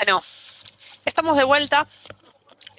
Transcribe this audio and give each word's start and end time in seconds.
Bueno, 0.00 0.22
estamos 1.04 1.36
de 1.36 1.44
vuelta. 1.44 1.86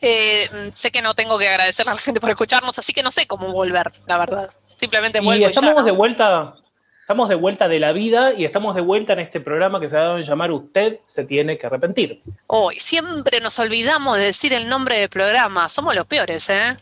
Eh, 0.01 0.71
sé 0.73 0.89
que 0.89 1.03
no 1.03 1.13
tengo 1.13 1.37
que 1.37 1.47
agradecerle 1.47 1.91
a 1.91 1.93
la 1.93 2.01
gente 2.01 2.19
por 2.19 2.31
escucharnos, 2.31 2.79
así 2.79 2.93
que 2.93 3.03
no 3.03 3.11
sé 3.11 3.27
cómo 3.27 3.51
volver, 3.51 3.91
la 4.07 4.17
verdad. 4.17 4.49
Simplemente 4.75 5.19
vuelvo. 5.19 5.45
Y 5.45 5.45
estamos 5.47 5.85
de 5.85 5.91
vuelta, 5.91 6.55
estamos 7.01 7.29
de 7.29 7.35
vuelta 7.35 7.67
de 7.67 7.79
la 7.79 7.91
vida 7.91 8.33
y 8.33 8.45
estamos 8.45 8.73
de 8.73 8.81
vuelta 8.81 9.13
en 9.13 9.19
este 9.19 9.39
programa 9.39 9.79
que 9.79 9.87
se 9.87 9.97
ha 9.97 9.99
dado 9.99 10.17
en 10.17 10.23
llamar 10.23 10.51
Usted 10.51 10.99
se 11.05 11.23
tiene 11.25 11.59
que 11.59 11.67
arrepentir. 11.67 12.23
Hoy 12.47 12.79
siempre 12.79 13.39
nos 13.39 13.59
olvidamos 13.59 14.17
de 14.17 14.23
decir 14.25 14.51
el 14.55 14.67
nombre 14.67 14.97
del 14.97 15.09
programa. 15.09 15.69
Somos 15.69 15.95
los 15.95 16.07
peores, 16.07 16.49
¿eh? 16.49 16.75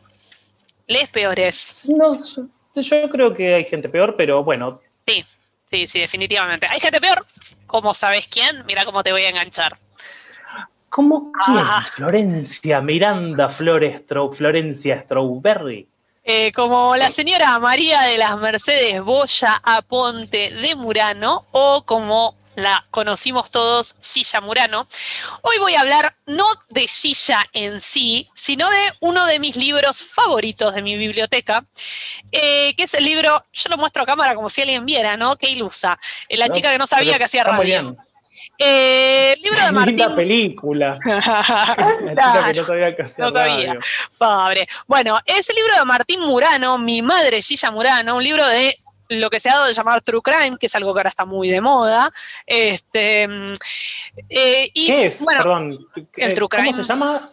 Les 0.87 1.09
peores. 1.09 1.89
No, 1.89 2.17
yo 2.75 3.09
creo 3.09 3.33
que 3.33 3.55
hay 3.55 3.65
gente 3.65 3.89
peor, 3.89 4.15
pero 4.15 4.41
bueno. 4.41 4.79
Sí, 5.05 5.25
sí, 5.65 5.85
sí, 5.85 5.99
definitivamente. 5.99 6.65
¿Hay 6.69 6.79
gente 6.79 7.01
peor? 7.01 7.25
¿Cómo 7.67 7.93
sabes 7.93 8.29
quién? 8.29 8.65
Mira 8.65 8.85
cómo 8.85 9.03
te 9.03 9.11
voy 9.11 9.23
a 9.23 9.29
enganchar. 9.29 9.77
¿Cómo 10.89 11.31
quién? 11.45 11.57
Ah. 11.59 11.85
Florencia 11.93 12.81
Miranda 12.81 13.49
Flores, 13.49 14.03
Florencia 14.33 15.01
Strawberry. 15.01 15.87
Eh, 16.23 16.51
como 16.51 16.95
la 16.95 17.09
señora 17.09 17.57
María 17.59 18.01
de 18.01 18.17
las 18.17 18.37
Mercedes 18.39 19.01
Boya 19.03 19.59
Aponte 19.63 20.51
de 20.51 20.75
Murano 20.75 21.45
o 21.51 21.83
como 21.85 22.35
la 22.55 22.85
conocimos 22.91 23.51
todos, 23.51 23.95
Gilla 24.01 24.41
Murano. 24.41 24.85
Hoy 25.41 25.57
voy 25.59 25.75
a 25.75 25.81
hablar 25.81 26.15
no 26.25 26.45
de 26.69 26.87
Gilla 26.87 27.45
en 27.53 27.81
sí, 27.81 28.29
sino 28.33 28.69
de 28.69 28.93
uno 28.99 29.25
de 29.25 29.39
mis 29.39 29.55
libros 29.55 30.03
favoritos 30.03 30.75
de 30.75 30.81
mi 30.81 30.97
biblioteca, 30.97 31.65
eh, 32.31 32.75
que 32.75 32.83
es 32.83 32.93
el 32.93 33.05
libro, 33.05 33.43
yo 33.53 33.69
lo 33.69 33.77
muestro 33.77 34.03
a 34.03 34.05
cámara 34.05 34.35
como 34.35 34.49
si 34.49 34.61
alguien 34.61 34.85
viera, 34.85 35.17
¿no? 35.17 35.37
Que 35.37 35.49
ilusa. 35.49 35.97
Eh, 36.27 36.37
la 36.37 36.49
chica 36.49 36.71
que 36.71 36.77
no 36.77 36.85
sabía 36.85 37.17
que 37.17 37.23
hacía 37.23 37.43
radio. 37.43 37.97
Eh, 38.61 39.37
libro 39.41 39.57
de 39.57 39.71
Martín. 39.71 39.95
Linda 39.95 40.15
película. 40.15 40.99
La 41.05 42.51
que 42.51 42.57
no 42.59 42.63
sabía 42.65 42.93
que 42.93 43.03
hacía 43.03 43.25
no 43.25 43.31
sabía. 43.31 43.79
Pobre. 44.17 44.67
Bueno, 44.85 45.17
es 45.25 45.49
el 45.49 45.55
libro 45.55 45.73
de 45.75 45.85
Martín 45.85 46.19
Murano, 46.19 46.77
mi 46.77 47.01
madre 47.01 47.41
Gilla 47.41 47.71
Murano, 47.71 48.17
un 48.17 48.23
libro 48.23 48.45
de 48.45 48.77
lo 49.07 49.29
que 49.29 49.39
se 49.39 49.49
ha 49.49 49.53
dado 49.53 49.67
de 49.67 49.73
llamar 49.73 50.01
True 50.01 50.21
Crime, 50.21 50.57
que 50.59 50.65
es 50.65 50.75
algo 50.75 50.93
que 50.93 50.99
ahora 50.99 51.09
está 51.09 51.23
muy 51.23 51.49
de 51.49 51.61
moda. 51.61 52.11
Este, 52.45 53.23
eh, 54.27 54.71
y, 54.73 54.87
¿Qué 54.87 55.05
es? 55.07 55.21
Bueno, 55.21 55.41
Perdón. 55.41 55.87
El 56.17 56.33
True 56.33 56.49
Crime. 56.49 56.71
¿Cómo 56.71 56.83
se 56.83 56.89
llama? 56.89 57.29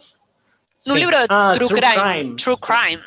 Un 0.87 0.99
libro 0.99 1.19
de 1.19 1.25
ah, 1.29 1.51
true, 1.55 1.69
crime, 1.69 2.35
True 2.35 2.57
Crime. 2.57 3.01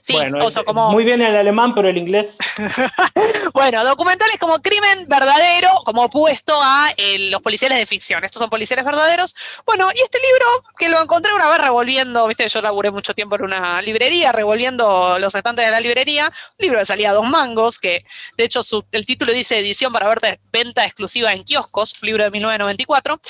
Sí, 0.00 0.16
como... 0.64 0.90
Muy 0.90 1.04
bien 1.04 1.20
el 1.20 1.36
alemán, 1.36 1.74
pero 1.74 1.88
el 1.88 1.96
inglés. 1.96 2.38
bueno, 3.52 3.84
documentales 3.84 4.38
como 4.38 4.60
crimen 4.60 5.06
verdadero, 5.08 5.68
como 5.84 6.04
opuesto 6.04 6.58
a 6.62 6.90
eh, 6.96 7.30
los 7.30 7.42
policiales 7.42 7.78
de 7.78 7.86
ficción. 7.86 8.24
Estos 8.24 8.40
son 8.40 8.50
policiales 8.50 8.84
verdaderos. 8.84 9.34
Bueno, 9.66 9.88
y 9.94 10.00
este 10.00 10.18
libro, 10.18 10.46
que 10.78 10.88
lo 10.88 11.00
encontré 11.00 11.32
una 11.32 11.48
vez 11.48 11.58
revolviendo, 11.58 12.26
viste, 12.26 12.48
yo 12.48 12.60
laburé 12.60 12.90
mucho 12.90 13.14
tiempo 13.14 13.36
en 13.36 13.42
una 13.42 13.82
librería, 13.82 14.32
revolviendo 14.32 15.18
los 15.18 15.34
estantes 15.34 15.64
de 15.64 15.70
la 15.70 15.80
librería. 15.80 16.26
Un 16.26 16.64
libro 16.64 16.78
que 16.78 16.86
salía 16.86 17.10
a 17.10 17.14
dos 17.14 17.28
mangos, 17.28 17.78
que 17.78 18.04
de 18.36 18.44
hecho 18.44 18.60
el 18.92 19.06
título 19.06 19.32
dice 19.32 19.58
edición 19.58 19.92
para 19.92 20.08
verte, 20.08 20.40
venta 20.52 20.84
exclusiva 20.84 21.32
en 21.32 21.44
kioscos, 21.44 22.02
libro 22.02 22.24
de 22.24 22.30
1994, 22.30 23.20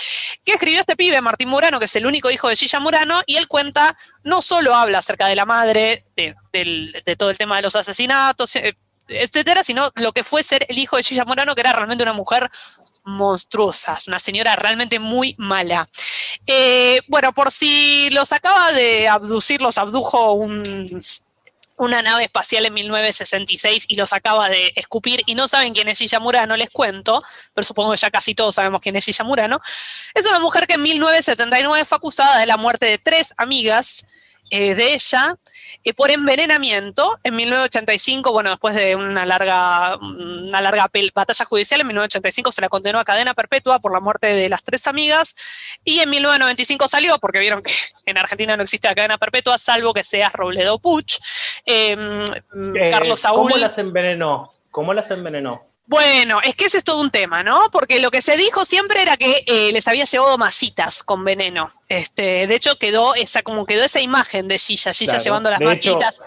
que 0.45 0.53
escribió 0.53 0.81
este 0.81 0.97
pibe, 0.97 1.21
Martín 1.21 1.49
Murano, 1.49 1.79
que 1.79 1.87
es 1.87 1.97
el 1.97 2.07
único 2.07 2.31
hijo 2.31 2.49
de 2.49 2.57
Gilla 2.57 2.81
Murano, 2.81 3.23
y 3.27 3.37
él 3.37 3.49
cuenta 3.49 3.94
no 4.23 4.43
solo 4.43 4.75
habla 4.75 4.99
acerca 4.99 5.27
de 5.27 5.37
la 5.37 5.47
madre, 5.47 6.07
de, 6.17 7.17
todo 7.17 7.31
el 7.31 7.39
tema 7.39 7.57
de 7.57 7.63
los 7.63 7.77
asesinatos, 7.77 8.57
eh, 8.57 8.77
etcétera, 9.09 9.63
sino 9.63 9.91
lo 9.97 10.13
que 10.13 10.25
fue 10.25 10.43
ser 10.43 10.67
el 10.69 10.79
hijo 10.79 10.97
de 10.97 11.03
Gilla 11.03 11.25
Morano, 11.25 11.55
que 11.55 11.61
era 11.61 11.73
realmente 11.73 12.03
una 12.03 12.13
mujer 12.13 12.51
monstruosa, 13.05 13.99
una 14.07 14.19
señora 14.19 14.57
realmente 14.57 14.99
muy 14.99 15.35
mala. 15.39 15.89
Eh, 16.47 17.01
bueno, 17.09 17.33
por 17.33 17.51
si 17.51 18.09
los 18.11 18.33
acaba 18.33 18.73
de 18.73 19.09
abducir, 19.09 19.61
los 19.61 19.79
abdujo 19.79 20.33
un, 20.33 21.03
una 21.77 22.03
nave 22.03 22.25
espacial 22.25 22.67
en 22.67 22.75
1966 22.75 23.87
y 23.89 23.97
los 23.97 24.13
acaba 24.13 24.49
de 24.49 24.73
escupir 24.77 25.23
y 25.27 25.35
no 25.35 25.49
saben 25.49 25.75
quién 25.75 25.89
es 25.89 25.99
Gilla 25.99 26.21
Murano, 26.21 26.57
les 26.57 26.71
cuento, 26.71 27.23
pero 27.53 27.65
supongo 27.65 27.93
que 27.93 27.99
ya 27.99 28.11
casi 28.11 28.35
todos 28.35 28.55
sabemos 28.55 28.81
quién 28.81 28.97
es 28.97 29.05
Gilla 29.05 29.25
Murano. 29.25 29.61
Es 30.15 30.27
una 30.27 30.41
mujer 30.41 30.67
que 30.67 30.75
en 30.75 30.83
1979 30.83 31.85
fue 31.85 31.97
acusada 31.97 32.39
de 32.39 32.47
la 32.47 32.57
muerte 32.57 32.87
de 32.87 32.99
tres 32.99 33.35
amigas 33.37 34.05
eh, 34.51 34.75
de 34.75 34.95
ella 34.95 35.37
eh, 35.83 35.93
por 35.93 36.11
envenenamiento 36.11 37.19
en 37.25 37.37
1985, 37.37 38.33
bueno, 38.33 38.51
después 38.51 38.75
de 38.75 38.97
una 38.97 39.27
larga, 39.27 39.97
una 39.97 40.61
larga 40.61 40.91
batalla 41.15 41.45
judicial, 41.45 41.81
en 41.81 41.87
1985 41.89 42.53
se 42.53 42.61
la 42.61 42.69
condenó 42.69 42.99
a 42.99 43.05
cadena 43.05 43.35
perpetua 43.35 43.81
por 43.81 43.93
la 43.93 44.01
muerte 44.01 44.29
de 44.29 44.49
las 44.49 44.63
tres 44.63 44.87
amigas 44.87 45.35
y 45.85 46.01
en 46.01 46.11
1995 46.11 46.89
salió, 46.89 47.19
porque 47.19 47.39
vieron 47.39 47.63
que 47.63 47.73
en 48.07 48.19
Argentina 48.19 48.57
no 48.57 48.63
existe 48.63 48.89
la 48.89 48.95
cadena 48.95 49.19
perpetua, 49.19 49.59
salvo 49.59 49.93
que 49.93 50.05
sea 50.05 50.31
Robledo 50.31 50.79
Puch. 50.79 51.19
Em, 51.67 52.25
eh, 52.25 52.91
Carlos 52.91 53.21
Saúl. 53.21 53.51
¿Cómo 53.51 53.57
las 53.57 53.79
envenenó? 53.79 54.51
¿Cómo 54.71 54.95
las 54.95 55.11
envenenó? 55.11 55.74
Bueno, 55.87 56.41
es 56.43 56.57
que 56.57 56.65
ese 56.65 56.79
es 56.79 56.85
todo 56.85 57.01
un 57.01 57.11
tema, 57.11 57.43
¿no? 57.43 57.69
Porque 57.71 58.01
lo 58.01 58.11
que 58.11 58.23
se 58.23 58.37
dijo 58.37 58.65
siempre 58.65 59.03
era 59.03 59.17
que 59.17 59.45
eh, 59.47 59.71
les 59.73 59.87
había 59.87 60.05
llevado 60.05 60.39
masitas 60.39 61.03
con 61.03 61.25
veneno. 61.25 61.73
Este, 61.89 62.47
de 62.47 62.55
hecho, 62.55 62.79
quedó 62.79 63.15
esa, 63.15 63.43
como 63.43 63.67
quedó 63.67 63.85
esa 63.85 64.01
imagen 64.01 64.49
de 64.49 64.59
Gilla, 64.59 64.95
Gilla 64.95 65.19
llevando 65.19 65.51
las 65.51 65.61
masitas. 65.61 66.23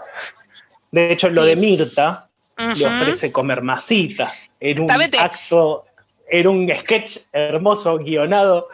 de 0.91 1.11
hecho, 1.11 1.29
lo 1.29 1.43
de 1.43 1.55
Mirta 1.55 2.29
le 2.57 2.85
ofrece 2.85 3.31
comer 3.31 3.61
masitas 3.61 4.55
en 4.59 4.81
un 4.81 4.91
acto 4.91 5.85
era 6.29 6.49
un 6.49 6.69
sketch 6.73 7.19
hermoso, 7.31 7.97
guionado. 7.97 8.67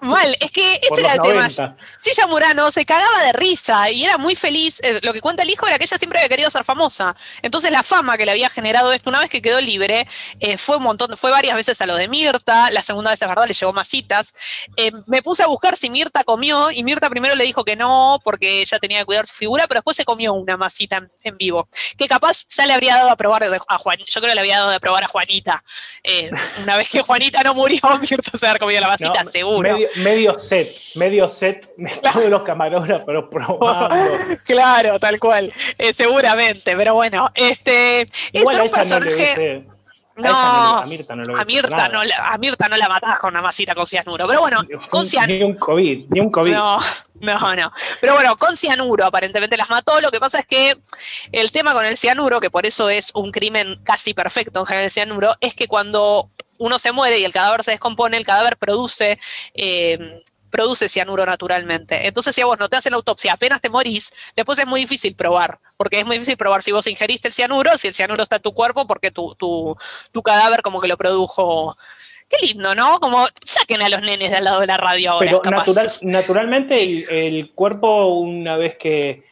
Mal, 0.00 0.36
es 0.40 0.50
que 0.50 0.74
ese 0.82 1.00
era 1.00 1.14
el 1.14 1.20
tema. 1.20 1.48
Gilla 1.48 2.26
Murano 2.26 2.70
se 2.72 2.84
cagaba 2.84 3.22
de 3.24 3.32
risa 3.32 3.90
y 3.90 4.04
era 4.04 4.18
muy 4.18 4.34
feliz. 4.34 4.80
Eh, 4.82 5.00
lo 5.02 5.12
que 5.12 5.20
cuenta 5.20 5.42
el 5.42 5.50
hijo 5.50 5.66
era 5.66 5.78
que 5.78 5.84
ella 5.84 5.96
siempre 5.96 6.18
había 6.18 6.28
querido 6.28 6.50
ser 6.50 6.64
famosa. 6.64 7.14
Entonces 7.40 7.70
la 7.70 7.82
fama 7.82 8.16
que 8.16 8.24
le 8.26 8.32
había 8.32 8.50
generado 8.50 8.92
esto, 8.92 9.10
una 9.10 9.20
vez 9.20 9.30
que 9.30 9.40
quedó 9.40 9.60
libre, 9.60 10.08
eh, 10.40 10.58
fue 10.58 10.76
un 10.78 10.82
montón, 10.82 11.16
fue 11.16 11.30
varias 11.30 11.54
veces 11.54 11.80
a 11.80 11.86
lo 11.86 11.94
de 11.94 12.08
Mirta, 12.08 12.70
la 12.70 12.82
segunda 12.82 13.10
vez 13.10 13.22
es 13.22 13.28
verdad, 13.28 13.46
le 13.46 13.54
llevó 13.54 13.72
masitas. 13.72 14.32
Eh, 14.76 14.90
me 15.06 15.22
puse 15.22 15.44
a 15.44 15.46
buscar 15.46 15.76
si 15.76 15.88
Mirta 15.88 16.24
comió 16.24 16.70
y 16.72 16.82
Mirta 16.82 17.08
primero 17.08 17.36
le 17.36 17.44
dijo 17.44 17.64
que 17.64 17.76
no, 17.76 18.20
porque 18.24 18.62
ella 18.62 18.78
tenía 18.80 19.00
que 19.00 19.06
cuidar 19.06 19.26
su 19.26 19.34
figura, 19.34 19.68
pero 19.68 19.78
después 19.78 19.96
se 19.96 20.04
comió 20.04 20.32
una 20.32 20.56
masita 20.56 21.08
en, 21.22 21.36
vivo, 21.36 21.68
que 21.96 22.08
capaz 22.08 22.48
ya 22.48 22.66
le 22.66 22.72
habría 22.72 22.96
dado 22.96 23.10
a 23.10 23.16
probar 23.16 23.44
a 23.44 23.78
Juan, 23.78 23.98
yo 23.98 24.20
creo 24.20 24.30
que 24.30 24.34
le 24.34 24.40
había 24.40 24.58
dado 24.58 24.72
a 24.72 24.80
probar 24.80 25.04
a 25.04 25.06
Juanita. 25.06 25.62
una 26.62 26.71
vez 26.76 26.88
que 26.88 27.02
Juanita 27.02 27.42
no 27.42 27.54
murió, 27.54 27.80
Mirta 28.00 28.36
se 28.36 28.46
había 28.46 28.58
comido 28.58 28.80
la 28.80 28.88
vasita, 28.88 29.24
seguro. 29.24 29.76
Medio, 29.96 30.38
set, 30.38 30.68
medio 30.96 31.28
set 31.28 31.68
de 31.76 32.30
los 32.30 32.42
camarógrafos 32.42 33.24
probando. 33.30 34.12
claro, 34.44 34.98
tal 34.98 35.18
cual, 35.18 35.52
eh, 35.78 35.92
seguramente, 35.92 36.76
pero 36.76 36.94
bueno, 36.94 37.30
este 37.34 38.02
es 38.02 38.44
un 38.44 38.70
personaje. 38.70 39.64
No, 40.14 40.78
a, 40.78 40.84
Mirta 40.86 41.16
no 41.16 41.24
lo 41.24 41.36
a 41.38 41.44
Mirta 41.44 41.88
no, 41.88 42.00
a 42.00 42.38
Mirta 42.38 42.68
no 42.68 42.76
la 42.76 42.88
matás 42.88 43.18
con 43.18 43.32
una 43.32 43.40
masita 43.40 43.74
con 43.74 43.86
cianuro. 43.86 44.26
Pero 44.28 44.40
bueno, 44.40 44.62
con 44.90 45.06
cianuro. 45.06 45.32
Ni 45.34 45.42
un 45.42 45.54
COVID, 45.54 46.06
ni 46.10 46.20
un 46.20 46.30
COVID. 46.30 46.52
No, 46.52 46.78
no, 47.20 47.56
no. 47.56 47.72
Pero 48.00 48.14
bueno, 48.14 48.36
con 48.36 48.54
cianuro 48.54 49.06
aparentemente 49.06 49.56
las 49.56 49.70
mató. 49.70 50.00
Lo 50.00 50.10
que 50.10 50.20
pasa 50.20 50.40
es 50.40 50.46
que 50.46 50.76
el 51.32 51.50
tema 51.50 51.72
con 51.72 51.86
el 51.86 51.96
cianuro, 51.96 52.40
que 52.40 52.50
por 52.50 52.66
eso 52.66 52.90
es 52.90 53.10
un 53.14 53.32
crimen 53.32 53.80
casi 53.84 54.12
perfecto 54.12 54.60
en 54.60 54.66
general 54.66 54.84
el 54.84 54.90
cianuro, 54.90 55.36
es 55.40 55.54
que 55.54 55.66
cuando 55.66 56.28
uno 56.62 56.78
se 56.78 56.92
muere 56.92 57.18
y 57.18 57.24
el 57.24 57.32
cadáver 57.32 57.64
se 57.64 57.72
descompone, 57.72 58.16
el 58.16 58.24
cadáver 58.24 58.56
produce, 58.56 59.18
eh, 59.54 60.22
produce 60.48 60.88
cianuro 60.88 61.26
naturalmente. 61.26 62.06
Entonces, 62.06 62.34
si 62.34 62.40
a 62.40 62.46
vos 62.46 62.58
no 62.58 62.68
te 62.68 62.76
hacen 62.76 62.94
autopsia, 62.94 63.32
apenas 63.32 63.60
te 63.60 63.68
morís, 63.68 64.12
después 64.36 64.58
es 64.60 64.66
muy 64.66 64.80
difícil 64.80 65.16
probar, 65.16 65.58
porque 65.76 65.98
es 65.98 66.06
muy 66.06 66.16
difícil 66.16 66.36
probar 66.36 66.62
si 66.62 66.70
vos 66.70 66.86
ingeriste 66.86 67.28
el 67.28 67.34
cianuro, 67.34 67.76
si 67.78 67.88
el 67.88 67.94
cianuro 67.94 68.22
está 68.22 68.36
en 68.36 68.42
tu 68.42 68.52
cuerpo, 68.52 68.86
porque 68.86 69.10
tu, 69.10 69.34
tu, 69.34 70.22
cadáver 70.22 70.62
como 70.62 70.80
que 70.80 70.88
lo 70.88 70.96
produjo. 70.96 71.76
Qué 72.28 72.46
lindo, 72.46 72.74
¿no? 72.74 73.00
Como 73.00 73.26
saquen 73.42 73.82
a 73.82 73.88
los 73.88 74.00
nenes 74.00 74.30
de 74.30 74.36
al 74.36 74.44
lado 74.44 74.60
de 74.60 74.66
la 74.68 74.76
radio 74.76 75.10
ahora. 75.10 75.38
Pero 75.42 75.42
naturalmente 76.02 77.26
el, 77.26 77.50
cuerpo, 77.50 78.06
una 78.06 78.56
vez 78.56 78.76
que 78.76 79.24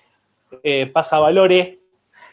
eh, 0.65 0.87
pasa 0.87 1.19
valores, 1.19 1.79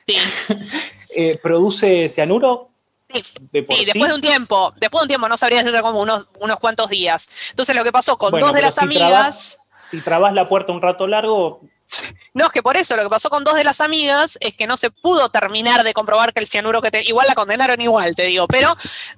eh, 1.15 1.37
produce 1.41 2.09
cianuro 2.09 2.71
Sí, 3.13 3.21
después 3.51 4.09
de 4.09 4.13
un 4.13 4.21
tiempo, 4.21 4.73
después 4.77 5.01
de 5.01 5.03
un 5.03 5.07
tiempo, 5.07 5.29
no 5.29 5.37
sabría 5.37 5.59
decirte 5.59 5.81
como 5.81 6.01
unos, 6.01 6.27
unos 6.39 6.59
cuantos 6.59 6.89
días. 6.89 7.29
Entonces 7.51 7.75
lo 7.75 7.83
que 7.83 7.91
pasó 7.91 8.17
con 8.17 8.37
dos 8.39 8.53
de 8.53 8.61
las 8.61 8.77
amigas. 8.77 9.59
si 9.89 10.01
trabas 10.01 10.33
la 10.33 10.49
puerta 10.49 10.73
un 10.73 10.81
rato 10.81 11.07
largo. 11.07 11.61
No, 12.37 12.45
es 12.45 12.51
que 12.51 12.61
por 12.61 12.77
eso 12.77 12.95
lo 12.95 13.01
que 13.01 13.09
pasó 13.09 13.31
con 13.31 13.43
dos 13.43 13.55
de 13.55 13.63
las 13.63 13.81
amigas 13.81 14.37
es 14.41 14.55
que 14.55 14.67
no 14.67 14.77
se 14.77 14.91
pudo 14.91 15.29
terminar 15.29 15.83
de 15.83 15.91
comprobar 15.91 16.33
que 16.33 16.39
el 16.39 16.45
cianuro 16.45 16.83
que 16.83 16.91
te, 16.91 17.01
igual 17.01 17.25
la 17.25 17.33
condenaron 17.33 17.81
igual, 17.81 18.13
te 18.13 18.25
digo, 18.25 18.45
pero 18.47 18.77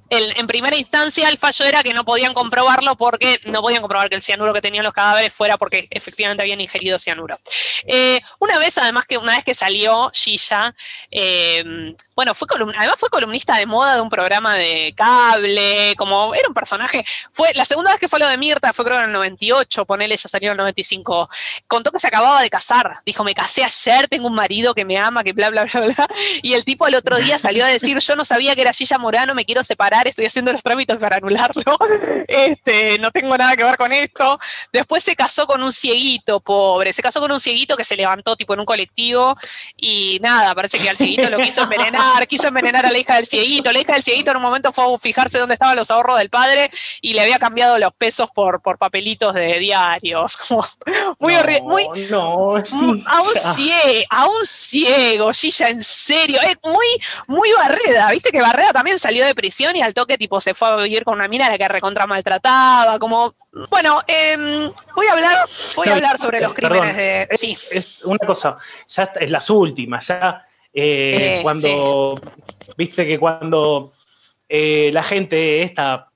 en 0.10 0.48
primera 0.48 0.77
instancia 0.77 1.27
el 1.27 1.38
fallo 1.38 1.66
era 1.66 1.83
que 1.83 1.94
no 1.94 2.06
podían 2.06 2.33
comprobarlo 2.33 2.95
porque 2.95 3.42
no 3.44 3.62
podían 3.62 3.81
comprobar 3.81 4.07
que 4.07 4.16
el 4.16 4.21
cianuro 4.21 4.54
que 4.54 4.62
tenían 4.62 4.86
los 4.86 4.94
cadáveres 4.94 5.33
fuera 5.33 5.57
porque 5.57 5.89
efectivamente 5.92 6.42
habían 6.42 6.62
ingerido 6.62 6.98
cianuro. 6.98 7.38
Eh, 7.86 8.21
una 8.39 8.57
vez, 8.57 8.77
además 8.77 9.06
que 9.06 9.18
una 9.18 9.36
vez 9.36 9.44
que 9.44 9.54
salió 9.54 10.10
Gilla, 10.13 10.74
eh, 11.12 11.94
bueno, 12.16 12.33
fue 12.33 12.48
además 12.77 12.95
fue 12.98 13.10
columnista 13.10 13.56
de 13.57 13.66
moda 13.66 13.95
de 13.95 14.01
un 14.01 14.10
programa 14.10 14.56
de 14.56 14.94
cable, 14.95 15.94
como 15.98 16.33
era 16.33 16.48
un 16.48 16.54
personaje. 16.54 17.06
Fue 17.31 17.54
la 17.54 17.66
segunda 17.66 17.92
vez 17.92 18.00
que 18.00 18.07
fue 18.07 18.19
lo 18.19 18.27
de 18.27 18.38
Mirta, 18.38 18.74
fue 18.74 18.86
creo 18.86 19.00
en 19.00 19.06
el 19.06 19.12
98, 19.12 19.86
ponele, 19.86 20.18
ya 20.18 20.27
salió 20.27 20.50
en 20.50 20.54
el 20.54 20.57
95. 20.57 21.30
Contó 21.68 21.92
que 21.92 22.00
se 22.00 22.07
acababa 22.07 22.42
de 22.42 22.50
casar. 22.50 23.00
Dijo, 23.10 23.24
me 23.24 23.34
casé 23.34 23.64
ayer, 23.64 24.08
tengo 24.08 24.28
un 24.28 24.36
marido 24.36 24.76
que 24.76 24.86
me 24.86 24.96
ama, 24.96 25.24
que 25.24 25.34
bla, 25.34 25.50
bla, 25.50 25.66
bla, 25.66 25.82
bla. 25.82 26.08
Y 26.44 26.54
el 26.54 26.64
tipo 26.64 26.86
al 26.86 26.94
otro 26.94 27.18
día 27.18 27.40
salió 27.40 27.66
a 27.66 27.68
decir, 27.68 27.98
yo 27.98 28.16
no 28.16 28.24
sabía 28.24 28.54
que 28.54 28.62
era 28.62 28.72
Gilla 28.72 29.00
Morano, 29.00 29.34
me 29.34 29.46
quiero 29.46 29.64
separar, 29.64 30.08
estoy 30.08 30.28
haciendo 30.28 30.54
los 30.54 30.62
trámites 30.62 30.98
para 30.98 31.16
anularlo. 31.18 31.78
Este, 32.28 33.00
no 33.00 33.10
tengo 33.10 33.36
nada 33.36 33.56
que 33.56 33.64
ver 33.64 33.76
con 33.78 33.92
esto. 33.92 34.40
Después 34.72 35.04
se 35.04 35.16
casó 35.16 35.48
con 35.48 35.64
un 35.64 35.72
cieguito, 35.72 36.40
pobre. 36.40 36.94
Se 36.94 37.02
casó 37.02 37.20
con 37.20 37.32
un 37.32 37.40
cieguito 37.40 37.76
que 37.76 37.84
se 37.84 37.96
levantó 37.96 38.36
tipo 38.36 38.54
en 38.54 38.60
un 38.60 38.66
colectivo 38.68 39.36
y 39.76 40.20
nada, 40.22 40.54
parece 40.54 40.78
que 40.78 40.90
al 40.90 40.98
cieguito 40.98 41.28
lo 41.32 41.40
quiso 41.40 41.64
envenenar, 41.64 42.28
quiso 42.28 42.48
envenenar 42.48 42.86
a 42.86 42.92
la 42.92 42.98
hija 43.00 43.16
del 43.16 43.26
cieguito. 43.26 43.72
La 43.72 43.80
hija 43.80 43.94
del 43.94 44.04
cieguito 44.04 44.30
en 44.30 44.38
un 44.38 44.44
momento 44.44 44.72
fue 44.72 44.86
a 44.86 45.00
fijarse 45.00 45.40
dónde 45.40 45.54
estaban 45.54 45.76
los 45.76 45.90
ahorros 45.90 46.20
del 46.20 46.30
padre 46.30 46.70
y 47.02 47.14
le 47.14 47.22
había 47.22 47.40
cambiado 47.40 47.80
los 47.80 47.94
pesos 47.94 48.30
por, 48.32 48.62
por 48.62 48.78
papelitos 48.78 49.34
de 49.34 49.58
diarios. 49.58 50.38
muy 51.20 51.36
horrible. 51.36 51.62
Muy, 51.62 51.88
no, 52.10 52.58
a 53.06 53.22
un 53.22 53.36
ciego, 53.56 54.06
a 54.10 54.28
un 54.28 54.46
ciego, 54.46 55.31
Gilla, 55.34 55.69
en 55.69 55.84
serio. 55.84 56.40
Es 56.42 56.57
muy, 56.63 56.88
muy 57.28 57.50
barreda. 57.54 58.12
Viste 58.12 58.31
que 58.31 58.42
Barreda 58.42 58.74
también 58.74 59.00
salió 59.00 59.25
de 59.25 59.36
prisión 59.36 59.75
y 59.75 59.81
al 59.81 59.94
toque 59.94 60.18
tipo 60.18 60.40
se 60.42 60.54
fue 60.54 60.68
a 60.68 60.75
vivir 60.78 61.04
con 61.04 61.16
una 61.16 61.28
mina 61.28 61.48
a 61.48 61.50
la 61.50 61.57
que 61.57 61.68
recontra 61.68 62.07
maltrataba, 62.07 63.00
como 63.00 63.36
bueno, 63.69 64.01
em, 64.07 64.72
voy 64.96 65.07
a 65.07 65.13
hablar, 65.13 65.48
voy 65.75 65.88
a 65.88 65.96
hablar 65.96 66.18
sobre 66.18 66.40
los 66.40 66.54
crímenes 66.54 66.96
de. 66.96 67.28
Es, 67.30 67.40
sí. 67.40 67.57
Es 67.72 68.06
una 68.06 68.19
cosa, 68.19 68.57
ya 68.88 69.12
es 69.19 69.31
las 69.31 69.50
últimas, 69.50 70.07
ya 70.07 70.45
eh, 70.74 71.38
eh, 71.38 71.40
cuando. 71.42 72.22
Viste 72.78 73.06
que 73.06 73.18
cuando 73.18 73.94
eh, 74.48 74.92
la 74.94 75.04
gente 75.04 75.63
esta. 75.63 76.12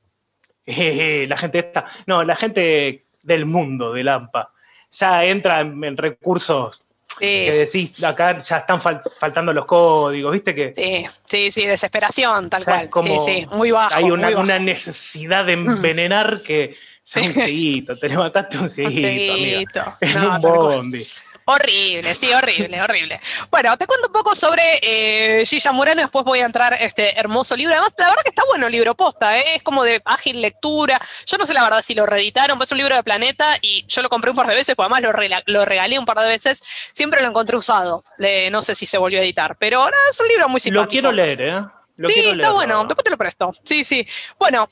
la 0.65 1.37
gente 1.37 1.59
esta. 1.59 1.85
No, 2.05 2.23
la 2.23 2.35
gente 2.35 3.07
del 3.23 3.45
mundo 3.45 3.93
de 3.93 4.03
Lampa 4.03 4.52
ya 4.93 5.23
entra 5.23 5.61
en, 5.61 5.97
recursos 5.97 6.81
que 7.19 7.51
decís, 7.51 8.03
acá 8.03 8.39
ya 8.39 8.57
están 8.57 8.81
faltando 8.81 9.53
los 9.53 9.65
códigos, 9.65 10.33
¿viste? 10.33 10.55
que 10.55 10.73
Sí, 10.75 11.05
sí, 11.25 11.51
sí, 11.51 11.67
desesperación, 11.67 12.49
tal 12.49 12.65
cual. 12.65 12.89
sí, 13.03 13.17
sí, 13.25 13.47
muy 13.51 13.71
bajo. 13.71 13.93
Hay 13.93 14.05
una, 14.05 14.29
una 14.29 14.57
necesidad 14.57 15.45
de 15.45 15.53
envenenar 15.53 16.41
que 16.41 16.75
un 17.15 17.23
cieguito, 17.23 17.97
te 17.97 18.09
levantaste 18.09 18.57
un 18.57 18.69
cieguito, 18.69 19.97
un 20.01 20.41
bondi. 20.41 21.07
Horrible, 21.45 22.15
sí, 22.15 22.31
horrible, 22.31 22.81
horrible. 22.81 23.19
Bueno, 23.51 23.77
te 23.77 23.85
cuento 23.85 24.07
un 24.07 24.13
poco 24.13 24.33
sobre 24.33 24.79
eh, 24.81 25.45
Gilla 25.45 25.71
Moreno, 25.71 26.01
después 26.01 26.23
voy 26.23 26.39
a 26.39 26.45
entrar 26.45 26.77
este 26.79 27.19
hermoso 27.19 27.55
libro. 27.55 27.73
Además, 27.73 27.93
la 27.97 28.09
verdad 28.09 28.21
que 28.23 28.29
está 28.29 28.43
bueno 28.45 28.67
el 28.67 28.71
libro 28.71 28.95
posta, 28.95 29.37
¿eh? 29.37 29.55
es 29.55 29.63
como 29.63 29.83
de 29.83 30.01
ágil 30.05 30.41
lectura. 30.41 30.99
Yo 31.25 31.37
no 31.37 31.45
sé 31.45 31.53
la 31.53 31.63
verdad 31.63 31.81
si 31.81 31.93
lo 31.95 32.05
reeditaron, 32.05 32.57
pues 32.57 32.69
es 32.69 32.71
un 32.71 32.77
libro 32.77 32.95
de 32.95 33.03
Planeta 33.03 33.57
y 33.61 33.85
yo 33.87 34.01
lo 34.01 34.09
compré 34.09 34.31
un 34.31 34.37
par 34.37 34.47
de 34.47 34.55
veces, 34.55 34.75
pues 34.75 34.85
además 34.85 35.01
lo, 35.45 35.65
regalé 35.65 35.99
un 35.99 36.05
par 36.05 36.19
de 36.19 36.27
veces. 36.27 36.61
Siempre 36.93 37.21
lo 37.21 37.29
encontré 37.29 37.57
usado. 37.57 38.03
no 38.51 38.61
sé 38.61 38.75
si 38.75 38.85
se 38.85 38.97
volvió 38.97 39.19
a 39.19 39.23
editar, 39.23 39.57
pero 39.59 39.87
es 40.09 40.19
un 40.19 40.27
libro 40.27 40.47
muy 40.47 40.59
simpático. 40.59 40.85
Lo 40.85 40.89
quiero 40.89 41.11
leer, 41.11 41.41
¿eh? 41.41 41.61
sí, 42.07 42.29
está 42.29 42.51
bueno, 42.51 42.85
después 42.85 43.03
te 43.03 43.11
lo 43.11 43.17
presto. 43.17 43.51
Sí, 43.63 43.83
sí. 43.83 44.07
Bueno, 44.39 44.69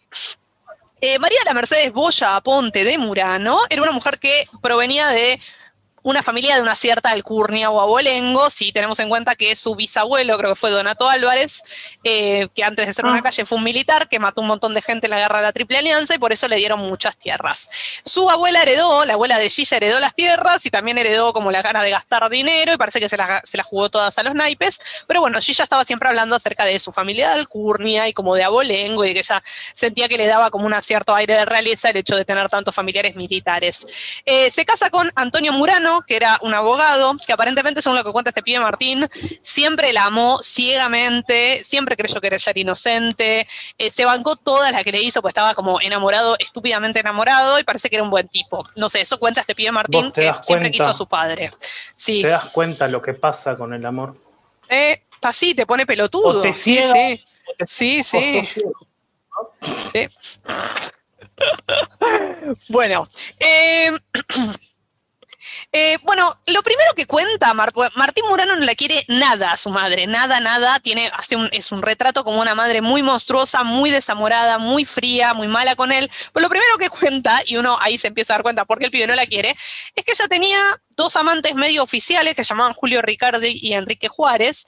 eh, 1.03 1.17
María 1.17 1.39
la 1.45 1.53
Mercedes 1.56 1.91
Boya 1.91 2.35
Aponte 2.35 2.83
de 2.83 2.97
Murano 2.97 3.59
era 3.69 3.81
una 3.81 3.91
mujer 3.91 4.19
que 4.19 4.47
provenía 4.62 5.07
de 5.07 5.39
una 6.03 6.24
familia 6.24 6.56
de 6.56 6.62
una 6.62 6.75
cierta 6.75 7.09
alcurnia 7.12 7.69
o 7.69 7.80
abolengo, 7.80 8.50
si 8.50 8.71
tenemos 8.71 9.00
en 9.00 9.09
cuenta 9.09 9.36
que 9.36 9.56
su 9.56 9.75
bisabuelo, 9.75 10.38
creo 10.38 10.51
que 10.51 10.56
fue 10.56 10.71
Donato 10.71 11.09
Álvarez, 11.09 11.62
eh, 12.03 12.48
que 12.56 12.63
antes 12.63 12.88
de 12.88 12.94
ser 12.94 13.06
una 13.06 13.19
ah. 13.19 13.21
calle 13.21 13.45
fue 13.45 13.57
un 13.57 13.63
militar 13.63 14.09
que 14.09 14.19
mató 14.19 14.42
un 14.42 14.48
montón 14.48 14.74
de 14.74 14.81
gente 14.81 15.07
en 15.07 15.12
la 15.12 15.19
guerra 15.19 15.38
de 15.38 15.44
la 15.44 15.51
Triple 15.51 15.77
Alianza 15.77 16.15
y 16.15 16.18
por 16.18 16.31
eso 16.31 16.48
le 16.48 16.56
dieron 16.57 16.80
muchas 16.80 17.18
tierras. 17.18 17.69
Su 18.06 18.30
abuela 18.30 18.62
heredó, 18.62 19.06
la 19.06 19.13
abuela 19.13 19.38
de 19.38 19.50
Gilla 19.50 19.77
heredó 19.77 20.00
las 20.00 20.15
tierras 20.15 20.65
y 20.65 20.71
también 20.71 20.98
heredó 20.98 21.33
como 21.33 21.51
la 21.51 21.62
gana 21.62 21.83
de 21.83 21.92
gastar 21.92 22.30
dinero 22.30 22.74
y 22.74 22.77
parece 22.77 23.00
que 23.00 23.09
se 23.09 23.18
las 23.18 23.48
se 23.48 23.57
la 23.57 23.63
jugó 23.63 23.89
todas 23.89 24.18
a 24.18 24.24
los 24.24 24.36
naipes, 24.36 25.06
pero 25.07 25.21
bueno, 25.21 25.39
Gilla 25.39 25.63
estaba 25.63 25.83
siempre 25.83 26.09
hablando 26.09 26.36
acerca 26.36 26.65
de 26.65 26.80
su 26.80 26.92
familia 26.92 27.30
de 27.30 27.39
alcurnia 27.39 28.07
y 28.07 28.13
como 28.13 28.36
de 28.36 28.44
abolengo 28.44 29.06
y 29.06 29.13
que 29.13 29.19
ella 29.19 29.42
sentía 29.74 30.07
que 30.07 30.18
le 30.18 30.27
daba 30.27 30.50
como 30.50 30.65
un 30.65 30.81
cierto 30.81 31.13
aire 31.13 31.36
de 31.36 31.45
realeza 31.45 31.89
el 31.89 31.98
hecho 31.98 32.15
de 32.15 32.25
tener 32.25 32.50
tantos 32.50 32.74
familiares 32.74 33.15
militares. 33.15 33.86
Eh, 34.25 34.50
se 34.51 34.65
casa 34.65 34.89
con 34.89 35.12
Antonio 35.15 35.51
Murano, 35.53 35.90
que 36.07 36.15
era 36.15 36.39
un 36.41 36.53
abogado, 36.53 37.15
que 37.25 37.33
aparentemente, 37.33 37.81
según 37.81 37.97
lo 37.97 38.03
que 38.03 38.11
cuenta 38.11 38.29
este 38.29 38.41
pibe 38.41 38.59
Martín, 38.59 39.07
siempre 39.41 39.93
la 39.93 40.05
amó 40.05 40.39
ciegamente, 40.41 41.63
siempre 41.63 41.97
creyó 41.97 42.21
que 42.21 42.27
era 42.27 42.38
ya 42.38 42.51
inocente, 42.55 43.47
eh, 43.77 43.91
se 43.91 44.05
bancó 44.05 44.35
toda 44.35 44.71
la 44.71 44.83
que 44.83 44.91
le 44.91 45.01
hizo, 45.01 45.21
pues 45.21 45.31
estaba 45.31 45.53
como 45.53 45.81
enamorado, 45.81 46.35
estúpidamente 46.39 46.99
enamorado, 46.99 47.59
y 47.59 47.63
parece 47.63 47.89
que 47.89 47.97
era 47.97 48.03
un 48.03 48.09
buen 48.09 48.27
tipo. 48.27 48.67
No 48.75 48.89
sé, 48.89 49.01
eso 49.01 49.19
cuenta 49.19 49.41
este 49.41 49.55
pibe 49.55 49.71
Martín, 49.71 50.11
que 50.11 50.33
siempre 50.41 50.71
quiso 50.71 50.89
a 50.89 50.93
su 50.93 51.07
padre. 51.07 51.51
Sí. 51.93 52.21
¿Te 52.21 52.29
das 52.29 52.49
cuenta 52.49 52.88
lo 52.88 53.01
que 53.01 53.13
pasa 53.13 53.55
con 53.55 53.73
el 53.73 53.85
amor? 53.85 54.15
Eh, 54.69 55.03
está 55.11 55.29
así, 55.29 55.53
te 55.53 55.65
pone 55.65 55.85
pelotudo. 55.85 56.41
te 56.41 56.53
sí, 56.53 56.79
sí. 56.81 57.23
sí, 57.65 58.03
sí. 58.03 58.47
bueno, 62.69 63.07
eh, 63.39 63.91
Eh, 65.71 65.98
bueno, 66.03 66.39
lo 66.48 66.63
primero 66.63 66.94
que 66.95 67.06
cuenta 67.06 67.53
Martín 67.53 68.25
Murano 68.30 68.56
no 68.56 68.65
le 68.65 68.75
quiere 68.75 69.06
nada 69.07 69.51
a 69.51 69.57
su 69.57 69.69
madre, 69.69 70.07
nada, 70.07 70.39
nada. 70.39 70.80
Tiene, 70.80 71.12
hace 71.13 71.36
un, 71.36 71.50
es 71.51 71.71
un 71.71 71.81
retrato 71.81 72.24
como 72.24 72.42
una 72.42 72.56
madre 72.56 72.81
muy 72.81 73.03
monstruosa, 73.03 73.63
muy 73.63 73.89
desamorada, 73.89 74.57
muy 74.57 74.86
fría, 74.86 75.33
muy 75.33 75.48
mala 75.48 75.75
con 75.75 75.92
él. 75.92 76.09
Pero 76.33 76.44
lo 76.44 76.50
primero 76.50 76.77
que 76.77 76.89
cuenta, 76.89 77.42
y 77.45 77.57
uno 77.57 77.77
ahí 77.81 77.98
se 77.98 78.07
empieza 78.07 78.33
a 78.33 78.38
dar 78.38 78.44
cuenta 78.44 78.65
por 78.65 78.80
qué 78.80 78.86
el 78.86 78.92
pibe 78.92 79.07
no 79.07 79.15
la 79.15 79.25
quiere, 79.25 79.56
es 79.95 80.06
que 80.06 80.12
ella 80.12 80.27
tenía 80.27 80.59
dos 80.95 81.15
amantes 81.15 81.55
medio 81.55 81.83
oficiales 81.83 82.35
que 82.35 82.43
se 82.43 82.49
llamaban 82.49 82.73
Julio 82.73 83.01
Ricardi 83.01 83.59
y 83.61 83.73
Enrique 83.73 84.07
Juárez, 84.07 84.65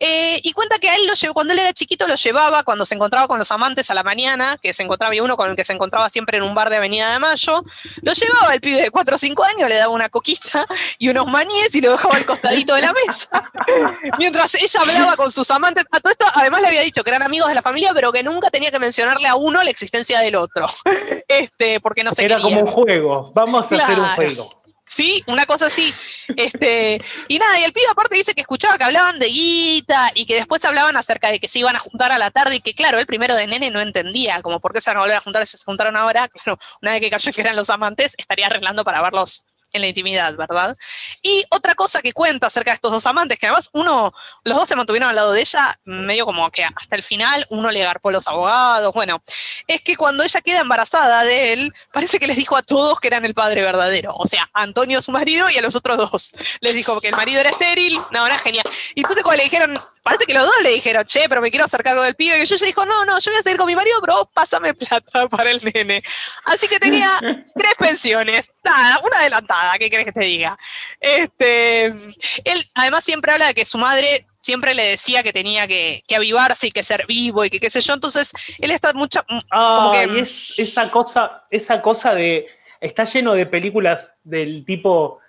eh, 0.00 0.40
y 0.42 0.52
cuenta 0.52 0.78
que 0.78 0.88
a 0.88 0.96
él 0.96 1.06
lo 1.06 1.14
llevó, 1.14 1.34
cuando 1.34 1.52
él 1.52 1.58
era 1.58 1.72
chiquito 1.72 2.06
lo 2.06 2.14
llevaba 2.14 2.62
cuando 2.62 2.84
se 2.84 2.94
encontraba 2.94 3.28
con 3.28 3.38
los 3.38 3.50
amantes 3.50 3.90
a 3.90 3.94
la 3.94 4.02
mañana, 4.02 4.58
que 4.60 4.72
se 4.72 4.82
encontraba, 4.82 5.08
había 5.08 5.22
uno 5.22 5.36
con 5.36 5.50
el 5.50 5.56
que 5.56 5.64
se 5.64 5.72
encontraba 5.72 6.08
siempre 6.08 6.38
en 6.38 6.42
un 6.42 6.54
bar 6.54 6.70
de 6.70 6.76
Avenida 6.76 7.12
de 7.12 7.18
Mayo, 7.18 7.62
lo 8.02 8.12
llevaba 8.12 8.54
el 8.54 8.60
pibe 8.60 8.82
de 8.82 8.90
4 8.90 9.14
o 9.14 9.18
5 9.18 9.44
años, 9.44 9.68
le 9.68 9.76
daba 9.76 9.92
una 9.92 10.08
coquita 10.08 10.66
y 10.98 11.08
unos 11.08 11.26
maníes 11.26 11.74
y 11.74 11.80
lo 11.80 11.92
dejaba 11.92 12.16
al 12.16 12.26
costadito 12.26 12.74
de 12.74 12.82
la 12.82 12.92
mesa, 12.92 13.50
mientras 14.18 14.54
ella 14.54 14.80
hablaba 14.80 15.16
con 15.16 15.30
sus 15.30 15.50
amantes, 15.50 15.84
a 15.90 16.00
todo 16.00 16.10
esto 16.12 16.26
además 16.34 16.62
le 16.62 16.68
había 16.68 16.82
dicho 16.82 17.02
que 17.04 17.10
eran 17.10 17.22
amigos 17.22 17.48
de 17.48 17.54
la 17.54 17.62
familia, 17.62 17.92
pero 17.94 18.12
que 18.12 18.22
nunca 18.22 18.50
tenía 18.50 18.70
que 18.70 18.78
mencionarle 18.78 19.28
a 19.28 19.36
uno 19.36 19.62
la 19.62 19.70
existencia 19.70 20.20
del 20.20 20.36
otro, 20.36 20.66
este, 21.28 21.80
porque 21.80 22.04
no 22.04 22.12
se 22.12 22.24
Era 22.24 22.40
como 22.40 22.60
un 22.60 22.66
juego, 22.66 23.32
vamos 23.34 23.70
a 23.70 23.76
hacer 23.76 23.98
un 23.98 24.06
juego. 24.06 24.63
Sí, 24.94 25.24
una 25.26 25.44
cosa 25.44 25.66
así. 25.66 25.92
Este, 26.36 27.00
y 27.26 27.38
nada, 27.40 27.58
y 27.58 27.64
el 27.64 27.72
pibe 27.72 27.86
aparte 27.90 28.14
dice 28.14 28.32
que 28.32 28.42
escuchaba 28.42 28.78
que 28.78 28.84
hablaban 28.84 29.18
de 29.18 29.26
guita 29.26 30.12
y 30.14 30.24
que 30.24 30.36
después 30.36 30.64
hablaban 30.64 30.96
acerca 30.96 31.30
de 31.30 31.40
que 31.40 31.48
se 31.48 31.58
iban 31.58 31.74
a 31.74 31.80
juntar 31.80 32.12
a 32.12 32.18
la 32.18 32.30
tarde 32.30 32.56
y 32.56 32.60
que 32.60 32.74
claro, 32.74 33.00
el 33.00 33.06
primero 33.06 33.34
de 33.34 33.48
nene 33.48 33.72
no 33.72 33.80
entendía, 33.80 34.40
como 34.40 34.60
por 34.60 34.72
qué 34.72 34.80
se 34.80 34.90
van 34.90 34.98
a 34.98 35.00
volver 35.00 35.16
a 35.16 35.20
juntar, 35.20 35.44
se 35.48 35.58
juntaron 35.64 35.96
ahora, 35.96 36.28
claro, 36.44 36.56
una 36.80 36.92
vez 36.92 37.00
que 37.00 37.10
cayó 37.10 37.32
que 37.32 37.40
eran 37.40 37.56
los 37.56 37.70
amantes, 37.70 38.14
estaría 38.18 38.46
arreglando 38.46 38.84
para 38.84 39.02
verlos 39.02 39.44
en 39.72 39.80
la 39.80 39.88
intimidad, 39.88 40.36
¿verdad? 40.36 40.76
Y 41.22 41.44
otra 41.50 41.74
cosa 41.74 42.00
que 42.00 42.12
cuenta 42.12 42.46
acerca 42.46 42.70
de 42.70 42.76
estos 42.76 42.92
dos 42.92 43.06
amantes, 43.06 43.36
que 43.36 43.46
además 43.46 43.68
uno, 43.72 44.14
los 44.44 44.56
dos 44.56 44.68
se 44.68 44.76
mantuvieron 44.76 45.08
al 45.08 45.16
lado 45.16 45.32
de 45.32 45.40
ella, 45.40 45.76
medio 45.84 46.24
como 46.24 46.48
que 46.52 46.64
hasta 46.64 46.94
el 46.94 47.02
final 47.02 47.44
uno 47.50 47.72
le 47.72 47.82
garpó 47.82 48.12
los 48.12 48.28
abogados, 48.28 48.94
bueno, 48.94 49.20
es 49.66 49.82
que 49.82 49.96
cuando 49.96 50.22
ella 50.22 50.40
queda 50.40 50.60
embarazada 50.60 51.24
de 51.24 51.52
él, 51.52 51.74
parece 51.92 52.18
que 52.18 52.26
les 52.26 52.36
dijo 52.36 52.56
a 52.56 52.62
todos 52.62 53.00
que 53.00 53.08
eran 53.08 53.24
el 53.24 53.34
padre 53.34 53.62
verdadero, 53.62 54.14
o 54.14 54.26
sea, 54.26 54.48
a 54.52 54.62
Antonio 54.62 55.00
su 55.02 55.12
marido 55.12 55.48
y 55.50 55.58
a 55.58 55.62
los 55.62 55.74
otros 55.74 55.96
dos. 55.96 56.32
Les 56.60 56.74
dijo 56.74 57.00
que 57.00 57.08
el 57.08 57.16
marido 57.16 57.40
era 57.40 57.50
estéril, 57.50 57.98
no, 58.10 58.26
era 58.26 58.38
genial. 58.38 58.64
Y 58.94 59.00
entonces 59.00 59.22
cuando 59.22 59.38
le 59.38 59.44
dijeron, 59.44 59.78
parece 60.02 60.26
que 60.26 60.34
los 60.34 60.44
dos 60.44 60.54
le 60.62 60.70
dijeron, 60.70 61.04
che, 61.04 61.28
pero 61.28 61.40
me 61.40 61.50
quiero 61.50 61.64
hacer 61.64 61.82
cargo 61.82 62.02
del 62.02 62.14
pibe. 62.14 62.42
Y 62.42 62.46
yo 62.46 62.56
dijo, 62.56 62.84
no, 62.84 63.04
no, 63.04 63.18
yo 63.18 63.30
voy 63.30 63.40
a 63.40 63.42
seguir 63.42 63.58
con 63.58 63.66
mi 63.66 63.74
marido, 63.74 64.00
pero 64.00 64.30
pásame 64.32 64.74
plata 64.74 65.28
para 65.28 65.50
el 65.50 65.60
nene. 65.64 66.02
Así 66.44 66.68
que 66.68 66.78
tenía 66.78 67.18
tres 67.56 67.74
pensiones. 67.78 68.52
Nada, 68.62 69.00
una 69.02 69.18
adelantada, 69.18 69.78
¿qué 69.78 69.88
crees 69.88 70.06
que 70.06 70.12
te 70.12 70.20
diga? 70.20 70.56
Este, 71.00 71.86
él 72.44 72.70
además 72.74 73.04
siempre 73.04 73.32
habla 73.32 73.46
de 73.46 73.54
que 73.54 73.64
su 73.64 73.78
madre 73.78 74.26
siempre 74.44 74.74
le 74.74 74.84
decía 74.84 75.22
que 75.22 75.32
tenía 75.32 75.66
que, 75.66 76.02
avivarse 76.14 76.66
y 76.66 76.70
que 76.70 76.82
ser 76.82 77.06
vivo 77.06 77.44
y 77.44 77.50
que 77.50 77.58
qué 77.58 77.70
sé 77.70 77.80
yo. 77.80 77.94
Entonces, 77.94 78.30
él 78.58 78.70
está 78.70 78.92
mucho. 78.92 79.20
Ah, 79.50 79.90
y 80.06 80.18
es 80.18 80.58
esa 80.58 80.90
cosa, 80.90 81.44
esa 81.50 81.80
cosa 81.80 82.14
de. 82.14 82.46
Está 82.80 83.04
lleno 83.04 83.32
de 83.32 83.46
películas 83.46 84.16
del 84.22 84.64
tipo 84.66 85.20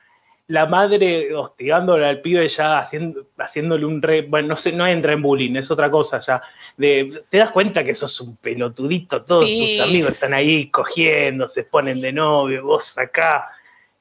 la 0.47 0.65
madre 0.65 1.33
hostigándole 1.33 2.05
al 2.05 2.21
pibe 2.21 2.47
ya 2.49 2.77
haciendo, 2.77 3.27
haciéndole 3.37 3.85
un 3.85 4.01
re. 4.01 4.23
Bueno, 4.23 4.49
no 4.49 4.55
sé, 4.57 4.73
no 4.73 4.85
entra 4.85 5.13
en 5.13 5.21
bullying, 5.21 5.55
es 5.55 5.71
otra 5.71 5.89
cosa 5.89 6.19
ya. 6.19 6.41
De, 6.75 7.07
te 7.29 7.37
das 7.37 7.51
cuenta 7.51 7.85
que 7.85 7.95
sos 7.95 8.19
un 8.19 8.35
pelotudito, 8.35 9.23
todos 9.23 9.41
tus 9.41 9.79
amigos 9.79 10.11
están 10.11 10.33
ahí 10.33 10.69
cogiendo, 10.69 11.47
se 11.47 11.63
ponen 11.63 12.01
de 12.01 12.11
novio, 12.11 12.65
vos 12.65 12.97
acá, 12.97 13.49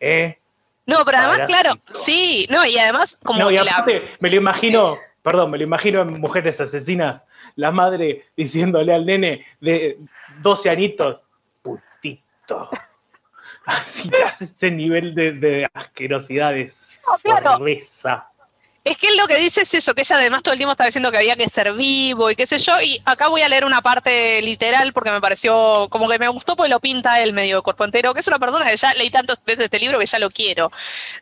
¿eh? 0.00 0.38
No, 0.86 1.04
pero 1.04 1.18
además, 1.18 1.42
claro, 1.46 1.72
sí, 1.90 2.46
no, 2.50 2.64
y 2.66 2.78
además, 2.78 3.18
como. 3.22 3.40
No, 3.40 3.50
y 3.50 3.56
aparte, 3.56 4.02
me 4.20 4.28
lo 4.28 4.36
imagino, 4.36 4.98
perdón, 5.22 5.50
me 5.50 5.58
lo 5.58 5.64
imagino 5.64 6.02
en 6.02 6.20
Mujeres 6.20 6.60
Asesinas, 6.60 7.22
la 7.56 7.70
madre 7.70 8.26
diciéndole 8.36 8.92
al 8.92 9.06
nene 9.06 9.46
de 9.60 9.98
12 10.42 10.70
añitos, 10.70 11.20
putito. 11.62 12.68
Así 13.66 14.10
hace 14.26 14.44
ese 14.44 14.70
nivel 14.70 15.14
de, 15.14 15.32
de 15.32 15.70
asquerosidad 15.72 16.54
es 16.54 17.00
Es 18.84 18.98
que 18.98 19.16
lo 19.16 19.26
que 19.26 19.36
dice 19.38 19.62
es 19.62 19.72
eso, 19.72 19.94
que 19.94 20.02
ella 20.02 20.16
además 20.16 20.42
todo 20.42 20.52
el 20.52 20.58
tiempo 20.58 20.72
está 20.72 20.84
diciendo 20.84 21.10
que 21.10 21.16
había 21.16 21.36
que 21.36 21.48
ser 21.48 21.72
vivo 21.72 22.30
y 22.30 22.36
qué 22.36 22.46
sé 22.46 22.58
yo, 22.58 22.78
y 22.82 23.00
acá 23.06 23.28
voy 23.28 23.40
a 23.40 23.48
leer 23.48 23.64
una 23.64 23.80
parte 23.80 24.42
literal 24.42 24.92
porque 24.92 25.10
me 25.10 25.22
pareció, 25.22 25.88
como 25.88 26.06
que 26.06 26.18
me 26.18 26.28
gustó 26.28 26.54
porque 26.54 26.68
lo 26.68 26.80
pinta 26.80 27.22
el 27.22 27.32
medio 27.32 27.62
cuerpo 27.62 27.86
entero, 27.86 28.12
que 28.12 28.20
es 28.20 28.28
una 28.28 28.38
persona 28.38 28.68
que 28.68 28.76
ya 28.76 28.92
leí 28.92 29.08
tantas 29.08 29.42
veces 29.42 29.64
este 29.64 29.78
libro 29.78 29.98
que 29.98 30.04
ya 30.04 30.18
lo 30.18 30.28
quiero. 30.28 30.70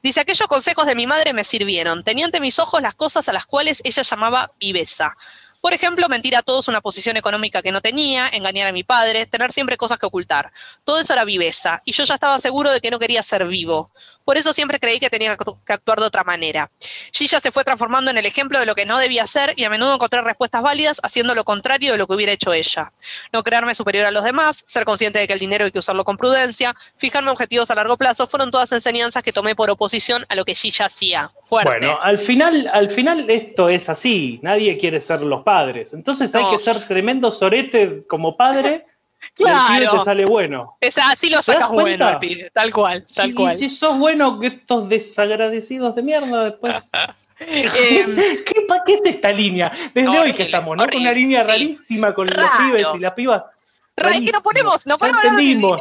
Dice, 0.03 0.19
aquellos 0.19 0.49
consejos 0.49 0.87
de 0.87 0.97
mi 0.97 1.07
madre 1.07 1.33
me 1.33 1.45
sirvieron, 1.45 2.03
tenía 2.03 2.25
ante 2.25 2.41
mis 2.41 2.59
ojos 2.59 2.83
las 2.83 2.97
cosas 2.97 3.29
a 3.29 3.33
las 3.33 3.47
cuales 3.47 3.81
ella 3.85 4.03
llamaba 4.03 4.51
viveza. 4.59 5.17
Por 5.63 5.73
ejemplo, 5.73 6.09
mentir 6.09 6.35
a 6.35 6.43
todos 6.43 6.67
una 6.67 6.81
posición 6.81 7.17
económica 7.17 7.63
que 7.63 7.71
no 7.71 7.81
tenía, 7.81 8.29
engañar 8.33 8.67
a 8.67 8.73
mi 8.73 8.83
padre, 8.83 9.27
tener 9.27 9.53
siempre 9.53 9.77
cosas 9.77 9.97
que 9.97 10.07
ocultar. 10.07 10.53
Todo 10.83 10.99
eso 10.99 11.13
era 11.13 11.25
viveza, 11.25 11.81
y 11.85 11.93
yo 11.93 12.03
ya 12.03 12.15
estaba 12.15 12.41
seguro 12.41 12.73
de 12.73 12.81
que 12.81 12.91
no 12.91 12.99
quería 12.99 13.23
ser 13.23 13.47
vivo. 13.47 13.93
Por 14.25 14.37
eso 14.37 14.53
siempre 14.53 14.81
creí 14.81 14.99
que 14.99 15.09
tenía 15.09 15.37
que 15.37 15.73
actuar 15.73 16.01
de 16.01 16.07
otra 16.07 16.25
manera. 16.25 16.69
Gilla 17.13 17.39
se 17.39 17.53
fue 17.53 17.63
transformando 17.63 18.11
en 18.11 18.19
el 18.19 18.27
ejemplo 18.27 18.59
de 18.59 18.67
lo 18.67 18.75
que 18.75 18.87
no 18.87 18.99
debía 18.99 19.23
hacer 19.23 19.55
y 19.57 19.63
a 19.63 19.71
menudo 19.71 19.95
encontré 19.95 20.21
respuestas 20.23 20.63
válidas 20.63 20.99
haciendo 21.05 21.33
lo 21.37 21.45
contrario 21.45 21.93
de 21.93 21.99
lo 21.99 22.09
que 22.09 22.15
hubiera 22.15 22.33
hecho 22.33 22.53
ella. 22.53 22.93
No 23.33 23.45
crearme 23.45 23.77
superior 23.77 24.07
a 24.07 24.11
los 24.11 24.25
demás, 24.25 24.65
ser 24.67 24.85
consciente 24.85 25.21
de 25.21 25.29
que 25.29 25.33
el 25.33 25.39
dinero 25.39 25.65
hay 25.65 25.71
que 25.71 25.79
usarlo 25.79 26.03
con 26.03 26.17
prudencia, 26.17 26.75
fijarme 26.97 27.31
objetivos 27.31 27.71
a 27.71 27.77
largo 27.77 27.97
plazo, 27.97 28.27
fueron 28.27 28.51
todas 28.51 28.73
enseñanzas 28.73 29.23
que 29.23 29.33
tomé 29.33 29.55
por 29.55 29.71
oposición 29.71 30.27
a 30.29 30.35
lo 30.35 30.45
que 30.45 30.57
Gilla 30.57 30.87
hacía. 30.87 31.31
Bueno, 31.53 31.99
al 32.01 32.19
final, 32.19 32.71
al 32.73 32.91
final 32.91 33.29
esto 33.29 33.69
es 33.69 33.91
así, 33.91 34.41
nadie 34.43 34.79
quiere 34.79 35.01
ser 35.01 35.21
los 35.21 35.43
padres. 35.43 35.93
Entonces 35.93 36.35
hay 36.35 36.47
que 36.51 36.59
ser 36.59 36.79
tremendo 36.87 37.31
sorete 37.31 38.05
como 38.07 38.37
padre. 38.37 38.85
Claro. 38.85 38.93
Y 39.35 39.45
el 39.45 39.81
pibe 39.83 39.99
te 39.99 40.05
sale 40.05 40.25
bueno. 40.25 40.77
Es 40.81 40.99
así 40.99 41.31
lo 41.31 41.41
sacas 41.43 41.69
bueno 41.69 42.09
el 42.09 42.19
pibe, 42.19 42.51
tal 42.53 42.73
cual, 42.73 43.05
tal 43.15 43.33
cual. 43.33 43.55
Y 43.55 43.59
si 43.59 43.69
sos 43.69 43.97
bueno, 43.97 44.41
que 44.41 44.49
estos 44.49 44.89
desagradecidos 44.89 45.95
de 45.95 46.03
mierda 46.03 46.45
después. 46.45 46.91
Em, 47.39 48.17
¿Qué, 48.17 48.67
¿Qué, 48.87 48.95
es 48.95 49.01
esta 49.05 49.33
línea? 49.33 49.71
Desde 49.95 50.09
hoy 50.09 50.33
que 50.33 50.45
estamos, 50.45 50.77
¿no? 50.77 50.85
Una 50.85 51.13
línea 51.13 51.43
rarísima 51.43 52.15
con 52.15 52.29
los 52.29 52.51
pibes 52.59 52.87
y 52.95 52.99
las 52.99 53.15
pibas 53.15 53.43
que 53.95 54.33
no 54.33 54.43
ponemos, 54.43 54.87
no 54.87 54.99
ponemos 54.99 55.41
y 55.41 55.55
no, 55.57 55.77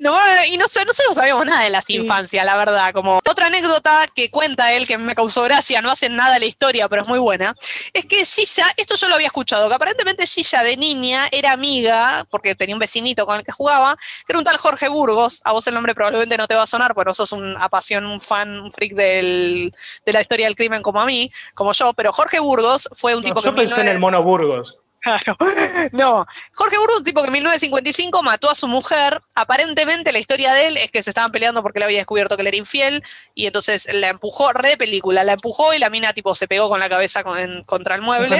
no, 0.00 1.14
sabemos 1.14 1.46
nada 1.46 1.64
de 1.64 1.70
las 1.70 1.88
infancias, 1.88 2.44
la 2.44 2.56
verdad. 2.56 2.92
Como 2.92 3.18
otra 3.28 3.46
anécdota 3.46 4.06
que 4.14 4.30
cuenta 4.30 4.72
él 4.72 4.86
que 4.86 4.98
me 4.98 5.14
causó 5.14 5.42
gracia, 5.42 5.80
no 5.80 5.90
hace 5.90 6.08
nada 6.08 6.38
la 6.38 6.44
historia, 6.44 6.88
pero 6.88 7.02
es 7.02 7.08
muy 7.08 7.18
buena, 7.18 7.54
es 7.92 8.06
que 8.06 8.24
Gilla, 8.24 8.72
esto 8.76 8.94
yo 8.96 9.08
lo 9.08 9.14
había 9.14 9.28
escuchado, 9.28 9.68
que 9.68 9.74
aparentemente 9.74 10.26
Gilla 10.26 10.62
de 10.62 10.76
niña 10.76 11.28
era 11.30 11.52
amiga, 11.52 12.26
porque 12.30 12.54
tenía 12.54 12.74
un 12.74 12.80
vecinito 12.80 13.26
con 13.26 13.38
el 13.38 13.44
que 13.44 13.52
jugaba, 13.52 13.96
que 13.96 14.32
era 14.32 14.38
un 14.38 14.44
tal 14.44 14.58
Jorge 14.58 14.88
Burgos, 14.88 15.40
a 15.44 15.52
vos 15.52 15.66
el 15.66 15.74
nombre 15.74 15.94
probablemente 15.94 16.36
no 16.36 16.46
te 16.46 16.54
va 16.54 16.62
a 16.62 16.66
sonar, 16.66 16.94
pero 16.94 17.14
sos 17.14 17.32
un 17.32 17.56
apasión, 17.58 18.04
un 18.06 18.20
fan, 18.20 18.60
un 18.60 18.72
freak 18.72 18.92
del, 18.92 19.72
de 20.04 20.12
la 20.12 20.20
historia 20.20 20.46
del 20.46 20.56
crimen 20.56 20.82
como 20.82 21.00
a 21.00 21.06
mí, 21.06 21.30
como 21.54 21.72
yo, 21.72 21.92
pero 21.94 22.12
Jorge 22.12 22.38
Burgos 22.38 22.88
fue 22.92 23.14
un 23.14 23.22
tipo 23.22 23.40
que... 23.40 23.46
Yo 23.46 23.54
pensé 23.54 23.80
en 23.80 23.88
el 23.88 24.00
mono 24.00 24.22
Burgos. 24.22 24.80
Claro. 25.06 25.36
No, 25.92 26.26
Jorge 26.52 26.78
Burgos, 26.78 26.98
un 26.98 27.02
tipo 27.04 27.20
que 27.20 27.28
en 27.28 27.34
1955 27.34 28.22
mató 28.22 28.50
a 28.50 28.54
su 28.54 28.66
mujer. 28.66 29.22
Aparentemente 29.34 30.10
la 30.10 30.18
historia 30.18 30.52
de 30.52 30.66
él 30.66 30.76
es 30.76 30.90
que 30.90 31.02
se 31.02 31.10
estaban 31.10 31.30
peleando 31.30 31.62
porque 31.62 31.78
le 31.78 31.84
había 31.84 31.98
descubierto 31.98 32.36
que 32.36 32.42
él 32.42 32.48
era 32.48 32.56
infiel 32.56 33.04
y 33.34 33.46
entonces 33.46 33.86
la 33.94 34.08
empujó, 34.08 34.52
re 34.52 34.76
película, 34.76 35.22
la 35.22 35.34
empujó 35.34 35.74
y 35.74 35.78
la 35.78 35.90
mina 35.90 36.12
tipo 36.12 36.34
se 36.34 36.48
pegó 36.48 36.68
con 36.68 36.80
la 36.80 36.88
cabeza 36.88 37.22
contra 37.22 37.94
el 37.94 38.02
mueble. 38.02 38.36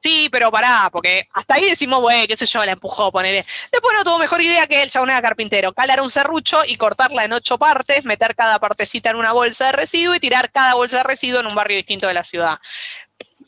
Sí, 0.00 0.30
pero 0.32 0.50
pará, 0.50 0.88
porque 0.90 1.28
hasta 1.34 1.54
ahí 1.54 1.68
decimos, 1.68 2.00
güey, 2.00 2.26
qué 2.26 2.34
sé 2.34 2.46
yo, 2.46 2.64
la 2.64 2.72
empujó, 2.72 3.12
ponele. 3.12 3.44
Después 3.70 3.94
no 3.94 4.02
tuvo 4.02 4.18
mejor 4.18 4.40
idea 4.40 4.66
que 4.66 4.82
el 4.82 4.88
chabón 4.88 5.10
era 5.10 5.20
carpintero. 5.20 5.74
Calar 5.74 6.00
un 6.00 6.10
serrucho 6.10 6.62
y 6.66 6.76
cortarla 6.76 7.24
en 7.24 7.34
ocho 7.34 7.58
partes, 7.58 8.06
meter 8.06 8.34
cada 8.34 8.58
partecita 8.58 9.10
en 9.10 9.16
una 9.16 9.32
bolsa 9.32 9.66
de 9.66 9.72
residuo 9.72 10.14
y 10.14 10.20
tirar 10.20 10.50
cada 10.50 10.74
bolsa 10.74 10.98
de 10.98 11.02
residuo 11.02 11.40
en 11.40 11.46
un 11.46 11.54
barrio 11.54 11.76
distinto 11.76 12.06
de 12.06 12.14
la 12.14 12.24
ciudad. 12.24 12.58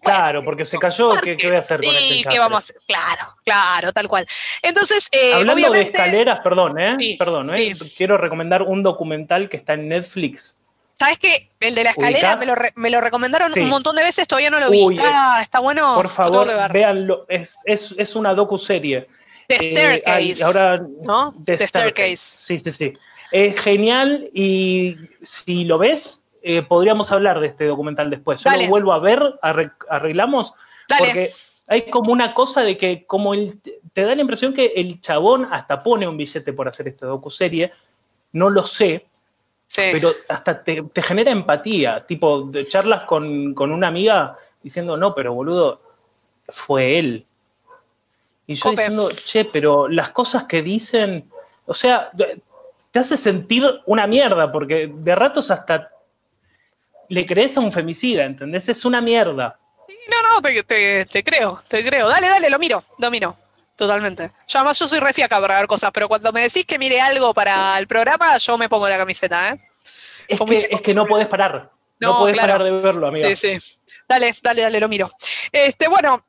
Claro, 0.02 0.42
porque 0.42 0.64
se 0.64 0.78
cayó, 0.78 1.12
¿qué, 1.22 1.36
voy 1.44 1.54
a 1.54 1.60
hacer 1.60 1.80
con 1.80 1.94
este 1.94 2.28
¿qué 2.28 2.38
vamos 2.38 2.74
Claro, 2.86 3.36
claro, 3.44 3.92
tal 3.92 4.08
cual. 4.08 4.26
Entonces, 4.60 5.08
eh, 5.12 5.32
Hablando 5.32 5.70
de 5.70 5.82
escaleras, 5.82 6.40
perdón, 6.42 6.80
¿eh? 6.80 7.16
perdón, 7.16 7.54
¿eh? 7.54 7.72
Quiero 7.96 8.18
recomendar 8.18 8.62
un 8.62 8.82
documental 8.82 9.48
que 9.48 9.58
está 9.58 9.74
en 9.74 9.86
Netflix. 9.86 10.56
¿Sabes 10.94 11.18
qué? 11.18 11.50
El 11.60 11.74
de 11.74 11.84
la 11.84 11.90
escalera 11.90 12.36
me 12.76 12.90
lo, 12.90 13.00
recomendaron 13.00 13.52
un 13.56 13.68
montón 13.68 13.96
de 13.96 14.02
veces, 14.02 14.26
todavía 14.26 14.50
no 14.50 14.60
lo 14.60 14.70
vi. 14.70 14.86
está, 15.40 15.60
bueno. 15.60 15.94
Por 15.94 16.08
favor, 16.08 16.48
véanlo. 16.72 17.24
Es, 17.28 17.58
es, 17.64 17.94
es 17.96 18.16
una 18.16 18.34
docu-serie. 18.34 19.08
The 19.48 19.56
eh, 19.56 19.70
Staircase. 20.02 20.44
ahora, 20.44 20.82
¿No? 21.02 21.34
The, 21.44 21.66
Staircase. 21.66 22.16
Sí, 22.16 22.58
sí, 22.58 22.72
sí. 22.72 22.92
Es 23.30 23.58
genial 23.60 24.28
y 24.34 24.96
si 25.22 25.64
lo 25.64 25.78
ves, 25.78 26.21
eh, 26.42 26.62
podríamos 26.62 27.12
hablar 27.12 27.40
de 27.40 27.48
este 27.48 27.66
documental 27.66 28.10
después. 28.10 28.42
Yo 28.42 28.50
lo 28.50 28.68
vuelvo 28.68 28.92
a 28.92 28.98
ver, 28.98 29.38
arreglamos, 29.42 30.54
porque 30.98 31.30
hay 31.68 31.90
como 31.90 32.12
una 32.12 32.34
cosa 32.34 32.62
de 32.62 32.76
que 32.76 33.06
como 33.06 33.34
el, 33.34 33.60
te 33.92 34.02
da 34.02 34.14
la 34.14 34.20
impresión 34.20 34.52
que 34.52 34.72
el 34.76 35.00
chabón 35.00 35.48
hasta 35.50 35.78
pone 35.80 36.08
un 36.08 36.16
billete 36.16 36.52
por 36.52 36.68
hacer 36.68 36.88
esta 36.88 37.06
docuserie, 37.06 37.70
no 38.32 38.50
lo 38.50 38.64
sé, 38.64 39.06
pero 39.74 40.12
hasta 40.28 40.62
te, 40.62 40.82
genera 41.02 41.30
empatía, 41.30 42.04
tipo, 42.06 42.42
de 42.42 42.66
charlas 42.66 43.02
con, 43.02 43.54
una 43.58 43.88
amiga 43.88 44.36
diciendo, 44.62 44.96
no, 44.96 45.14
pero 45.14 45.32
boludo, 45.34 45.80
fue 46.48 46.98
él. 46.98 47.26
Y 48.46 48.54
yo 48.54 48.70
diciendo, 48.70 49.08
che, 49.10 49.44
pero 49.44 49.88
las 49.88 50.10
cosas 50.10 50.44
que 50.44 50.62
dicen, 50.62 51.30
o 51.66 51.74
sea, 51.74 52.10
te 52.90 52.98
hace 52.98 53.16
sentir 53.16 53.64
una 53.86 54.06
mierda, 54.06 54.52
porque 54.52 54.92
de 54.92 55.14
ratos 55.14 55.50
hasta 55.50 55.90
le 57.12 57.26
crees 57.26 57.58
a 57.58 57.60
un 57.60 57.70
femicida, 57.70 58.24
¿entendés? 58.24 58.70
Es 58.70 58.86
una 58.86 59.02
mierda. 59.02 59.58
No, 60.08 60.40
no, 60.40 60.40
te, 60.40 61.04
te, 61.04 61.22
creo, 61.22 61.62
te 61.68 61.84
creo. 61.84 62.08
Dale, 62.08 62.26
dale, 62.26 62.48
lo 62.48 62.58
miro, 62.58 62.82
lo 62.98 63.10
miro. 63.10 63.36
Totalmente. 63.76 64.32
Yo 64.48 64.58
además 64.58 64.78
yo 64.78 64.88
soy 64.88 64.98
refiaca 64.98 65.38
para 65.38 65.58
ver 65.58 65.66
cosas, 65.66 65.90
pero 65.92 66.08
cuando 66.08 66.32
me 66.32 66.40
decís 66.42 66.64
que 66.64 66.78
mire 66.78 67.02
algo 67.02 67.34
para 67.34 67.78
el 67.78 67.86
programa, 67.86 68.38
yo 68.38 68.56
me 68.56 68.66
pongo 68.68 68.88
la 68.88 68.96
camiseta, 68.96 69.50
¿eh? 69.50 69.60
Es, 70.26 70.40
que, 70.40 70.68
es 70.70 70.80
que, 70.80 70.94
no 70.94 71.04
podés 71.04 71.28
parar. 71.28 71.70
No, 72.00 72.18
podés 72.18 72.38
parar 72.38 72.62
de 72.62 72.70
verlo, 72.70 73.08
amigo. 73.08 73.28
Sí, 73.28 73.36
sí. 73.36 73.78
Dale, 74.08 74.34
dale, 74.42 74.62
dale, 74.62 74.80
lo 74.80 74.88
miro. 74.88 75.12
Este, 75.50 75.88
bueno, 75.88 76.24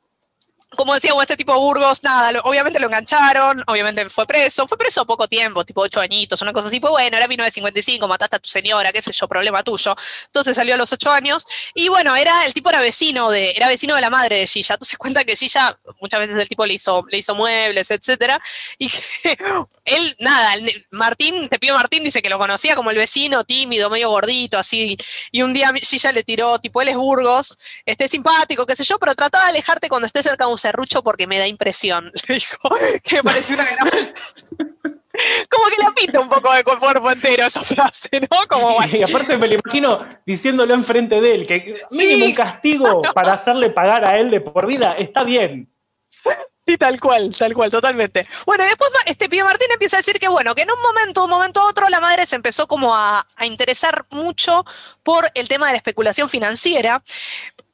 como 0.76 0.94
decía, 0.94 1.12
este 1.20 1.36
tipo 1.36 1.52
de 1.52 1.58
Burgos, 1.58 2.02
nada, 2.02 2.40
obviamente 2.44 2.78
lo 2.78 2.86
engancharon, 2.86 3.62
obviamente 3.66 4.08
fue 4.08 4.26
preso, 4.26 4.66
fue 4.68 4.76
preso 4.76 5.04
poco 5.06 5.26
tiempo, 5.28 5.64
tipo 5.64 5.80
ocho 5.82 6.00
añitos, 6.00 6.40
una 6.42 6.52
cosa 6.52 6.68
así, 6.68 6.80
pues 6.80 6.90
bueno, 6.90 7.16
era 7.16 7.26
1955, 7.26 8.06
mataste 8.06 8.36
a 8.36 8.38
tu 8.38 8.48
señora, 8.48 8.92
qué 8.92 9.00
sé 9.02 9.12
yo, 9.12 9.28
problema 9.28 9.62
tuyo. 9.62 9.94
Entonces 10.26 10.56
salió 10.56 10.74
a 10.74 10.76
los 10.76 10.92
ocho 10.92 11.10
años, 11.10 11.46
y 11.74 11.88
bueno, 11.88 12.14
era, 12.16 12.46
el 12.46 12.54
tipo 12.54 12.70
era 12.70 12.80
vecino 12.80 13.30
de, 13.30 13.52
era 13.52 13.68
vecino 13.68 13.94
de 13.94 14.00
la 14.00 14.10
madre 14.10 14.38
de 14.38 14.46
Gilla. 14.46 14.74
Entonces 14.74 14.98
cuenta 14.98 15.24
que 15.24 15.36
Gilla, 15.36 15.78
muchas 16.00 16.20
veces 16.20 16.36
el 16.36 16.48
tipo 16.48 16.66
le 16.66 16.74
hizo, 16.74 17.04
le 17.10 17.18
hizo 17.18 17.34
muebles, 17.34 17.90
etcétera, 17.90 18.40
y 18.78 18.88
que 18.88 19.36
él, 19.84 20.16
nada, 20.20 20.54
Martín, 20.90 21.48
te 21.48 21.58
pido 21.58 21.76
Martín, 21.76 22.04
dice 22.04 22.22
que 22.22 22.28
lo 22.28 22.38
conocía 22.38 22.74
como 22.74 22.90
el 22.90 22.96
vecino, 22.96 23.44
tímido, 23.44 23.90
medio 23.90 24.10
gordito, 24.10 24.58
así, 24.58 24.96
y 25.30 25.42
un 25.42 25.52
día 25.52 25.72
Gilla 25.82 26.12
le 26.12 26.22
tiró, 26.22 26.58
tipo, 26.58 26.82
él 26.82 26.88
es 26.88 26.96
Burgos, 26.96 27.58
este 27.86 28.08
simpático, 28.08 28.66
qué 28.66 28.76
sé 28.76 28.84
yo, 28.84 28.98
pero 28.98 29.14
trataba 29.14 29.44
de 29.44 29.50
alejarte 29.50 29.88
cuando 29.88 30.06
esté 30.06 30.22
cerca 30.22 30.46
de 30.46 30.52
un 30.52 30.58
serrucho 30.64 31.02
porque 31.02 31.26
me 31.26 31.38
da 31.38 31.46
impresión. 31.46 32.10
Dijo 32.28 32.68
que 33.02 33.16
me 33.16 33.22
pareció 33.22 33.56
una 33.56 33.68
Como 35.48 35.66
que 35.68 35.80
la 35.80 35.92
pinta 35.92 36.18
un 36.18 36.28
poco 36.28 36.52
de 36.52 36.64
cuerpo 36.64 37.08
entero 37.08 37.46
esa 37.46 37.62
frase, 37.62 38.08
¿no? 38.20 38.36
Como, 38.48 38.82
y, 38.84 39.00
aparte 39.00 39.38
me 39.38 39.46
lo 39.46 39.54
imagino 39.54 40.00
diciéndolo 40.26 40.74
enfrente 40.74 41.20
de 41.20 41.34
él, 41.34 41.46
que 41.46 41.82
mínimo 41.92 42.26
un 42.26 42.34
castigo 42.34 43.02
para 43.14 43.34
hacerle 43.34 43.70
pagar 43.70 44.04
a 44.04 44.18
él 44.18 44.30
de 44.30 44.40
por 44.40 44.66
vida, 44.66 44.94
está 44.98 45.22
bien. 45.22 45.72
Sí, 46.66 46.76
tal 46.78 46.98
cual, 46.98 47.30
tal 47.36 47.54
cual, 47.54 47.70
totalmente. 47.70 48.26
Bueno, 48.44 48.64
después 48.64 48.90
este 49.06 49.28
Pío 49.28 49.44
Martín 49.44 49.68
empieza 49.70 49.98
a 49.98 50.00
decir 50.00 50.18
que, 50.18 50.26
bueno, 50.26 50.54
que 50.54 50.62
en 50.62 50.70
un 50.72 50.82
momento, 50.82 51.24
un 51.24 51.30
momento 51.30 51.60
a 51.60 51.68
otro, 51.68 51.88
la 51.88 52.00
madre 52.00 52.26
se 52.26 52.34
empezó 52.34 52.66
como 52.66 52.96
a, 52.96 53.24
a 53.36 53.46
interesar 53.46 54.06
mucho 54.10 54.64
por 55.04 55.30
el 55.34 55.46
tema 55.46 55.66
de 55.66 55.74
la 55.74 55.76
especulación 55.76 56.28
financiera, 56.28 57.02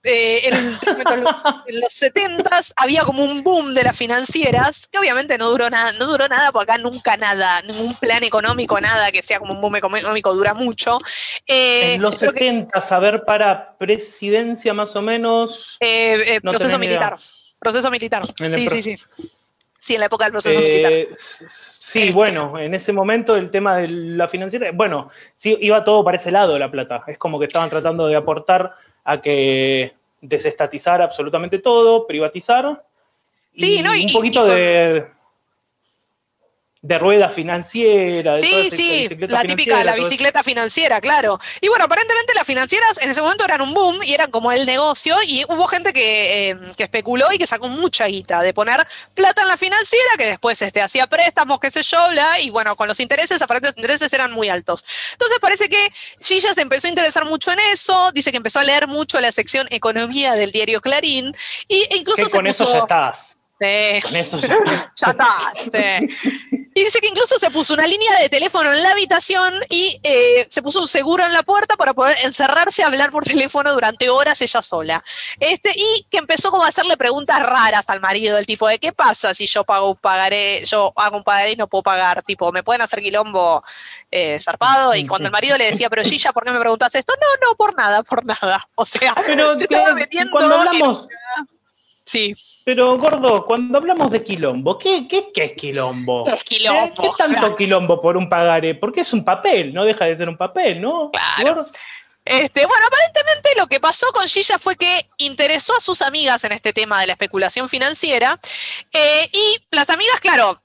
eh, 0.03 0.49
en, 0.49 0.79
los, 1.81 1.93
70 1.93 2.61
había 2.77 3.03
como 3.03 3.25
un 3.25 3.43
boom 3.43 3.75
de 3.75 3.83
las 3.83 3.97
financieras, 3.97 4.89
que 4.91 4.99
obviamente 4.99 5.37
no 5.37 5.51
duró 5.51 5.69
nada, 5.69 5.93
no 5.93 6.07
duró 6.07 6.27
nada, 6.29 6.53
porque 6.53 6.73
acá 6.73 6.83
nunca 6.83 7.17
nada, 7.17 7.61
ningún 7.63 7.95
plan 7.95 8.23
económico, 8.23 8.81
nada 8.81 9.13
que 9.13 9.23
sea 9.23 9.39
como 9.39 9.53
un 9.53 9.61
boom 9.61 9.77
económico 9.77 10.35
dura 10.35 10.55
mucho. 10.55 10.99
Eh, 11.47 11.95
en 11.95 12.03
los 12.03 12.17
70, 12.17 12.79
a 12.79 12.99
ver, 12.99 13.25
para 13.25 13.77
presidencia 13.77 14.73
más 14.73 14.97
o 14.97 15.03
menos. 15.03 15.77
Eh, 15.81 16.41
proceso 16.43 16.79
militar. 16.79 17.17
Proceso 17.59 17.91
militar. 17.91 18.27
Sí, 18.55 18.69
sí, 18.69 18.83
sí. 18.83 18.97
Sí, 19.79 19.95
en 19.95 20.01
la 20.01 20.07
época 20.07 20.25
del 20.25 20.33
proceso 20.33 20.61
militar. 20.61 20.93
Sí, 21.17 22.03
este. 22.03 22.13
bueno, 22.13 22.59
en 22.59 22.75
ese 22.75 22.93
momento 22.93 23.35
el 23.35 23.51
tema 23.51 23.79
de 23.79 23.89
la 23.89 24.29
financiera, 24.29 24.71
bueno, 24.73 25.11
sí, 25.37 25.57
iba 25.61 25.83
todo 25.85 26.05
para 26.05 26.19
ese 26.19 26.31
lado 26.31 26.53
de 26.53 26.59
la 26.59 26.71
plata. 26.71 27.03
Es 27.07 27.17
como 27.17 27.39
que 27.39 27.47
estaban 27.47 27.71
tratando 27.71 28.07
de 28.07 28.15
aportar 28.15 28.77
a 29.05 29.21
que 29.21 29.95
desestatizar 30.21 31.01
absolutamente 31.03 31.59
todo, 31.59 32.07
privatizar. 32.07 32.85
Sí, 33.55 33.79
y, 33.79 33.83
¿no? 33.83 33.93
un 33.93 34.13
poquito 34.13 34.45
de 34.47 35.07
de 36.83 36.99
rueda 36.99 37.29
financiera. 37.29 38.33
sí, 38.33 38.71
sí, 38.71 39.09
la 39.29 39.43
típica, 39.43 39.85
la 39.85 39.95
bicicleta 39.95 40.43
financiera, 40.43 41.01
claro. 41.01 41.39
Y 41.61 41.69
bueno, 41.69 41.85
aparentemente 41.85 42.33
las 42.35 42.47
financieras 42.47 42.99
en 43.03 43.11
ese 43.11 43.21
momento 43.21 43.45
eran 43.45 43.61
un 43.61 43.75
boom 43.75 44.03
y 44.03 44.15
eran 44.15 44.31
como 44.31 44.51
el 44.51 44.65
negocio 44.65 45.17
y 45.27 45.45
hubo 45.45 45.67
gente 45.67 45.93
que, 45.93 46.51
eh, 46.51 46.59
especuló 46.79 47.31
y 47.33 47.39
que 47.39 47.47
sacó 47.47 47.69
mucha 47.69 48.07
guita 48.07 48.41
de 48.41 48.55
poner 48.55 48.87
plata 49.15 49.43
en 49.43 49.49
la 49.49 49.59
financiera 49.59 50.11
que 50.17 50.25
después 50.25 50.63
este, 50.63 50.81
hacía 50.81 51.07
préstamos, 51.07 51.61
qué 51.61 51.71
sé 51.71 51.83
yo, 51.83 51.99
bla, 52.11 52.41
y 52.41 52.49
bueno, 52.49 52.75
con 52.77 52.89
los 52.89 52.99
intereses, 52.99 53.43
aparentemente 53.43 53.79
los 53.79 53.85
intereses 53.85 54.13
eran 54.15 54.33
muy 54.33 54.49
altos. 54.49 54.83
Entonces 55.13 55.39
parece 55.39 55.69
que 55.69 55.93
Gilla 56.19 56.55
se 56.55 56.63
empezó 56.63 56.87
a 56.87 56.91
interesar 56.91 57.27
mucho 57.27 57.53
en 57.53 57.59
eso, 57.73 58.11
dice 58.13 58.31
que 58.31 58.39
empezó 58.39 58.59
a 58.59 58.65
leer 58.65 58.89
mucho 58.89 59.21
la 59.21 59.33
sección 59.33 59.67
Economía 59.71 60.33
del 60.33 60.51
diario 60.51 60.81
Clarín 60.81 61.35
y, 61.69 61.87
e 61.91 61.99
incluso... 61.99 62.25
Que 62.25 62.31
con 62.31 62.47
eso 62.47 62.65
ya 62.65 62.79
estás. 62.79 63.37
Con 63.59 64.17
eso 64.17 64.39
ya, 64.39 64.91
ya 64.97 65.11
estás. 65.11 65.71
Y 66.73 66.85
dice 66.85 67.01
que 67.01 67.09
incluso 67.09 67.39
se 67.39 67.51
puso 67.51 67.75
una 67.75 67.87
línea 67.87 68.17
de 68.21 68.29
teléfono 68.29 68.73
en 68.73 68.83
la 68.83 68.93
habitación 68.93 69.55
y 69.69 70.01
eh, 70.05 70.47
se 70.49 70.63
puso 70.63 70.81
un 70.81 70.87
seguro 70.87 71.25
en 71.27 71.33
la 71.33 71.43
puerta 71.43 71.77
para 71.77 71.95
poder 71.95 72.17
encerrarse 72.23 72.83
a 72.83 72.87
hablar 72.87 73.11
por 73.11 73.25
teléfono 73.25 73.73
durante 73.73 74.09
horas 74.09 74.41
ella 74.41 74.63
sola. 74.63 75.03
Este, 75.41 75.73
y 75.75 76.07
que 76.09 76.19
empezó 76.19 76.51
como 76.51 76.65
a 76.65 76.69
hacerle 76.69 76.97
preguntas 76.97 77.43
raras 77.43 77.91
al 77.91 78.01
marido, 78.01 78.37
del 78.37 78.47
tipo 78.47 78.69
de 78.69 78.79
qué 78.79 78.93
pasa 78.93 79.35
si 79.35 79.47
yo 79.47 79.65
pago 79.65 79.91
un 79.91 79.97
pagaré, 79.97 80.65
yo 80.65 80.93
hago 80.97 81.17
un 81.17 81.25
pagaré 81.25 81.53
y 81.53 81.57
no 81.57 81.67
puedo 81.67 81.83
pagar, 81.83 82.23
tipo, 82.23 82.53
¿me 82.53 82.63
pueden 82.63 82.83
hacer 82.83 83.01
quilombo 83.01 83.65
eh, 84.11 84.39
zarpado? 84.39 84.95
Y 84.95 85.07
cuando 85.07 85.27
el 85.27 85.33
marido 85.33 85.59
le 85.59 85.65
decía, 85.65 85.91
pero 85.91 86.05
Gilla, 86.05 86.33
¿por 86.33 86.45
qué 86.45 86.53
me 86.53 86.61
preguntas 86.61 86.95
esto? 86.95 87.15
No, 87.21 87.49
no, 87.49 87.57
por 87.57 87.77
nada, 87.77 88.03
por 88.03 88.25
nada. 88.25 88.65
O 88.75 88.87
sea, 88.87 89.15
pero 89.27 89.55
se 89.57 89.65
estaba 89.65 89.93
metiendo 89.93 90.31
cuando 90.33 90.55
hablamos, 90.55 91.07
Sí. 92.11 92.35
Pero, 92.65 92.99
Gordo, 92.99 93.47
cuando 93.47 93.79
hablamos 93.79 94.11
de 94.11 94.25
quilombo, 94.25 94.77
¿qué, 94.77 95.07
qué, 95.07 95.31
qué 95.33 95.45
es 95.45 95.53
quilombo? 95.53 96.25
¿Qué 96.25 96.33
es 96.33 96.43
quilombo? 96.43 97.03
¿Qué, 97.03 97.09
tanto 97.17 97.55
quilombo 97.55 98.01
por 98.01 98.17
un 98.17 98.29
pagaré? 98.29 98.75
Porque 98.75 99.03
es 99.03 99.13
un 99.13 99.25
papel, 99.25 99.73
no 99.73 99.85
deja 99.85 100.07
de 100.07 100.17
ser 100.17 100.29
un 100.29 100.37
papel, 100.37 100.81
¿no? 100.81 101.13
Claro. 101.13 101.69
Este, 102.25 102.67
bueno, 102.67 102.85
aparentemente 102.85 103.51
lo 103.57 103.69
que 103.69 103.79
pasó 103.79 104.09
con 104.13 104.27
Gilla 104.27 104.59
fue 104.59 104.75
que 104.75 105.09
interesó 105.19 105.77
a 105.77 105.81
sus 105.81 106.03
amigas 106.03 106.43
en 106.43 106.51
este 106.51 106.73
tema 106.73 107.01
de 107.01 107.07
la 107.07 107.13
especulación 107.13 107.69
financiera 107.69 108.41
eh, 108.93 109.29
y 109.33 109.59
las 109.71 109.89
amigas, 109.89 110.19
claro, 110.19 110.61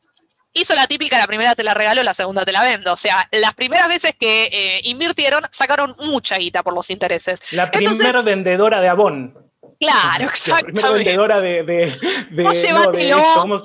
hizo 0.52 0.74
la 0.74 0.88
típica, 0.88 1.20
la 1.20 1.28
primera 1.28 1.54
te 1.54 1.64
la 1.64 1.76
regalo, 1.76 2.02
la 2.02 2.16
segunda 2.16 2.44
te 2.44 2.54
la 2.54 2.64
vendo. 2.64 2.92
O 2.92 2.98
sea, 2.98 3.28
las 3.32 3.54
primeras 3.54 3.88
veces 3.88 4.16
que 4.20 4.50
eh, 4.52 4.82
invirtieron 4.86 5.44
sacaron 5.52 5.96
mucha 6.00 6.38
guita 6.38 6.64
por 6.64 6.74
los 6.74 6.90
intereses. 6.90 7.54
La 7.54 7.70
primera 7.70 8.24
vendedora 8.24 8.82
de 8.82 8.90
Avon. 8.90 9.45
Claro, 9.80 10.26
exactamente. 10.30 10.82
La 10.82 10.92
vendedora 10.92 11.40
de. 11.40 11.64
de, 11.64 11.98
de 12.32 12.44
no, 12.44 12.54
llévatelo. 12.54 13.62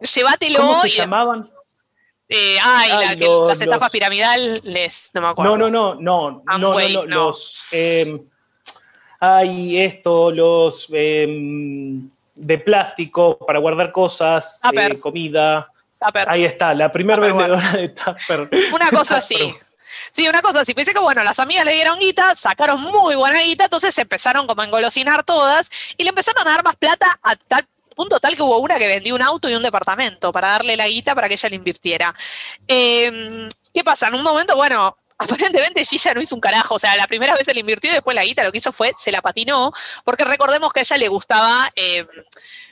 llévatelo. 0.00 0.58
¿Cómo 0.58 0.82
se 0.82 0.88
llamaban? 0.90 1.50
Eh, 2.32 2.58
ay, 2.62 2.90
ay 2.92 3.16
la, 3.16 3.46
las 3.48 3.60
estafas 3.60 3.90
piramidales, 3.90 5.10
no 5.14 5.20
me 5.20 5.28
acuerdo. 5.28 5.56
No, 5.56 5.68
no, 5.68 5.94
no, 5.94 6.00
no, 6.00 6.42
no, 6.46 6.58
no, 6.58 6.88
no, 6.88 7.02
los. 7.06 7.60
Eh, 7.72 8.22
ay, 9.18 9.80
esto, 9.80 10.30
los 10.30 10.86
eh, 10.92 11.26
de 12.36 12.58
plástico 12.58 13.36
para 13.38 13.58
guardar 13.58 13.90
cosas, 13.90 14.60
eh, 14.72 14.98
comida. 14.98 15.72
Tupper. 15.98 16.30
Ahí 16.30 16.44
está, 16.44 16.72
la 16.72 16.90
primera 16.92 17.20
vendedora 17.20 17.72
de 17.72 17.88
Tupper. 17.88 18.48
Una 18.72 18.90
cosa 18.90 19.16
así. 19.18 19.54
Sí, 20.10 20.28
una 20.28 20.42
cosa 20.42 20.60
así. 20.60 20.74
Pensé 20.74 20.92
que, 20.92 20.98
bueno, 20.98 21.22
las 21.24 21.38
amigas 21.38 21.64
le 21.64 21.72
dieron 21.72 21.98
guita, 21.98 22.34
sacaron 22.34 22.80
muy 22.80 23.14
buena 23.14 23.40
guita, 23.40 23.64
entonces 23.64 23.94
se 23.94 24.02
empezaron 24.02 24.46
como 24.46 24.62
a 24.62 24.64
engolosinar 24.64 25.24
todas 25.24 25.70
y 25.96 26.02
le 26.04 26.10
empezaron 26.10 26.46
a 26.46 26.50
dar 26.50 26.64
más 26.64 26.76
plata 26.76 27.18
a 27.22 27.36
tal 27.36 27.66
punto 27.96 28.18
tal 28.18 28.34
que 28.34 28.42
hubo 28.42 28.58
una 28.58 28.78
que 28.78 28.86
vendió 28.86 29.14
un 29.14 29.20
auto 29.20 29.50
y 29.50 29.54
un 29.54 29.62
departamento 29.62 30.32
para 30.32 30.48
darle 30.48 30.74
la 30.74 30.88
guita 30.88 31.14
para 31.14 31.28
que 31.28 31.34
ella 31.34 31.48
le 31.50 31.56
invirtiera. 31.56 32.14
Em, 32.66 33.48
¿Qué 33.74 33.84
pasa? 33.84 34.08
En 34.08 34.14
un 34.14 34.22
momento, 34.22 34.56
bueno, 34.56 34.96
aparentemente 35.18 35.84
Gilla 35.84 36.14
no 36.14 36.20
hizo 36.22 36.34
un 36.34 36.40
carajo, 36.40 36.76
o 36.76 36.78
sea, 36.78 36.96
la 36.96 37.06
primera 37.06 37.34
vez 37.34 37.44
se 37.44 37.52
le 37.52 37.60
invirtió 37.60 37.90
y 37.90 37.94
después 37.94 38.14
la 38.14 38.24
guita 38.24 38.42
lo 38.42 38.52
que 38.52 38.58
hizo 38.58 38.72
fue, 38.72 38.94
se 38.96 39.12
la 39.12 39.20
patinó, 39.20 39.72
porque 40.04 40.24
recordemos 40.24 40.72
que 40.72 40.80
a 40.80 40.82
ella 40.82 40.96
le 40.96 41.08
gustaba... 41.08 41.70
Em, 41.76 42.06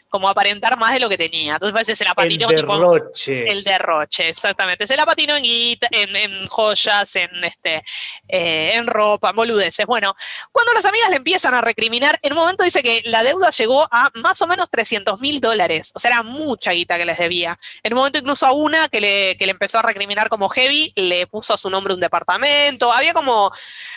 como 0.09 0.29
aparentar 0.29 0.79
más 0.79 0.92
de 0.92 1.01
lo 1.01 1.09
que 1.09 1.18
tenía. 1.18 1.55
Entonces 1.55 1.73
parece 1.73 1.92
que 1.92 1.97
se 1.97 2.05
la 2.05 2.14
patinó. 2.14 2.51
El 2.51 2.57
derroche. 2.57 3.51
el 3.51 3.64
derroche, 3.64 4.29
exactamente. 4.29 4.87
Se 4.87 4.97
la 4.97 5.07
patinó 5.07 5.37
en, 5.37 5.44
en, 5.44 6.16
en 6.16 6.47
joyas, 6.49 7.16
en, 7.16 7.44
este, 7.44 7.83
eh, 8.29 8.73
en 8.75 8.87
ropa, 8.87 9.31
en 9.31 9.37
boludeces. 9.37 9.87
Bueno, 9.87 10.14
cuando 10.53 10.73
las 10.73 10.85
amigas 10.85 11.11
le 11.11 11.16
empiezan 11.16 11.55
a 11.55 11.61
recriminar, 11.61 12.18
en 12.23 12.33
un 12.33 12.38
momento 12.38 12.64
dice 12.64 12.83
que 12.83 13.03
la 13.07 13.23
deuda 13.23 13.51
llegó 13.51 13.87
a 13.90 14.11
más 14.14 14.40
o 14.42 14.47
menos 14.47 14.71
300 14.71 15.21
mil 15.21 15.40
dólares. 15.40 15.92
O 15.94 15.99
sea, 15.99 16.11
era 16.11 16.23
mucha 16.23 16.73
guita 16.73 16.97
que 16.97 17.05
les 17.05 17.18
debía. 17.18 17.59
En 17.83 17.92
un 17.92 17.99
momento 17.99 18.18
incluso 18.18 18.47
a 18.47 18.53
una 18.53 18.88
que 18.88 19.01
le, 19.01 19.37
que 19.37 19.47
le 19.47 19.53
empezó 19.53 19.79
a 19.79 19.83
recriminar 19.83 20.29
como 20.29 20.49
heavy, 20.49 20.92
le 20.97 21.27
puso 21.27 21.55
a 21.55 21.59
su 21.59 21.71
nombre 21.71 21.94
un 21.94 22.01
departamento. 22.01 22.92
Había 22.92 23.12
como... 23.12 23.53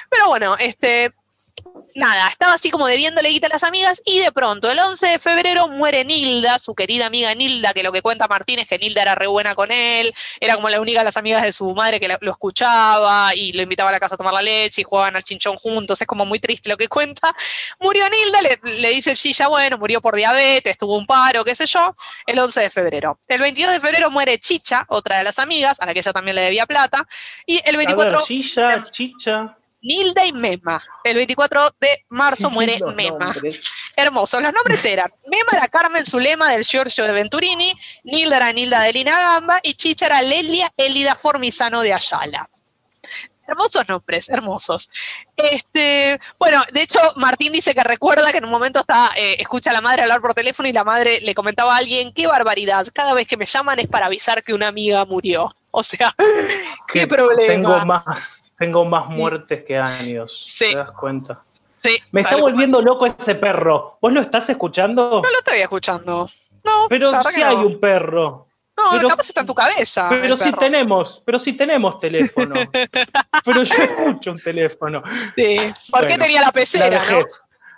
Pero 0.09 0.27
bueno, 0.27 0.57
este, 0.59 1.13
nada, 1.95 2.27
estaba 2.29 2.53
así 2.53 2.69
como 2.69 2.87
debiéndole 2.87 3.29
guita 3.29 3.47
a 3.47 3.49
las 3.49 3.63
amigas 3.63 4.01
y 4.05 4.19
de 4.19 4.31
pronto 4.31 4.71
el 4.71 4.79
11 4.79 5.07
de 5.07 5.19
febrero 5.19 5.67
muere 5.67 6.05
Nilda, 6.05 6.59
su 6.59 6.75
querida 6.75 7.07
amiga 7.07 7.33
Nilda, 7.33 7.73
que 7.73 7.83
lo 7.83 7.91
que 7.91 8.01
cuenta 8.01 8.27
Martín 8.27 8.59
es 8.59 8.67
que 8.67 8.77
Nilda 8.77 9.01
era 9.01 9.15
re 9.15 9.27
buena 9.27 9.55
con 9.55 9.71
él, 9.71 10.13
era 10.39 10.55
como 10.55 10.69
la 10.69 10.79
única 10.79 10.99
de 10.99 11.05
las 11.05 11.17
amigas 11.17 11.43
de 11.43 11.53
su 11.53 11.73
madre 11.73 11.99
que 11.99 12.07
lo 12.07 12.31
escuchaba 12.31 13.33
y 13.35 13.53
lo 13.53 13.61
invitaba 13.61 13.89
a 13.89 13.93
la 13.93 13.99
casa 13.99 14.15
a 14.15 14.17
tomar 14.17 14.33
la 14.33 14.41
leche 14.41 14.81
y 14.81 14.83
jugaban 14.83 15.15
al 15.15 15.23
chinchón 15.23 15.55
juntos, 15.57 16.01
es 16.01 16.07
como 16.07 16.25
muy 16.25 16.39
triste 16.39 16.69
lo 16.69 16.77
que 16.77 16.87
cuenta. 16.87 17.33
Murió 17.79 18.05
Nilda, 18.09 18.41
le, 18.41 18.59
le 18.79 18.89
dice 18.89 19.15
Gilla, 19.15 19.47
bueno, 19.47 19.77
murió 19.77 20.01
por 20.01 20.15
diabetes, 20.15 20.77
tuvo 20.77 20.97
un 20.97 21.05
paro, 21.05 21.43
qué 21.43 21.55
sé 21.55 21.65
yo, 21.65 21.95
el 22.25 22.39
11 22.39 22.61
de 22.61 22.69
febrero. 22.69 23.19
El 23.27 23.41
22 23.41 23.73
de 23.73 23.79
febrero 23.79 24.11
muere 24.11 24.39
Chicha, 24.39 24.85
otra 24.89 25.17
de 25.17 25.23
las 25.23 25.39
amigas, 25.39 25.79
a 25.79 25.85
la 25.85 25.93
que 25.93 25.99
ella 25.99 26.13
también 26.13 26.35
le 26.35 26.41
debía 26.41 26.65
plata, 26.65 27.07
y 27.45 27.61
el 27.65 27.77
24... 27.77 28.23
Chicha, 28.25 28.83
Chicha... 28.89 29.57
Nilda 29.81 30.25
y 30.25 30.31
Mema. 30.31 30.83
El 31.03 31.15
24 31.15 31.75
de 31.79 32.05
marzo 32.09 32.49
muere 32.49 32.79
Mema. 32.95 33.33
Hermoso. 33.95 34.39
Los 34.39 34.53
nombres 34.53 34.83
eran 34.85 35.11
Mema 35.27 35.51
era 35.53 35.67
Carmen 35.67 36.05
Zulema 36.05 36.51
del 36.51 36.63
Giorgio 36.63 37.05
de 37.05 37.11
Venturini, 37.11 37.75
Nilda 38.03 38.37
era 38.37 38.53
Nilda 38.53 38.81
de 38.81 38.93
Lina 38.93 39.19
Gamba 39.19 39.59
y 39.63 39.73
Chicha 39.73 40.05
era 40.05 40.21
Lelia 40.21 40.71
Elida 40.77 41.15
Formizano 41.15 41.81
de 41.81 41.93
Ayala. 41.93 42.49
Hermosos 43.47 43.89
nombres, 43.89 44.29
hermosos. 44.29 44.89
Este, 45.35 46.19
bueno, 46.39 46.63
de 46.71 46.83
hecho, 46.83 46.99
Martín 47.17 47.51
dice 47.51 47.75
que 47.75 47.83
recuerda 47.83 48.31
que 48.31 48.37
en 48.37 48.45
un 48.45 48.51
momento 48.51 48.79
está, 48.79 49.11
eh, 49.17 49.35
escucha 49.39 49.71
a 49.71 49.73
la 49.73 49.81
madre 49.81 50.03
hablar 50.03 50.21
por 50.21 50.33
teléfono 50.33 50.69
y 50.69 50.73
la 50.73 50.85
madre 50.85 51.19
le 51.19 51.35
comentaba 51.35 51.73
a 51.73 51.77
alguien, 51.77 52.13
qué 52.13 52.27
barbaridad, 52.27 52.87
cada 52.93 53.13
vez 53.13 53.27
que 53.27 53.35
me 53.35 53.45
llaman 53.45 53.79
es 53.79 53.87
para 53.87 54.05
avisar 54.05 54.41
que 54.41 54.53
una 54.53 54.69
amiga 54.69 55.03
murió. 55.03 55.53
O 55.71 55.83
sea, 55.83 56.15
qué 56.93 57.07
problema. 57.07 57.47
Tengo 57.47 57.85
más 57.85 58.40
tengo 58.61 58.85
más 58.85 59.09
muertes 59.09 59.63
que 59.63 59.75
años. 59.75 60.43
Sí. 60.45 60.69
¿Te 60.69 60.77
das 60.77 60.91
cuenta? 60.91 61.43
Sí. 61.79 61.97
Me 62.11 62.21
está 62.21 62.35
volviendo 62.35 62.79
loco 62.79 63.07
ese 63.07 63.33
perro. 63.33 63.97
¿Vos 63.99 64.13
lo 64.13 64.21
estás 64.21 64.47
escuchando? 64.51 65.19
No 65.23 65.31
lo 65.31 65.39
estoy 65.39 65.61
escuchando. 65.61 66.29
No. 66.63 66.85
Pero 66.87 67.23
sí 67.23 67.41
hay 67.41 67.55
un 67.55 67.79
perro. 67.79 68.47
No, 68.77 68.91
pero, 68.91 69.09
capaz 69.09 69.29
está 69.29 69.41
en 69.41 69.47
tu 69.47 69.55
cabeza. 69.55 70.09
Pero 70.09 70.37
sí 70.37 70.51
tenemos, 70.53 71.23
pero 71.25 71.39
sí 71.39 71.53
tenemos 71.53 71.97
teléfono. 71.97 72.53
pero 73.45 73.63
yo 73.63 73.83
escucho 73.83 74.29
un 74.29 74.39
teléfono. 74.39 75.01
Sí. 75.35 75.57
¿Por 75.89 76.05
qué 76.05 76.19
tenía 76.19 76.41
la 76.41 76.51
pecera? 76.51 77.01
¿no? 77.09 77.25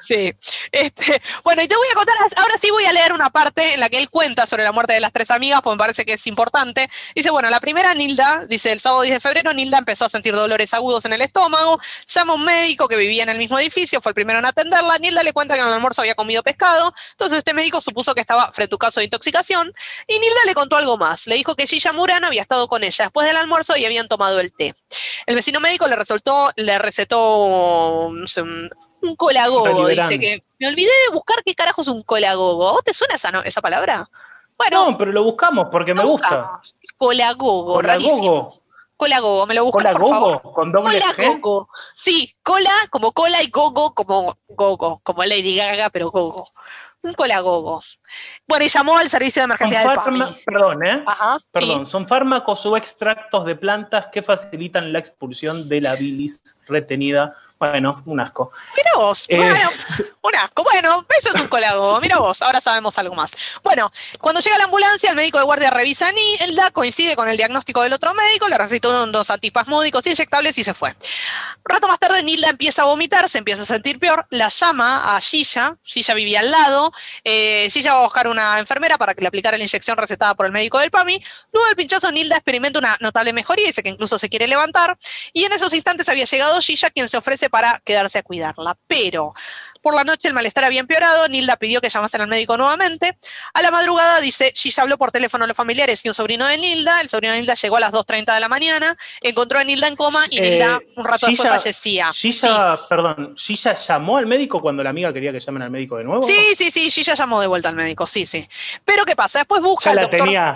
Sí. 0.06 0.34
Este, 0.72 1.22
bueno, 1.44 1.62
y 1.62 1.68
te 1.68 1.76
voy 1.76 1.88
a 1.92 1.96
contar, 1.96 2.16
ahora 2.36 2.56
sí 2.60 2.70
voy 2.72 2.84
a 2.86 2.92
leer 2.92 3.14
una 3.14 3.30
parte 3.30 3.74
en 3.74 3.80
la 3.80 3.90
que 3.90 3.98
él 3.98 4.10
cuenta 4.10 4.46
sobre 4.46 4.64
la 4.64 4.74
muerte 4.74 4.94
de 4.94 5.00
las 5.00 5.14
tres 5.14 5.32
amigas, 5.32 5.62
porque 5.62 5.76
me 5.76 5.80
parece 5.80 6.06
que 6.06 6.14
es 6.14 6.28
importante. 6.28 6.90
Dice, 7.16 7.30
bueno, 7.30 7.50
la 7.50 7.62
primera, 7.62 7.94
Nilda, 7.94 8.46
dice, 8.50 8.72
el 8.74 8.80
sábado 8.82 9.04
10 9.04 9.14
de 9.14 9.20
febrero, 9.22 9.54
Nilda 9.54 9.78
empezó 9.78 10.04
a 10.06 10.10
sentir 10.10 10.36
dolores 10.36 10.74
agudos 10.74 11.06
en 11.06 11.14
el 11.14 11.22
estómago, 11.22 11.80
llama 12.06 12.34
a 12.34 12.36
un 12.36 12.44
médico 12.44 12.88
que 12.88 12.98
vivía 12.98 13.24
en 13.24 13.30
el 13.30 13.38
mismo 13.38 13.58
edificio, 13.60 14.02
fue 14.02 14.10
el 14.10 14.14
primero 14.16 14.40
en 14.40 14.46
atenderla, 14.46 14.98
Nilda 14.98 15.24
le 15.24 15.32
cuenta 15.32 15.54
que 15.54 15.62
en 15.62 15.68
el 15.68 15.74
almuerzo 15.74 16.02
había 16.02 16.16
comido 16.16 16.44
pescado, 16.44 16.94
entonces 17.12 17.38
este 17.38 17.54
médico 17.54 17.80
supuso 17.80 18.14
que 18.14 18.22
estaba 18.22 18.52
frente 18.52 18.74
a 18.74 18.76
un 18.76 18.80
caso 18.80 19.00
de 19.00 19.06
intoxicación, 19.06 19.72
y 20.08 20.20
Nilda 20.20 20.40
le 20.46 20.54
contó 20.54 20.76
algo 20.76 20.98
más, 20.98 21.28
le 21.28 21.36
dijo 21.36 21.56
que 21.56 21.66
Gilla 21.66 21.94
Murano 21.94 22.28
había 22.28 22.42
estado 22.42 22.68
con 22.68 22.84
ella 22.84 23.06
después 23.06 23.26
del 23.26 23.38
almuerzo 23.38 23.78
y 23.78 23.86
habían 23.86 24.08
tomado 24.10 24.40
el 24.42 24.52
té. 24.52 24.74
El 25.26 25.36
vecino 25.36 25.60
médico 25.60 25.88
le 25.88 25.96
resultó, 25.96 26.52
le 26.56 26.78
recetó 26.80 28.10
no 28.12 28.28
sé, 28.28 28.42
un, 28.42 28.70
un 29.02 29.16
colagogo. 29.16 29.88
Dice 29.88 30.20
que 30.20 30.44
me 30.60 30.68
olvidé 30.68 30.92
de 31.08 31.14
buscar 31.14 31.38
qué 31.44 31.54
carajo 31.56 31.82
es 31.82 31.88
un 31.88 32.02
colagogo. 32.04 32.70
¿A 32.70 32.72
vos 32.74 32.84
te 32.84 32.94
suena 32.94 33.16
esa, 33.16 33.32
no- 33.32 33.44
esa 33.44 33.62
palabra? 33.62 34.10
Bueno, 34.58 34.92
No, 34.92 34.98
pero 34.98 35.12
lo 35.12 35.24
buscamos 35.24 35.68
porque 35.72 35.94
me 35.94 36.04
gusta. 36.04 36.38
buscamos. 36.38 36.76
Colagogo, 36.98 37.82
rarísimo. 37.82 38.20
Colagogo. 38.50 38.64
Colagogo, 38.96 39.46
me 39.48 39.54
lo 39.56 39.66
buscas, 39.66 39.92
por 39.94 40.08
favor. 40.08 40.42
Colagogo 40.42 40.54
con 40.54 40.72
doble 40.72 41.02
G. 41.02 41.16
Colagogo. 41.16 41.70
Sí, 41.94 42.34
cola 42.44 42.72
como 42.90 43.12
cola 43.12 43.42
y 43.42 43.50
gogo 43.50 43.94
como 43.94 44.38
gogo, 44.48 45.02
como 45.04 45.26
Lady 45.26 45.56
Gaga, 45.58 45.90
pero 45.90 46.12
gogo. 46.12 46.48
Un 47.02 47.14
colagogo. 47.14 47.82
Bueno, 48.48 48.66
y 48.66 48.68
llamó 48.68 48.98
al 48.98 49.10
servicio 49.10 49.42
de 49.42 49.46
emergencia 49.46 49.80
del 49.80 49.94
PAMI. 49.94 50.24
Perdón, 50.46 50.86
¿eh? 50.86 51.04
Ajá, 51.06 51.38
Perdón, 51.52 51.86
sí. 51.86 51.92
son 51.92 52.08
fármacos 52.08 52.66
o 52.66 52.76
extractos 52.76 53.46
de 53.46 53.56
plantas 53.56 54.08
que 54.08 54.22
facilitan 54.22 54.92
la 54.92 55.00
expulsión 55.00 55.70
de 55.70 55.82
la 55.82 55.96
bilis 55.96 56.58
retenida. 56.68 57.34
Bueno, 57.58 58.04
un 58.06 58.20
asco. 58.20 58.52
Mira 58.76 58.90
vos, 58.98 59.26
Eh. 59.30 59.38
bueno, 59.38 59.70
un 60.22 60.36
asco. 60.36 60.64
Bueno, 60.64 61.06
eso 61.18 61.30
es 61.30 61.36
un 61.40 61.48
colagogo. 61.48 62.02
Mira 62.02 62.18
vos, 62.18 62.42
ahora 62.42 62.60
sabemos 62.60 62.98
algo 62.98 63.16
más. 63.16 63.34
Bueno, 63.64 63.90
cuando 64.20 64.42
llega 64.42 64.58
la 64.58 64.66
ambulancia, 64.66 65.10
el 65.10 65.16
médico 65.16 65.38
de 65.38 65.46
guardia 65.46 65.70
revisa 65.72 66.10
a 66.10 66.12
Nilda, 66.12 66.72
coincide 66.72 67.16
con 67.16 67.30
el 67.30 67.38
diagnóstico 67.38 67.82
del 67.82 67.94
otro 67.94 68.14
médico, 68.14 68.50
le 68.50 68.58
recetó 68.58 69.04
unos 69.04 69.30
antispasmódicos 69.30 70.06
inyectables 70.06 70.58
y 70.58 70.64
se 70.66 70.74
fue. 70.74 70.90
Un 70.90 70.96
rato 71.76 71.88
más 71.88 72.00
tarde, 72.00 72.22
Nilda 72.24 72.50
empieza 72.50 72.82
a 72.82 72.86
vomitar, 72.86 73.30
se 73.30 73.38
empieza 73.38 73.64
a 73.64 73.66
sentir 73.66 73.98
peor, 74.00 74.26
la 74.30 74.50
llama 74.50 75.16
a 75.16 75.22
Gilla, 75.22 75.78
Gilla 75.84 76.14
vivía 76.14 76.42
al 76.42 76.52
lado, 76.52 76.92
eh, 77.24 77.70
Gilla 77.72 77.94
buscar 78.04 78.28
una 78.28 78.60
enfermera 78.60 78.98
para 78.98 79.14
que 79.14 79.22
le 79.22 79.28
aplicara 79.28 79.58
la 79.58 79.64
inyección 79.64 79.98
recetada 79.98 80.36
por 80.36 80.46
el 80.46 80.52
médico 80.52 80.80
del 80.80 80.92
PAMI. 80.92 81.24
Luego 81.52 81.68
del 81.68 81.76
pinchazo, 81.76 82.12
Nilda 82.12 82.36
experimenta 82.36 82.80
una 82.80 82.98
notable 83.00 83.34
mejoría, 83.34 83.68
dice 83.68 83.84
que 83.84 83.90
incluso 83.90 84.20
se 84.20 84.30
quiere 84.30 84.48
levantar, 84.48 84.98
y 85.34 85.46
en 85.46 85.54
esos 85.54 85.74
instantes 85.74 86.10
había 86.10 86.26
llegado 86.26 86.60
Gilla, 86.62 86.90
quien 86.90 87.10
se 87.10 87.18
ofrece 87.18 87.50
para 87.50 87.82
quedarse 87.84 88.20
a 88.20 88.24
cuidarla. 88.24 88.78
Pero 88.88 89.34
por 89.84 89.94
la 89.94 90.04
noche 90.06 90.30
el 90.30 90.34
malestar 90.34 90.64
había 90.64 90.80
empeorado, 90.80 91.28
Nilda 91.28 91.58
pidió 91.58 91.82
que 91.82 91.90
llamasen 91.90 92.22
al 92.22 92.28
médico 92.28 92.56
nuevamente. 92.58 93.18
A 93.54 93.62
la 93.62 93.70
madrugada, 93.70 94.22
dice, 94.22 94.54
Gilla 94.56 94.82
habló 94.84 94.98
por 94.98 95.12
teléfono 95.12 95.44
a 95.44 95.48
los 95.48 95.58
familiares 95.58 96.04
y 96.06 96.08
un 96.08 96.14
sobrino 96.16 96.48
de 96.48 96.58
Nilda. 96.58 97.02
El 97.02 97.10
sobrino 97.10 97.34
de 97.34 97.40
Nilda 97.42 97.54
llegó 97.56 97.76
a 97.78 97.80
las 97.82 97.92
2.30 97.92 98.34
de 98.34 98.40
la 98.40 98.48
mañana, 98.50 98.96
encontró 99.22 99.60
a 99.60 99.64
Nilda 99.66 99.88
en 99.90 99.96
coma 99.98 100.26
y 100.30 100.38
Eh, 100.40 100.42
Nilda 100.42 100.80
un 100.96 101.04
rato 101.06 101.28
después 101.28 101.48
Gilla- 101.50 101.58
fallecía. 101.60 102.14
Gilla, 102.14 102.78
perdón, 102.90 103.36
Gilla 103.38 103.74
llamó 103.74 104.18
al 104.18 104.26
médico 104.26 104.62
cuando 104.62 104.82
la 104.84 104.90
amiga 104.92 105.12
quería 105.12 105.32
que 105.34 105.42
llamen 105.42 105.64
al 105.64 105.70
médico 105.70 105.98
de 105.98 106.06
nuevo. 106.06 106.22
Sí, 106.22 106.56
sí, 106.56 106.72
sí, 106.72 106.90
Gilla 106.90 107.14
llamó 107.16 107.42
de 107.42 107.48
vuelta 107.48 107.68
al 107.70 107.76
médico, 107.76 108.08
sí, 108.08 108.26
sí. 108.26 108.48
Pero 108.86 109.04
¿qué 109.06 109.16
pasa? 109.18 109.40
Después 109.40 109.62
busca 109.62 109.86
Ya 109.86 109.90
al 109.92 109.96
la 109.98 110.02
doctor. 110.04 110.20
tenía, 110.22 110.54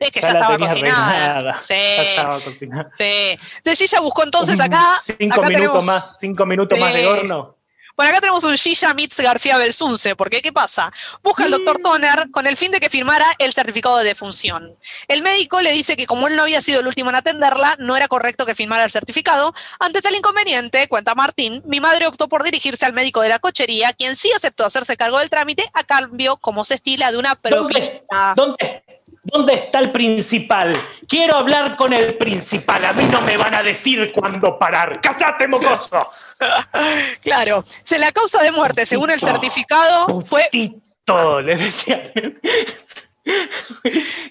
es 0.00 0.10
que 0.10 0.20
ya 0.20 0.28
estaba 0.32 0.58
cocinada. 0.58 1.62
Sí, 1.62 1.74
Ya 1.74 2.02
estaba 2.02 2.40
cocinada. 2.40 2.90
sí. 2.98 3.38
Gilla 3.76 4.00
buscó 4.00 4.24
entonces 4.24 4.58
acá. 4.58 5.00
Cinco 5.18 5.40
acá 5.40 5.48
minutos 5.48 5.68
tenemos- 5.70 5.84
más, 5.84 6.16
cinco 6.18 6.44
minutos 6.44 6.76
más 6.76 6.92
de 6.92 7.00
Sí. 7.00 7.06
horno. 7.06 7.56
Bueno, 7.96 8.10
acá 8.10 8.20
tenemos 8.20 8.44
un 8.44 8.56
Gilla 8.56 8.94
Mitz 8.94 9.20
García 9.20 9.58
Belsunce, 9.58 10.16
porque 10.16 10.40
¿qué 10.40 10.52
pasa? 10.52 10.92
Busca 11.22 11.44
al 11.44 11.50
doctor 11.50 11.78
Toner 11.82 12.30
con 12.30 12.46
el 12.46 12.56
fin 12.56 12.70
de 12.70 12.80
que 12.80 12.88
firmara 12.88 13.26
el 13.38 13.52
certificado 13.52 13.98
de 13.98 14.04
defunción. 14.04 14.76
El 15.08 15.22
médico 15.22 15.60
le 15.60 15.72
dice 15.72 15.96
que 15.96 16.06
como 16.06 16.28
él 16.28 16.36
no 16.36 16.42
había 16.42 16.60
sido 16.60 16.80
el 16.80 16.86
último 16.86 17.10
en 17.10 17.16
atenderla, 17.16 17.76
no 17.78 17.96
era 17.96 18.08
correcto 18.08 18.46
que 18.46 18.54
firmara 18.54 18.84
el 18.84 18.90
certificado. 18.90 19.52
Ante 19.78 20.00
tal 20.00 20.14
inconveniente, 20.14 20.88
cuenta 20.88 21.14
Martín, 21.14 21.62
mi 21.66 21.80
madre 21.80 22.06
optó 22.06 22.28
por 22.28 22.42
dirigirse 22.42 22.86
al 22.86 22.92
médico 22.92 23.20
de 23.20 23.28
la 23.28 23.38
cochería, 23.38 23.92
quien 23.92 24.16
sí 24.16 24.30
aceptó 24.34 24.64
hacerse 24.64 24.96
cargo 24.96 25.18
del 25.18 25.30
trámite 25.30 25.64
a 25.74 25.84
cambio, 25.84 26.36
como 26.38 26.64
se 26.64 26.74
estila, 26.74 27.12
de 27.12 27.18
una 27.18 27.38
¿Dónde, 27.42 27.48
propina. 27.50 28.34
dónde, 28.36 28.84
dónde 29.22 29.54
está 29.54 29.78
el 29.78 29.92
principal? 29.92 30.72
Quiero 31.08 31.36
hablar 31.36 31.76
con 31.76 31.92
el 31.92 32.16
principal. 32.16 32.84
A 32.84 32.92
mí 32.92 33.04
no 33.10 33.20
me 33.22 33.36
van 33.36 33.54
a 33.54 33.62
decir 33.62 34.12
cuándo 34.12 34.58
parar. 34.58 35.00
¡Cállate, 35.00 35.46
mocoso! 35.48 36.08
Claro, 37.22 37.64
se 37.82 37.98
la 37.98 38.10
causa 38.12 38.42
de 38.42 38.50
muerte, 38.52 38.84
según 38.86 39.10
el 39.10 39.18
Putito. 39.20 39.32
certificado, 39.32 40.20
fue 40.22 40.44
Putito, 40.50 41.40
le 41.40 41.56
decía. 41.56 42.02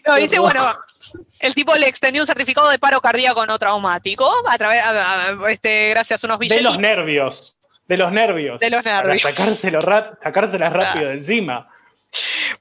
No, 0.06 0.16
dice, 0.16 0.40
bueno, 0.40 0.62
el 1.40 1.56
tipo 1.56 1.74
le 1.76 1.88
extendió 1.88 2.22
un 2.22 2.26
certificado 2.28 2.70
de 2.70 2.78
paro 2.80 3.00
cardíaco 3.02 3.46
no 3.46 3.58
traumático 3.58 4.30
a 4.50 4.58
través, 4.58 4.82
a- 4.84 5.28
a- 5.30 5.52
este, 5.52 5.90
gracias 5.92 6.24
a 6.24 6.28
unos 6.28 6.40
De 6.40 6.46
billetitos. 6.46 6.74
los 6.74 6.80
nervios. 6.82 7.58
De 7.88 7.98
los 7.98 8.12
nervios. 8.12 8.60
De 8.60 8.70
los 8.70 8.84
nervios. 8.84 9.22
Para 9.22 9.34
sacárselo 9.36 9.80
sacárselas 10.22 10.74
rápido 10.74 11.08
de 11.08 11.14
encima. 11.16 11.68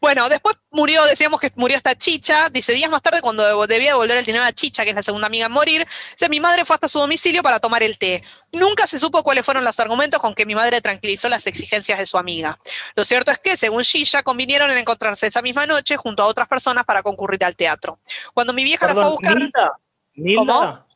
Bueno, 0.00 0.30
después 0.30 0.56
murió, 0.70 1.04
decíamos 1.04 1.38
que 1.40 1.52
murió 1.56 1.76
esta 1.76 1.94
chicha. 1.94 2.48
Dice, 2.48 2.72
días 2.72 2.90
más 2.90 3.02
tarde, 3.02 3.20
cuando 3.20 3.66
debía 3.66 3.90
devolver 3.90 4.16
el 4.16 4.24
dinero 4.24 4.44
a 4.44 4.52
Chicha, 4.52 4.82
que 4.82 4.90
es 4.90 4.96
la 4.96 5.02
segunda 5.02 5.26
amiga 5.26 5.44
en 5.46 5.52
morir, 5.52 5.86
dice, 6.12 6.28
mi 6.30 6.40
madre 6.40 6.64
fue 6.64 6.74
hasta 6.74 6.88
su 6.88 6.98
domicilio 6.98 7.42
para 7.42 7.60
tomar 7.60 7.82
el 7.82 7.98
té. 7.98 8.22
Nunca 8.52 8.86
se 8.86 8.98
supo 8.98 9.22
cuáles 9.22 9.44
fueron 9.44 9.62
los 9.62 9.78
argumentos 9.78 10.18
con 10.18 10.34
que 10.34 10.46
mi 10.46 10.54
madre 10.54 10.80
tranquilizó 10.80 11.28
las 11.28 11.46
exigencias 11.46 11.98
de 11.98 12.06
su 12.06 12.16
amiga. 12.16 12.58
Lo 12.94 13.04
cierto 13.04 13.30
es 13.30 13.38
que, 13.38 13.58
según 13.58 13.82
Chicha, 13.82 14.22
convinieron 14.22 14.70
en 14.70 14.78
encontrarse 14.78 15.26
esa 15.26 15.42
misma 15.42 15.66
noche 15.66 15.98
junto 15.98 16.22
a 16.22 16.26
otras 16.26 16.48
personas 16.48 16.84
para 16.86 17.02
concurrir 17.02 17.44
al 17.44 17.54
teatro. 17.54 17.98
Cuando 18.32 18.54
mi 18.54 18.64
vieja 18.64 18.86
la 18.86 18.94
fue 18.94 19.04
a 19.04 19.08
buscar... 19.08 19.36
Nilda. 19.38 19.72
Nilda. 20.14 20.38
¿Cómo? 20.40 20.86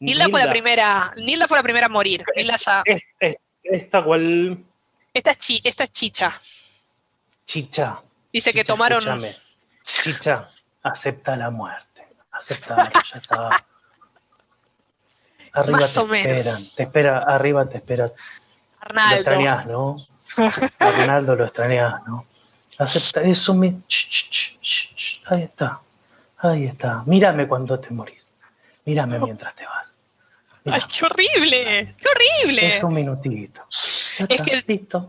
Nilda 0.00 0.28
fue 0.28 0.44
la 0.44 0.50
primera, 0.50 1.14
Nilda 1.16 1.48
fue 1.48 1.56
la 1.56 1.62
primera 1.62 1.86
a 1.86 1.88
morir. 1.88 2.24
Nilda 2.36 2.56
ya. 2.58 2.82
Es- 2.84 3.02
es- 3.20 3.36
esta 3.62 4.02
cual 4.04 4.64
Esta 5.14 5.30
es, 5.30 5.38
chi- 5.38 5.60
esta 5.64 5.84
es 5.84 5.92
chicha. 5.92 6.40
chicha. 7.46 8.02
Dice 8.32 8.52
que 8.52 8.64
tomaron. 8.64 8.98
escúchame. 9.00 9.32
Chicha, 9.82 10.48
acepta 10.82 11.36
la 11.36 11.50
muerte. 11.50 12.06
Acepta, 12.32 12.90
ya 12.92 13.18
está. 13.18 13.64
Arriba 15.52 15.78
Más 15.80 15.94
te 15.94 16.00
o 16.00 16.06
menos. 16.06 16.74
te 16.74 16.82
espera, 16.84 17.18
arriba 17.20 17.68
te 17.68 17.78
esperan. 17.78 18.08
Lo 18.10 18.16
Arnaldo. 18.80 19.14
extrañas, 19.16 19.66
¿no? 19.66 19.96
A 20.78 20.90
Ronaldo 20.90 21.34
lo 21.36 21.44
extrañas, 21.44 21.94
¿no? 22.06 22.26
Acepta 22.78 23.22
eso, 23.22 23.54
me... 23.54 23.80
ahí 25.26 25.42
está, 25.42 25.80
ahí 26.38 26.66
está. 26.66 27.02
Mírame 27.06 27.48
cuando 27.48 27.80
te 27.80 27.90
morís. 27.90 28.34
Mírame 28.84 29.18
mientras 29.18 29.54
te 29.54 29.66
vas. 29.66 29.94
Ay, 30.64 30.72
Mira, 30.74 30.80
qué 30.86 31.04
horrible. 31.06 31.94
Qué 31.98 32.04
horrible. 32.08 32.68
es 32.68 32.82
un 32.84 32.94
minutito. 32.94 33.62
Ya 34.18 34.24
Es 34.28 34.30
está, 34.40 34.44
que- 34.44 34.64
listo. 34.66 35.06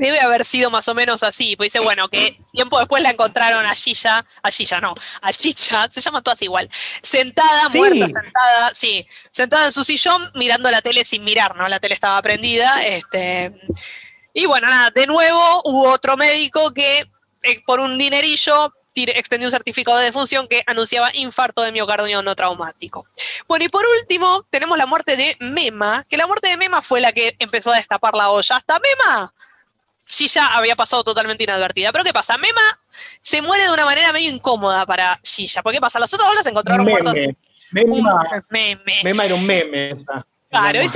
Debe 0.00 0.18
haber 0.18 0.46
sido 0.46 0.70
más 0.70 0.88
o 0.88 0.94
menos 0.94 1.22
así. 1.22 1.56
Pues 1.56 1.66
dice, 1.72 1.84
bueno, 1.84 2.08
que 2.08 2.40
tiempo 2.52 2.78
después 2.78 3.02
la 3.02 3.10
encontraron 3.10 3.66
a 3.66 3.74
Gilla, 3.74 4.24
a 4.42 4.50
Gilla 4.50 4.80
no, 4.80 4.94
a 5.20 5.32
Chicha, 5.32 5.88
se 5.90 6.00
llaman 6.00 6.22
todas 6.22 6.40
igual, 6.40 6.70
sentada, 7.02 7.68
Sí. 7.70 7.76
muerta, 7.76 8.08
sentada, 8.08 8.70
sí, 8.72 9.06
sentada 9.30 9.66
en 9.66 9.72
su 9.72 9.84
sillón, 9.84 10.32
mirando 10.34 10.70
la 10.70 10.80
tele 10.80 11.04
sin 11.04 11.22
mirar, 11.22 11.54
¿no? 11.54 11.68
La 11.68 11.78
tele 11.80 11.92
estaba 11.94 12.20
prendida, 12.22 12.82
este. 12.82 13.52
Y 14.32 14.46
bueno, 14.46 14.70
nada, 14.70 14.90
de 14.90 15.06
nuevo 15.06 15.60
hubo 15.64 15.90
otro 15.90 16.16
médico 16.16 16.72
que 16.72 17.06
eh, 17.42 17.62
por 17.66 17.80
un 17.80 17.98
dinerillo 17.98 18.72
extendió 18.94 19.46
un 19.46 19.50
certificado 19.52 19.98
de 19.98 20.04
defunción 20.04 20.48
que 20.48 20.62
anunciaba 20.66 21.14
infarto 21.14 21.62
de 21.62 21.72
miocardio 21.72 22.22
no 22.22 22.34
traumático. 22.34 23.06
Bueno, 23.46 23.64
y 23.64 23.68
por 23.68 23.84
último, 24.00 24.46
tenemos 24.50 24.76
la 24.78 24.86
muerte 24.86 25.16
de 25.16 25.36
Mema, 25.40 26.04
que 26.08 26.16
la 26.16 26.26
muerte 26.26 26.48
de 26.48 26.56
Mema 26.56 26.82
fue 26.82 27.00
la 27.00 27.12
que 27.12 27.36
empezó 27.38 27.72
a 27.72 27.76
destapar 27.76 28.14
la 28.14 28.30
olla. 28.30 28.56
Hasta 28.56 28.78
Mema 28.78 29.32
ya 30.28 30.46
había 30.48 30.76
pasado 30.76 31.04
totalmente 31.04 31.44
inadvertida. 31.44 31.92
Pero 31.92 32.04
¿qué 32.04 32.12
pasa? 32.12 32.36
Mema 32.38 32.60
se 33.20 33.42
muere 33.42 33.64
de 33.64 33.72
una 33.72 33.84
manera 33.84 34.12
medio 34.12 34.30
incómoda 34.30 34.84
para 34.86 35.18
Gilla. 35.24 35.62
¿Por 35.62 35.72
qué 35.72 35.80
pasa? 35.80 35.98
Los 35.98 36.12
otros 36.12 36.28
dos 36.28 36.36
las 36.36 36.46
encontraron 36.46 36.86
muertos. 36.86 37.14
Meme. 37.14 37.36
Un 37.72 38.02
Mema, 38.02 38.26
meme. 38.50 39.00
Mema 39.04 39.24
era 39.24 39.34
un 39.34 39.46
meme. 39.46 39.90
esa. 39.90 40.26
Claro, 40.50 40.78
Mema. 40.80 40.90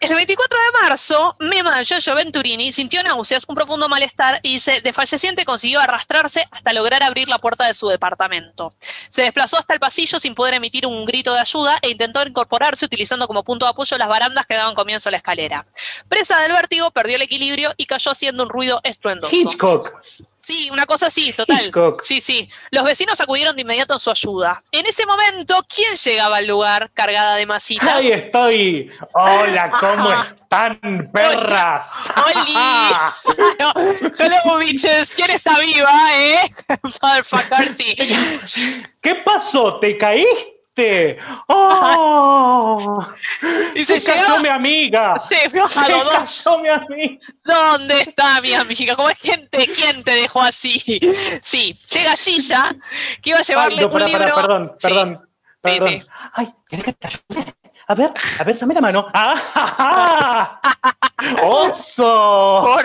El 0.00 0.14
24 0.14 0.58
de 0.58 0.82
marzo, 0.82 1.36
Mema 1.40 1.82
Giorgio 1.82 2.14
Venturini 2.14 2.70
sintió 2.72 3.02
náuseas, 3.02 3.44
un 3.48 3.54
profundo 3.54 3.88
malestar 3.88 4.38
y 4.42 4.54
dice, 4.54 4.80
desfalleciente 4.80 5.44
consiguió 5.44 5.80
arrastrarse 5.80 6.46
hasta 6.50 6.72
lograr 6.72 7.02
abrir 7.02 7.28
la 7.28 7.38
puerta 7.38 7.66
de 7.66 7.74
su 7.74 7.88
departamento. 7.88 8.74
Se 9.08 9.22
desplazó 9.22 9.58
hasta 9.58 9.74
el 9.74 9.80
pasillo 9.80 10.18
sin 10.18 10.34
poder 10.34 10.54
emitir 10.54 10.86
un 10.86 11.04
grito 11.04 11.34
de 11.34 11.40
ayuda 11.40 11.78
e 11.82 11.90
intentó 11.90 12.22
incorporarse 12.22 12.84
utilizando 12.84 13.26
como 13.26 13.42
punto 13.42 13.66
de 13.66 13.70
apoyo 13.70 13.98
las 13.98 14.08
barandas 14.08 14.46
que 14.46 14.54
daban 14.54 14.74
comienzo 14.74 15.08
a 15.08 15.12
la 15.12 15.18
escalera. 15.18 15.66
Presa 16.08 16.38
del 16.40 16.52
vértigo, 16.52 16.90
perdió 16.90 17.16
el 17.16 17.22
equilibrio 17.22 17.74
y 17.76 17.86
cayó 17.86 18.12
haciendo 18.12 18.44
un 18.44 18.50
ruido 18.50 18.80
estruendoso. 18.84 19.34
Hitchcock. 19.34 19.98
Sí, 20.48 20.70
una 20.72 20.86
cosa 20.86 21.08
así, 21.08 21.30
total. 21.34 21.66
Hitchcock. 21.66 22.00
Sí, 22.00 22.22
sí. 22.22 22.48
Los 22.70 22.82
vecinos 22.82 23.20
acudieron 23.20 23.54
de 23.54 23.60
inmediato 23.60 23.92
en 23.92 23.98
su 23.98 24.10
ayuda. 24.10 24.62
En 24.72 24.86
ese 24.86 25.04
momento, 25.04 25.62
¿quién 25.68 25.94
llegaba 25.94 26.38
al 26.38 26.46
lugar 26.46 26.90
cargada 26.94 27.36
de 27.36 27.44
masitas? 27.44 27.96
Ahí 27.96 28.12
estoy. 28.12 28.90
Hola, 29.12 29.68
¿cómo 29.78 30.08
Ajá. 30.08 30.36
están, 30.40 31.10
perras? 31.12 32.08
¡Oli! 32.16 32.54
No, 33.58 33.72
Hello, 34.18 34.56
bitches. 34.56 35.14
¿Quién 35.14 35.32
está 35.32 35.60
viva, 35.60 35.92
eh? 36.16 36.50
Motherfucker, 37.02 37.76
sí. 37.76 38.82
¿Qué 39.02 39.16
pasó? 39.16 39.78
¿Te 39.78 39.98
caíste? 39.98 40.57
¡Oh! 41.48 43.06
Y 43.74 43.84
se, 43.84 44.00
se 44.00 44.12
llegaba- 44.14 44.40
mi 44.40 44.48
amiga. 44.48 45.18
Se 45.18 45.48
Se 45.48 45.60
cayó 45.60 46.58
mi 46.60 46.68
amiga. 46.68 47.18
¿Dónde 47.44 48.00
está 48.02 48.40
mi 48.40 48.54
amiga? 48.54 48.96
¿Cómo 48.96 49.08
es 49.10 49.18
quién 49.18 49.48
te, 49.48 49.66
quién 49.66 50.02
te 50.02 50.12
dejó 50.12 50.42
así? 50.42 50.78
Sí, 51.42 51.74
llega 51.92 52.16
Gilla, 52.16 52.74
que 53.22 53.30
iba 53.30 53.38
a 53.38 53.42
llevarle 53.42 53.76
Ay, 53.76 53.80
no, 53.80 53.86
un 53.86 53.92
pará, 53.92 54.06
libro. 54.06 54.34
perdón, 54.34 54.72
Sí. 54.76 54.88
perdón. 54.88 55.18
Perdón. 55.60 56.04
Ay, 56.34 56.48
¿querés 56.68 56.84
que 56.86 56.92
te 56.94 57.06
ayude? 57.06 57.54
A 57.90 57.94
ver, 57.94 58.10
a 58.40 58.44
ver, 58.44 58.58
dame 58.58 58.74
la 58.74 58.80
mano. 58.80 59.06
¡Ah! 59.14 60.60
¡Oso! 61.42 62.76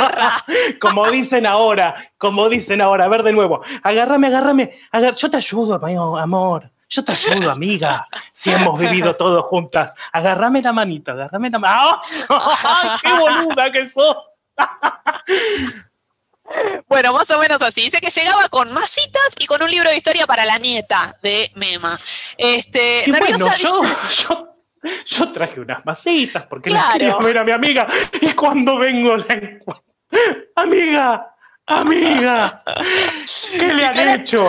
Como 0.79 1.09
dicen 1.11 1.45
ahora, 1.45 1.93
como 2.17 2.49
dicen 2.49 2.81
ahora. 2.81 3.05
A 3.05 3.07
ver 3.09 3.23
de 3.23 3.33
nuevo. 3.33 3.61
Agárrame, 3.83 4.27
agárrame. 4.27 4.79
Yo 5.17 5.29
te 5.29 5.37
ayudo, 5.37 5.79
amor. 6.17 6.69
Yo 6.93 7.03
te 7.03 7.11
ayudo, 7.13 7.49
amiga. 7.49 8.07
Si 8.31 8.51
hemos 8.51 8.79
vivido 8.79 9.15
todos 9.15 9.43
juntas. 9.45 9.95
Agárrame 10.11 10.61
la 10.61 10.71
manita, 10.71 11.13
agárrame 11.13 11.49
la 11.49 11.57
mano. 11.57 11.99
¡Ay, 12.29 12.89
qué 13.01 13.09
boluda 13.13 13.71
que 13.71 13.85
sos! 13.87 14.15
Bueno, 16.87 17.13
más 17.13 17.31
o 17.31 17.39
menos 17.39 17.59
así. 17.63 17.81
Dice 17.81 17.99
que 17.99 18.11
llegaba 18.11 18.47
con 18.49 18.71
masitas 18.73 19.33
y 19.39 19.47
con 19.47 19.63
un 19.63 19.71
libro 19.71 19.89
de 19.89 19.97
historia 19.97 20.27
para 20.27 20.45
la 20.45 20.59
nieta 20.59 21.17
de 21.23 21.51
Mema. 21.55 21.97
Este, 22.37 23.05
nerviosa, 23.07 23.55
yo, 23.55 23.81
yo 24.27 24.53
yo 25.05 25.31
traje 25.31 25.61
unas 25.61 25.83
masitas 25.85 26.45
porque 26.45 26.69
la 26.69 26.91
quería 26.93 27.17
ver 27.17 27.39
a 27.39 27.43
mi 27.43 27.53
amiga 27.53 27.87
y 28.21 28.33
cuando 28.33 28.77
vengo 28.77 29.15
la 29.15 29.33
encuentro. 29.33 29.83
Amiga, 30.55 31.33
amiga, 31.65 32.63
¿qué 33.57 33.73
le 33.73 33.85
han 33.85 34.19
hecho? 34.19 34.43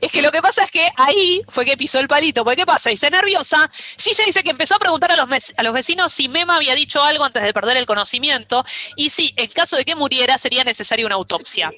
Es 0.00 0.10
que 0.10 0.22
lo 0.22 0.30
que 0.32 0.42
pasa 0.42 0.64
es 0.64 0.70
que 0.70 0.88
ahí 0.96 1.42
fue 1.48 1.64
que 1.64 1.76
pisó 1.76 2.00
el 2.00 2.08
palito. 2.08 2.44
Porque 2.44 2.56
¿qué 2.56 2.66
pasa? 2.66 2.90
Dice 2.90 3.10
nerviosa. 3.10 3.70
Gilla 3.98 4.24
dice 4.24 4.42
que 4.42 4.50
empezó 4.50 4.74
a 4.76 4.78
preguntar 4.78 5.12
a 5.12 5.16
los, 5.16 5.28
a 5.56 5.62
los 5.62 5.72
vecinos 5.72 6.12
si 6.12 6.28
Mema 6.28 6.56
había 6.56 6.74
dicho 6.74 7.02
algo 7.02 7.24
antes 7.24 7.42
de 7.42 7.52
perder 7.52 7.76
el 7.76 7.86
conocimiento 7.86 8.64
y 8.96 9.10
si, 9.10 9.32
en 9.36 9.48
caso 9.48 9.76
de 9.76 9.84
que 9.84 9.94
muriera, 9.94 10.38
sería 10.38 10.64
necesaria 10.64 11.06
una 11.06 11.14
autopsia. 11.14 11.70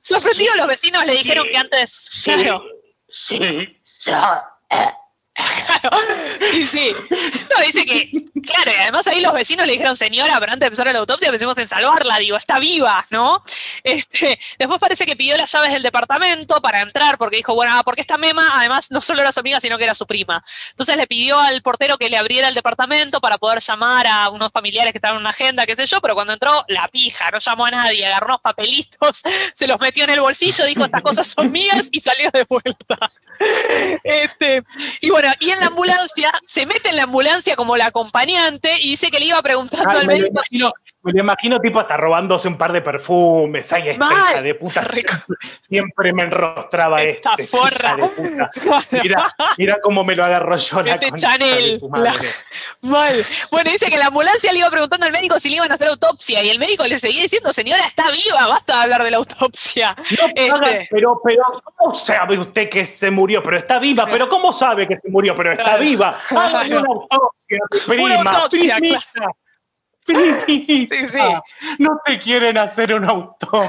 Sorprendidos 0.00 0.56
los 0.56 0.66
vecinos 0.66 1.06
le 1.06 1.12
dijeron 1.12 1.46
que 1.48 1.56
antes. 1.56 1.90
Sí, 2.10 2.32
claro. 2.32 2.64
Sí, 3.08 3.78
ya. 4.04 4.44
Claro, 5.34 5.98
sí, 6.52 6.68
sí. 6.68 6.94
No, 7.10 7.64
dice 7.64 7.84
que, 7.84 8.08
claro, 8.40 8.70
y 8.70 8.80
además 8.82 9.06
ahí 9.08 9.20
los 9.20 9.32
vecinos 9.32 9.66
le 9.66 9.72
dijeron, 9.72 9.96
señora, 9.96 10.38
pero 10.38 10.52
antes 10.52 10.60
de 10.60 10.66
empezar 10.66 10.86
la 10.92 10.98
autopsia 11.00 11.30
pensemos 11.30 11.58
en 11.58 11.66
salvarla, 11.66 12.18
digo, 12.18 12.36
está 12.36 12.60
viva, 12.60 13.04
¿no? 13.10 13.42
Este, 13.82 14.38
después 14.58 14.78
parece 14.80 15.04
que 15.04 15.16
pidió 15.16 15.36
las 15.36 15.50
llaves 15.50 15.72
del 15.72 15.82
departamento 15.82 16.60
para 16.60 16.80
entrar, 16.82 17.18
porque 17.18 17.36
dijo, 17.36 17.52
bueno, 17.54 17.72
ah, 17.76 17.82
porque 17.82 18.00
esta 18.00 18.16
mema, 18.16 18.52
además, 18.54 18.92
no 18.92 19.00
solo 19.00 19.22
era 19.22 19.32
su 19.32 19.40
amiga, 19.40 19.60
sino 19.60 19.76
que 19.76 19.84
era 19.84 19.96
su 19.96 20.06
prima. 20.06 20.44
Entonces 20.70 20.96
le 20.96 21.08
pidió 21.08 21.38
al 21.40 21.62
portero 21.62 21.98
que 21.98 22.08
le 22.08 22.16
abriera 22.16 22.46
el 22.46 22.54
departamento 22.54 23.20
para 23.20 23.36
poder 23.36 23.58
llamar 23.58 24.06
a 24.06 24.28
unos 24.28 24.52
familiares 24.52 24.92
que 24.92 24.98
estaban 24.98 25.16
en 25.16 25.22
una 25.22 25.30
agenda, 25.30 25.66
qué 25.66 25.74
sé 25.74 25.86
yo, 25.86 26.00
pero 26.00 26.14
cuando 26.14 26.32
entró, 26.32 26.64
la 26.68 26.86
pija, 26.86 27.30
no 27.32 27.38
llamó 27.40 27.66
a 27.66 27.70
nadie, 27.72 28.06
agarró 28.06 28.26
unos 28.26 28.40
papelitos, 28.40 29.22
se 29.52 29.66
los 29.66 29.80
metió 29.80 30.04
en 30.04 30.10
el 30.10 30.20
bolsillo, 30.20 30.64
dijo, 30.64 30.84
estas 30.84 31.02
cosas 31.02 31.26
son 31.26 31.50
mías, 31.50 31.88
y 31.90 31.98
salió 31.98 32.30
de 32.30 32.44
vuelta. 32.44 32.98
Este, 34.04 34.62
y 35.00 35.10
bueno, 35.10 35.23
y 35.40 35.50
en 35.50 35.60
la 35.60 35.66
ambulancia, 35.66 36.32
se 36.44 36.66
mete 36.66 36.90
en 36.90 36.96
la 36.96 37.04
ambulancia 37.04 37.56
como 37.56 37.76
la 37.76 37.86
acompañante 37.86 38.78
y 38.80 38.90
dice 38.90 39.10
que 39.10 39.18
le 39.18 39.26
iba 39.26 39.42
preguntando 39.42 39.90
al 39.90 40.06
médico. 40.06 40.40
Me 41.04 41.12
lo 41.12 41.20
imagino 41.20 41.60
tipo 41.60 41.78
hasta 41.78 41.98
robándose 41.98 42.48
un 42.48 42.56
par 42.56 42.72
de 42.72 42.80
perfumes. 42.80 43.70
Ay, 43.74 43.90
esta 43.90 44.08
hija 44.10 44.40
de 44.40 44.54
puta. 44.54 44.82
Siempre 45.60 46.14
me 46.14 46.22
enrostraba 46.22 47.02
esta 47.02 47.32
este. 47.32 47.46
Forra. 47.46 47.96
De 47.96 48.08
puta. 48.08 48.50
Mira, 49.02 49.34
mira 49.58 49.78
cómo 49.82 50.02
me 50.02 50.16
lo 50.16 50.24
agarró 50.24 50.56
yo 50.56 50.80
la 50.80 50.94
este 50.94 51.12
Chanel. 51.12 51.78
Mal. 52.80 53.24
Bueno, 53.50 53.70
dice 53.70 53.90
que 53.90 53.98
la 53.98 54.06
ambulancia 54.06 54.50
le 54.52 54.60
iba 54.60 54.70
preguntando 54.70 55.04
al 55.04 55.12
médico 55.12 55.38
si 55.38 55.50
le 55.50 55.56
iban 55.56 55.70
a 55.70 55.74
hacer 55.74 55.88
autopsia 55.88 56.42
y 56.42 56.48
el 56.48 56.58
médico 56.58 56.86
le 56.86 56.98
seguía 56.98 57.22
diciendo, 57.22 57.52
señora, 57.52 57.84
está 57.84 58.10
viva, 58.10 58.46
basta 58.46 58.76
de 58.76 58.82
hablar 58.82 59.04
de 59.04 59.10
la 59.10 59.18
autopsia. 59.18 59.94
No, 59.96 60.26
este. 60.34 60.88
pero, 60.90 61.20
pero, 61.22 61.62
¿cómo 61.76 61.94
sabe 61.94 62.38
usted 62.38 62.70
que 62.70 62.84
se 62.84 63.10
murió? 63.10 63.42
Pero 63.42 63.58
está 63.58 63.78
viva, 63.78 64.06
pero 64.06 64.28
¿cómo 64.28 64.52
sabe 64.52 64.88
que 64.88 64.96
se 64.96 65.08
murió? 65.08 65.34
Pero 65.34 65.52
está 65.52 65.76
viva. 65.76 66.18
Hagan 66.30 66.72
una 66.72 66.88
autopsia, 66.88 67.58
prima. 67.86 68.20
Una 68.20 68.30
autopsia, 68.30 68.78
claro. 68.78 69.36
Sí, 70.06 70.64
sí. 70.64 70.88
No 71.78 72.00
te 72.04 72.18
quieren 72.18 72.58
hacer 72.58 72.94
un 72.94 73.04
auto. 73.04 73.48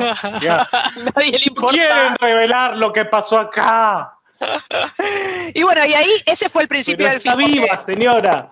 Nadie 1.16 1.40
le 1.40 1.46
importa. 1.46 1.76
Quieren 1.76 2.16
revelar 2.20 2.76
lo 2.76 2.92
que 2.92 3.06
pasó 3.06 3.40
acá. 3.40 4.12
y 5.54 5.64
bueno, 5.64 5.86
y 5.86 5.94
ahí 5.94 6.12
ese 6.26 6.50
fue 6.50 6.64
el 6.64 6.68
principio 6.68 7.08
del 7.08 7.22
film. 7.22 7.40
Está 7.40 7.52
viva, 7.52 7.78
señora. 7.78 8.52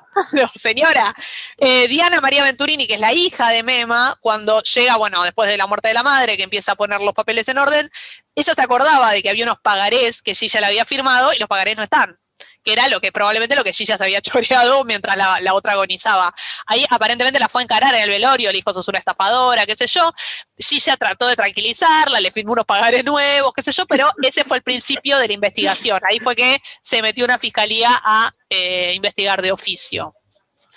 señora. 0.56 1.14
Eh, 1.58 1.88
Diana 1.90 2.22
María 2.22 2.44
Venturini, 2.44 2.88
que 2.88 2.94
es 2.94 3.00
la 3.00 3.12
hija 3.12 3.50
de 3.50 3.64
Mema, 3.64 4.16
cuando 4.22 4.62
llega, 4.64 4.96
bueno, 4.96 5.24
después 5.24 5.50
de 5.50 5.58
la 5.58 5.68
muerte 5.68 5.90
de 5.90 5.94
la 5.94 6.04
madre, 6.04 6.38
que 6.38 6.44
empieza 6.44 6.72
a 6.72 6.76
poner 6.76 7.02
los 7.02 7.14
papeles 7.14 7.50
en 7.50 7.58
orden, 7.58 7.92
ella 8.34 8.54
se 8.54 8.62
acordaba 8.62 9.12
de 9.12 9.22
que 9.22 9.30
había 9.30 9.44
unos 9.44 9.60
pagarés 9.60 10.22
que 10.22 10.32
ella 10.32 10.60
le 10.62 10.66
había 10.68 10.86
firmado 10.86 11.34
y 11.34 11.40
los 11.40 11.50
pagarés 11.50 11.76
no 11.76 11.84
están 11.84 12.18
que 12.64 12.74
era 12.74 12.88
lo 12.88 13.02
que 13.02 13.12
probablemente 13.12 13.56
lo 13.56 13.64
que 13.64 13.74
Gilla 13.74 13.98
se 13.98 14.04
había 14.04 14.22
choreado 14.22 14.84
mientras 14.84 15.18
la, 15.18 15.54
otra 15.54 15.74
agonizaba. 15.74 16.34
Ahí 16.66 16.86
aparentemente 16.90 17.40
la 17.40 17.50
fue 17.50 17.62
a 17.62 17.64
encarar 17.64 17.94
en 17.96 18.02
el 18.02 18.10
velorio, 18.10 18.52
le 18.52 18.58
dijo, 18.58 18.74
sos 18.74 18.88
una 18.88 19.00
estafadora, 19.00 19.66
qué 19.66 19.76
sé 19.76 19.88
yo. 19.88 20.12
Gilla 20.58 20.98
trató 20.98 21.28
de 21.28 21.36
tranquilizarla, 21.36 22.20
le 22.20 22.32
firmó 22.32 22.54
unos 22.54 22.66
pagares 22.66 23.04
nuevos, 23.04 23.54
qué 23.54 23.62
sé 23.62 23.72
yo, 23.72 23.86
pero 23.86 24.10
ese 24.22 24.44
fue 24.44 24.58
el 24.58 24.64
principio 24.64 25.18
de 25.18 25.28
la 25.28 25.34
investigación. 25.34 26.00
Ahí 26.10 26.20
fue 26.20 26.36
que 26.36 26.62
se 26.82 27.02
metió 27.02 27.26
una 27.26 27.38
fiscalía 27.38 27.90
a 28.04 28.34
eh, 28.50 28.94
investigar 28.96 29.42
de 29.42 29.52
oficio. 29.52 30.16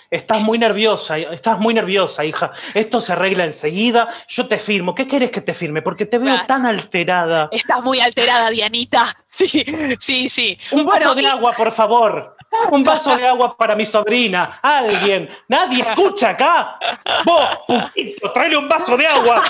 Estás 0.09 0.41
muy 0.41 0.57
nerviosa, 0.57 1.17
estás 1.17 1.59
muy 1.59 1.73
nerviosa, 1.73 2.23
hija. 2.23 2.51
Esto 2.73 3.01
se 3.01 3.13
arregla 3.13 3.45
enseguida. 3.45 4.07
Yo 4.27 4.47
te 4.47 4.57
firmo. 4.57 4.95
¿Qué 4.95 5.05
quieres 5.05 5.31
que 5.31 5.41
te 5.41 5.53
firme? 5.53 5.81
Porque 5.81 6.05
te 6.05 6.17
veo 6.17 6.39
tan 6.47 6.65
alterada. 6.65 7.49
Estás 7.51 7.83
muy 7.83 7.99
alterada, 7.99 8.49
Dianita. 8.49 9.15
Sí, 9.25 9.65
sí, 9.99 10.29
sí. 10.29 10.57
Un 10.71 10.85
vaso 10.85 11.13
de 11.13 11.27
agua, 11.27 11.51
por 11.55 11.71
favor. 11.71 12.35
Un 12.71 12.83
vaso 12.83 13.15
de 13.17 13.27
agua 13.27 13.55
para 13.57 13.75
mi 13.75 13.85
sobrina. 13.85 14.59
Alguien. 14.61 15.29
Nadie 15.49 15.83
escucha 15.83 16.29
acá. 16.29 16.79
Vos, 17.25 17.59
putito, 17.67 18.31
tráele 18.31 18.57
un 18.57 18.69
vaso 18.69 18.95
de 18.95 19.05
agua 19.05 19.43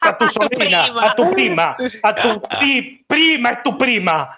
a 0.00 0.18
tu, 0.18 0.28
sobrina, 0.28 0.84
a 1.00 1.14
tu 1.14 1.30
prima. 1.30 1.74
A 2.02 2.14
tu 2.14 2.42
prima, 2.58 3.50
es 3.50 3.62
tu 3.62 3.78
prima. 3.78 4.36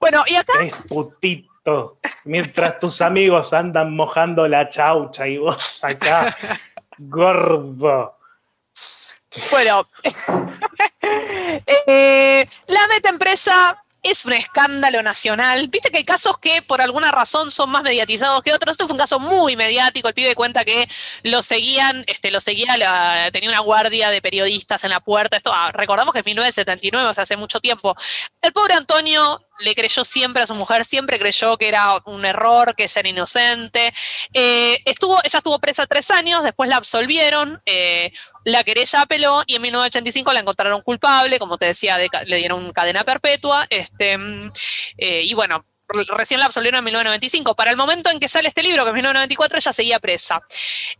Bueno, 0.00 0.24
y 0.26 0.34
acá. 0.34 0.52
Es 0.62 0.74
putito 0.88 1.55
mientras 2.24 2.78
tus 2.78 3.00
amigos 3.00 3.52
andan 3.52 3.94
mojando 3.94 4.46
la 4.48 4.68
chaucha 4.68 5.26
y 5.26 5.38
vos 5.38 5.82
acá, 5.82 6.36
gordo. 6.98 8.16
Bueno, 9.50 9.86
eh, 11.86 12.48
la 12.66 12.88
meta 12.88 13.08
empresa 13.08 13.84
es 14.10 14.24
un 14.24 14.32
escándalo 14.32 15.02
nacional. 15.02 15.68
Viste 15.68 15.90
que 15.90 15.98
hay 15.98 16.04
casos 16.04 16.38
que 16.38 16.62
por 16.62 16.80
alguna 16.80 17.10
razón 17.10 17.50
son 17.50 17.70
más 17.70 17.82
mediatizados 17.82 18.42
que 18.42 18.52
otros. 18.52 18.72
Esto 18.72 18.86
fue 18.86 18.94
un 18.94 18.98
caso 18.98 19.18
muy 19.18 19.56
mediático. 19.56 20.08
El 20.08 20.14
pibe 20.14 20.34
cuenta 20.34 20.64
que 20.64 20.88
lo 21.22 21.42
seguían, 21.42 22.04
este, 22.06 22.30
lo 22.30 22.40
seguía, 22.40 23.30
tenía 23.32 23.48
una 23.48 23.60
guardia 23.60 24.10
de 24.10 24.22
periodistas 24.22 24.84
en 24.84 24.90
la 24.90 25.00
puerta. 25.00 25.36
Esto, 25.36 25.52
ah, 25.52 25.72
recordamos 25.72 26.12
que 26.12 26.20
es 26.20 26.26
1979, 26.26 27.08
o 27.08 27.14
sea, 27.14 27.24
hace 27.24 27.36
mucho 27.36 27.60
tiempo. 27.60 27.94
El 28.40 28.52
pobre 28.52 28.74
Antonio 28.74 29.42
le 29.58 29.74
creyó 29.74 30.04
siempre 30.04 30.42
a 30.42 30.46
su 30.46 30.54
mujer, 30.54 30.84
siempre 30.84 31.18
creyó 31.18 31.56
que 31.56 31.68
era 31.68 32.02
un 32.04 32.24
error, 32.24 32.74
que 32.74 32.84
ella 32.84 33.00
era 33.00 33.08
inocente. 33.08 33.92
Eh, 34.32 34.82
estuvo, 34.84 35.18
ella 35.24 35.38
estuvo 35.38 35.58
presa 35.58 35.86
tres 35.86 36.10
años, 36.10 36.44
después 36.44 36.68
la 36.68 36.76
absolvieron, 36.76 37.60
eh, 37.64 38.12
la 38.46 38.62
querella 38.62 39.02
apeló 39.02 39.42
y 39.44 39.56
en 39.56 39.62
1985 39.62 40.32
la 40.32 40.40
encontraron 40.40 40.80
culpable, 40.80 41.40
como 41.40 41.58
te 41.58 41.66
decía, 41.66 41.98
le 41.98 42.36
dieron 42.36 42.72
cadena 42.72 43.02
perpetua. 43.02 43.66
Este, 43.68 44.16
eh, 44.96 45.22
y 45.24 45.34
bueno, 45.34 45.66
recién 46.16 46.38
la 46.38 46.46
absolvieron 46.46 46.78
en 46.78 46.84
1995. 46.84 47.56
Para 47.56 47.72
el 47.72 47.76
momento 47.76 48.08
en 48.08 48.20
que 48.20 48.28
sale 48.28 48.46
este 48.46 48.62
libro, 48.62 48.84
que 48.84 48.90
es 48.90 48.94
1994, 48.94 49.58
ella 49.58 49.72
seguía 49.72 49.98
presa. 49.98 50.40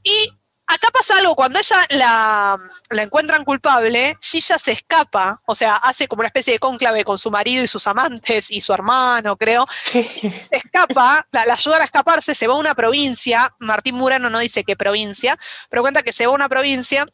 Y 0.03 0.29
acá 0.67 0.89
pasa 0.93 1.19
algo, 1.19 1.37
cuando 1.37 1.61
ella 1.61 1.87
la, 1.91 2.57
encuentran 2.91 3.45
culpable, 3.45 4.17
Gilla 4.21 4.59
se 4.59 4.73
escapa, 4.73 5.39
o 5.47 5.55
sea, 5.55 5.77
hace 5.77 6.09
como 6.09 6.21
una 6.21 6.29
especie 6.29 6.55
de 6.55 6.59
cónclave 6.59 7.05
con 7.05 7.17
su 7.17 7.31
marido 7.31 7.63
y 7.63 7.69
sus 7.69 7.87
amantes 7.87 8.51
y 8.51 8.61
su 8.61 8.73
hermano, 8.73 9.37
creo. 9.37 9.67
Se 9.93 10.01
escapa, 10.51 11.27
la, 11.31 11.43
ayuda 11.43 11.77
a 11.77 11.85
escaparse, 11.85 12.35
se 12.35 12.47
va 12.49 12.55
a 12.55 12.59
una 12.59 12.75
provincia, 12.75 13.55
Martín 13.61 13.95
Murano 13.95 14.31
no 14.31 14.41
dice 14.41 14.65
qué 14.65 14.77
provincia, 14.77 15.39
pero 15.71 15.83
cuenta 15.83 16.03
que 16.03 16.13
se 16.13 16.27
va 16.27 16.33
a 16.33 16.35
una 16.35 16.49
provincia. 16.49 17.07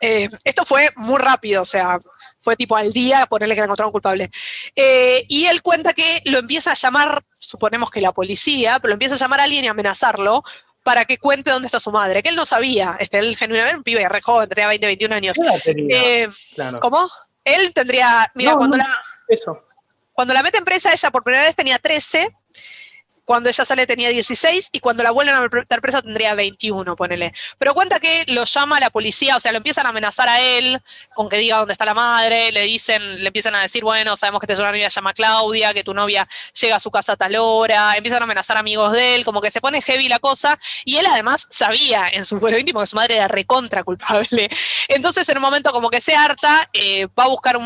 Eh, 0.00 0.28
esto 0.44 0.64
fue 0.64 0.90
muy 0.96 1.18
rápido, 1.18 1.62
o 1.62 1.64
sea, 1.64 1.98
fue 2.38 2.56
tipo 2.56 2.76
al 2.76 2.92
día 2.92 3.26
ponerle 3.26 3.54
que 3.54 3.60
la 3.60 3.64
encontraron 3.64 3.92
culpable. 3.92 4.30
Eh, 4.74 5.24
y 5.28 5.46
él 5.46 5.62
cuenta 5.62 5.92
que 5.92 6.22
lo 6.24 6.38
empieza 6.38 6.72
a 6.72 6.74
llamar, 6.74 7.24
suponemos 7.38 7.90
que 7.90 8.00
la 8.00 8.12
policía, 8.12 8.78
pero 8.80 8.90
lo 8.90 8.94
empieza 8.94 9.14
a 9.14 9.18
llamar 9.18 9.40
a 9.40 9.44
alguien 9.44 9.64
y 9.64 9.68
amenazarlo 9.68 10.42
para 10.82 11.04
que 11.04 11.18
cuente 11.18 11.50
dónde 11.50 11.66
está 11.66 11.80
su 11.80 11.90
madre, 11.90 12.22
que 12.22 12.28
él 12.28 12.36
no 12.36 12.44
sabía. 12.44 12.96
Este, 13.00 13.18
él 13.18 13.36
genuinamente 13.36 13.78
un 13.78 13.82
pibe 13.82 14.08
re 14.08 14.22
joven, 14.22 14.48
tenía 14.48 14.68
20, 14.68 14.86
21 14.86 15.14
años. 15.14 15.36
Eh, 15.66 16.28
¿Cómo? 16.80 17.08
Él 17.42 17.74
tendría, 17.74 18.30
mira, 18.34 18.54
cuando 18.54 18.76
la... 18.76 18.86
Eso. 19.26 19.64
Cuando 20.12 20.32
la 20.32 20.42
mete 20.42 20.58
en 20.58 20.64
presa, 20.64 20.92
ella 20.92 21.10
por 21.10 21.24
primera 21.24 21.44
vez 21.44 21.54
tenía 21.54 21.78
13 21.78 22.28
cuando 23.26 23.48
ella 23.48 23.64
sale 23.64 23.86
tenía 23.86 24.08
16 24.08 24.70
y 24.72 24.80
cuando 24.80 25.02
la 25.02 25.10
vuelven 25.10 25.34
a 25.34 25.40
meter 25.42 25.80
presa 25.82 26.00
tendría 26.00 26.34
21, 26.34 26.96
ponele. 26.96 27.32
Pero 27.58 27.74
cuenta 27.74 28.00
que 28.00 28.24
lo 28.28 28.44
llama 28.44 28.80
la 28.80 28.88
policía, 28.88 29.36
o 29.36 29.40
sea, 29.40 29.52
lo 29.52 29.58
empiezan 29.58 29.84
a 29.84 29.90
amenazar 29.90 30.28
a 30.28 30.40
él 30.40 30.80
con 31.14 31.28
que 31.28 31.36
diga 31.36 31.58
dónde 31.58 31.72
está 31.72 31.84
la 31.84 31.92
madre, 31.92 32.52
le 32.52 32.62
dicen, 32.62 33.20
le 33.22 33.26
empiezan 33.26 33.56
a 33.56 33.62
decir, 33.62 33.82
bueno, 33.82 34.16
sabemos 34.16 34.40
que 34.40 34.46
te 34.46 34.54
una 34.54 34.70
novia 34.70 34.88
llama 34.88 35.12
Claudia, 35.12 35.74
que 35.74 35.84
tu 35.84 35.92
novia 35.92 36.26
llega 36.58 36.76
a 36.76 36.80
su 36.80 36.90
casa 36.90 37.12
a 37.12 37.16
tal 37.16 37.36
hora, 37.36 37.96
empiezan 37.96 38.22
a 38.22 38.24
amenazar 38.24 38.56
amigos 38.56 38.92
de 38.92 39.16
él, 39.16 39.24
como 39.24 39.40
que 39.40 39.50
se 39.50 39.60
pone 39.60 39.82
heavy 39.82 40.08
la 40.08 40.20
cosa, 40.20 40.58
y 40.84 40.96
él 40.96 41.06
además 41.06 41.48
sabía 41.50 42.08
en 42.12 42.24
su 42.24 42.38
fuero 42.38 42.58
íntimo 42.58 42.80
que 42.80 42.86
su 42.86 42.96
madre 42.96 43.16
era 43.16 43.28
recontra 43.28 43.82
culpable. 43.82 44.48
Entonces, 44.88 45.28
en 45.28 45.38
un 45.38 45.42
momento 45.42 45.72
como 45.72 45.90
que 45.90 46.00
se 46.00 46.14
harta, 46.14 46.68
eh, 46.72 47.06
va 47.18 47.24
a 47.24 47.28
buscar 47.28 47.56
a 47.56 47.58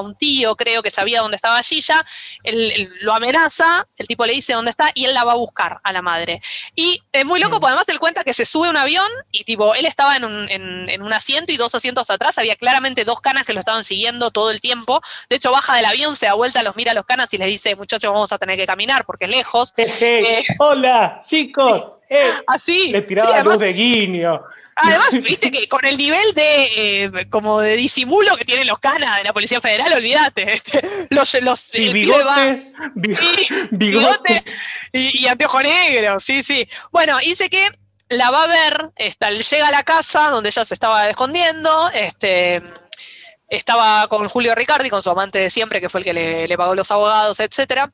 un 0.00 0.14
tío, 0.16 0.56
creo 0.56 0.82
que 0.82 0.90
sabía 0.90 1.20
dónde 1.20 1.36
estaba 1.36 1.62
Gilla, 1.62 2.04
él, 2.44 2.92
lo 3.00 3.12
amenaza, 3.12 3.86
el 3.96 4.06
tipo 4.06 4.24
le 4.24 4.34
dice 4.34 4.52
dónde 4.52 4.70
está 4.70 4.92
él 5.04 5.14
la 5.14 5.24
va 5.24 5.32
a 5.32 5.36
buscar 5.36 5.80
a 5.82 5.92
la 5.92 6.02
madre. 6.02 6.40
Y 6.74 7.02
es 7.12 7.24
muy 7.24 7.40
loco, 7.40 7.60
porque 7.60 7.68
además 7.68 7.88
él 7.88 7.98
cuenta 7.98 8.24
que 8.24 8.32
se 8.32 8.44
sube 8.44 8.68
a 8.68 8.70
un 8.70 8.76
avión 8.76 9.10
y 9.30 9.44
tipo, 9.44 9.74
él 9.74 9.86
estaba 9.86 10.16
en 10.16 10.24
un, 10.24 10.48
en 10.50 11.02
un 11.02 11.12
asiento 11.12 11.52
y 11.52 11.56
dos 11.56 11.74
asientos 11.74 12.10
atrás, 12.10 12.38
había 12.38 12.56
claramente 12.56 13.04
dos 13.04 13.20
canas 13.20 13.46
que 13.46 13.52
lo 13.52 13.60
estaban 13.60 13.84
siguiendo 13.84 14.30
todo 14.30 14.50
el 14.50 14.60
tiempo. 14.60 15.00
De 15.28 15.36
hecho, 15.36 15.52
baja 15.52 15.76
del 15.76 15.84
avión, 15.84 16.16
se 16.16 16.26
da 16.26 16.34
vuelta, 16.34 16.62
los 16.62 16.76
mira 16.76 16.92
a 16.92 16.94
los 16.94 17.04
canas 17.04 17.32
y 17.34 17.38
les 17.38 17.48
dice, 17.48 17.76
muchachos, 17.76 18.12
vamos 18.12 18.32
a 18.32 18.38
tener 18.38 18.56
que 18.56 18.66
caminar 18.66 19.04
porque 19.04 19.24
es 19.24 19.30
lejos. 19.30 19.72
Eh, 19.76 20.44
hola, 20.58 21.22
chicos. 21.26 21.99
Eh, 22.12 22.32
así. 22.48 22.90
Le 22.90 23.02
tiraba 23.02 23.40
luz 23.44 23.60
de 23.60 23.72
guiño. 23.72 24.42
Además, 24.74 25.12
viste 25.22 25.52
que 25.52 25.68
con 25.68 25.84
el 25.84 25.96
nivel 25.96 26.34
de 26.34 27.04
eh, 27.04 27.10
como 27.30 27.60
de 27.60 27.76
disimulo 27.76 28.36
que 28.36 28.44
tienen 28.44 28.66
los 28.66 28.80
canas 28.80 29.18
de 29.18 29.24
la 29.24 29.32
Policía 29.32 29.60
Federal, 29.60 29.92
olvídate. 29.92 30.52
Este, 30.52 30.82
los, 31.10 31.32
los 31.40 31.70
bigotes, 31.72 32.72
y, 34.92 35.22
y, 35.22 35.26
anteojo 35.28 35.62
negro, 35.62 36.18
sí, 36.18 36.42
sí. 36.42 36.68
Bueno, 36.90 37.18
dice 37.18 37.48
que 37.48 37.68
la 38.08 38.32
va 38.32 38.42
a 38.42 38.48
ver, 38.48 38.90
está, 38.96 39.30
llega 39.30 39.68
a 39.68 39.70
la 39.70 39.84
casa 39.84 40.30
donde 40.30 40.48
ella 40.48 40.64
se 40.64 40.74
estaba 40.74 41.08
escondiendo, 41.08 41.90
este, 41.90 42.60
estaba 43.48 44.08
con 44.08 44.28
Julio 44.28 44.56
Ricardi, 44.56 44.90
con 44.90 45.00
su 45.00 45.10
amante 45.10 45.38
de 45.38 45.48
siempre, 45.48 45.80
que 45.80 45.88
fue 45.88 46.00
el 46.00 46.04
que 46.04 46.12
le, 46.12 46.48
le 46.48 46.56
pagó 46.56 46.74
los 46.74 46.90
abogados, 46.90 47.38
etcétera. 47.38 47.92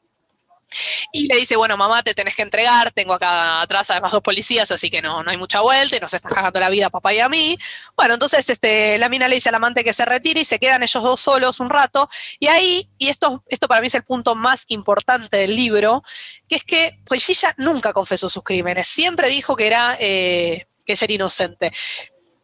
Y 1.13 1.27
le 1.27 1.37
dice, 1.37 1.57
bueno, 1.57 1.77
mamá, 1.77 2.03
te 2.03 2.15
tenés 2.15 2.35
que 2.35 2.43
entregar, 2.43 2.91
tengo 2.93 3.15
acá 3.15 3.61
atrás 3.61 3.91
además 3.91 4.13
dos 4.13 4.23
policías, 4.23 4.71
así 4.71 4.91
que 4.91 5.01
no, 5.01 5.23
no 5.23 5.31
hay 5.31 5.37
mucha 5.37 5.61
vuelta 5.61 5.97
y 5.97 6.01
nos 6.01 6.13
estás 6.13 6.33
cagando 6.33 6.61
la 6.61 6.69
vida 6.69 6.91
papá 6.91 7.15
y 7.15 7.21
a 7.21 7.29
mí. 7.29 7.57
Bueno, 7.97 8.15
entonces 8.15 8.49
este, 8.51 8.99
la 8.99 9.09
mina 9.09 9.29
le 9.29 9.37
dice 9.37 9.49
al 9.49 9.55
amante 9.55 9.85
que 9.85 9.93
se 9.93 10.05
retire 10.05 10.41
y 10.41 10.45
se 10.45 10.59
quedan 10.59 10.83
ellos 10.83 11.03
dos 11.03 11.21
solos 11.21 11.61
un 11.61 11.71
rato. 11.71 12.09
Y 12.39 12.49
ahí, 12.49 12.91
y 12.99 13.09
esto, 13.09 13.45
esto 13.49 13.69
para 13.69 13.81
mí 13.81 13.87
es 13.87 13.95
el 13.95 14.05
punto 14.05 14.35
más 14.35 14.65
importante 14.69 15.37
del 15.37 15.55
libro, 15.55 16.03
que 16.49 16.57
es 16.57 16.65
que 16.65 16.99
pues 17.05 17.29
ella 17.29 17.55
nunca 17.59 17.93
confesó 17.93 18.29
sus 18.29 18.43
crímenes, 18.43 18.89
siempre 18.89 19.29
dijo 19.29 19.57
que 19.57 19.67
era... 19.67 19.97
Eh, 20.01 20.67
que 20.87 20.93
era 20.93 21.13
inocente. 21.13 21.73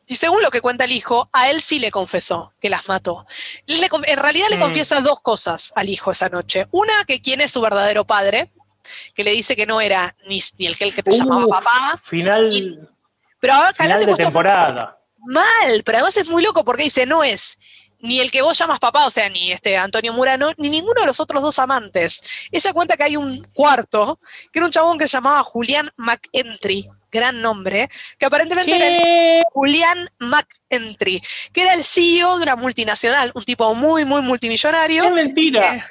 Y 0.06 0.16
según 0.16 0.42
lo 0.42 0.50
que 0.50 0.60
cuenta 0.60 0.84
el 0.84 0.92
hijo, 0.92 1.28
a 1.32 1.50
él 1.50 1.62
sí 1.62 1.78
le 1.78 1.90
confesó 1.90 2.52
que 2.60 2.68
las 2.68 2.88
mató. 2.88 3.26
en 3.66 4.16
realidad 4.16 4.48
le 4.50 4.56
mm. 4.56 4.60
confiesa 4.60 5.00
dos 5.00 5.20
cosas 5.20 5.72
al 5.76 5.88
hijo 5.88 6.10
esa 6.10 6.28
noche. 6.28 6.66
Una, 6.70 7.04
que 7.06 7.22
quién 7.22 7.40
es 7.40 7.52
su 7.52 7.60
verdadero 7.60 8.04
padre, 8.04 8.52
que 9.14 9.24
le 9.24 9.30
dice 9.30 9.56
que 9.56 9.66
no 9.66 9.80
era 9.80 10.16
ni, 10.26 10.42
el 10.58 10.76
que, 10.76 10.84
el 10.84 10.94
que 10.94 11.02
te 11.02 11.16
llamaba 11.16 11.46
papá. 11.46 12.00
Final, 12.02 12.90
pero 13.38 13.54
ahora, 13.54 13.72
final 13.74 14.04
de 14.04 14.14
temporada. 14.14 14.98
Mal, 15.24 15.82
pero 15.84 15.98
además 15.98 16.16
es 16.16 16.28
muy 16.28 16.42
loco 16.42 16.64
porque 16.64 16.84
dice, 16.84 17.06
no 17.06 17.22
es 17.22 17.58
ni 18.02 18.20
el 18.20 18.30
que 18.30 18.42
vos 18.42 18.58
llamas 18.58 18.80
papá, 18.80 19.06
o 19.06 19.10
sea, 19.10 19.28
ni 19.28 19.52
este 19.52 19.76
Antonio 19.76 20.12
Murano, 20.12 20.50
ni 20.58 20.68
ninguno 20.68 21.00
de 21.00 21.06
los 21.06 21.20
otros 21.20 21.40
dos 21.40 21.58
amantes. 21.58 22.22
Ella 22.50 22.72
cuenta 22.72 22.96
que 22.96 23.04
hay 23.04 23.16
un 23.16 23.44
cuarto, 23.54 24.18
que 24.52 24.58
era 24.58 24.66
un 24.66 24.72
chabón 24.72 24.98
que 24.98 25.06
se 25.06 25.16
llamaba 25.16 25.42
Julián 25.44 25.88
McEntry, 25.96 26.90
gran 27.12 27.40
nombre, 27.40 27.88
que 28.18 28.26
aparentemente 28.26 28.74
era 28.74 28.88
el 28.88 29.44
Julián 29.50 30.08
McEntry, 30.18 31.22
que 31.52 31.62
era 31.62 31.74
el 31.74 31.84
CEO 31.84 32.38
de 32.38 32.42
una 32.44 32.56
multinacional, 32.56 33.30
un 33.34 33.44
tipo 33.44 33.72
muy, 33.74 34.04
muy 34.04 34.22
multimillonario. 34.22 35.04
Es 35.04 35.12
mentira. 35.12 35.86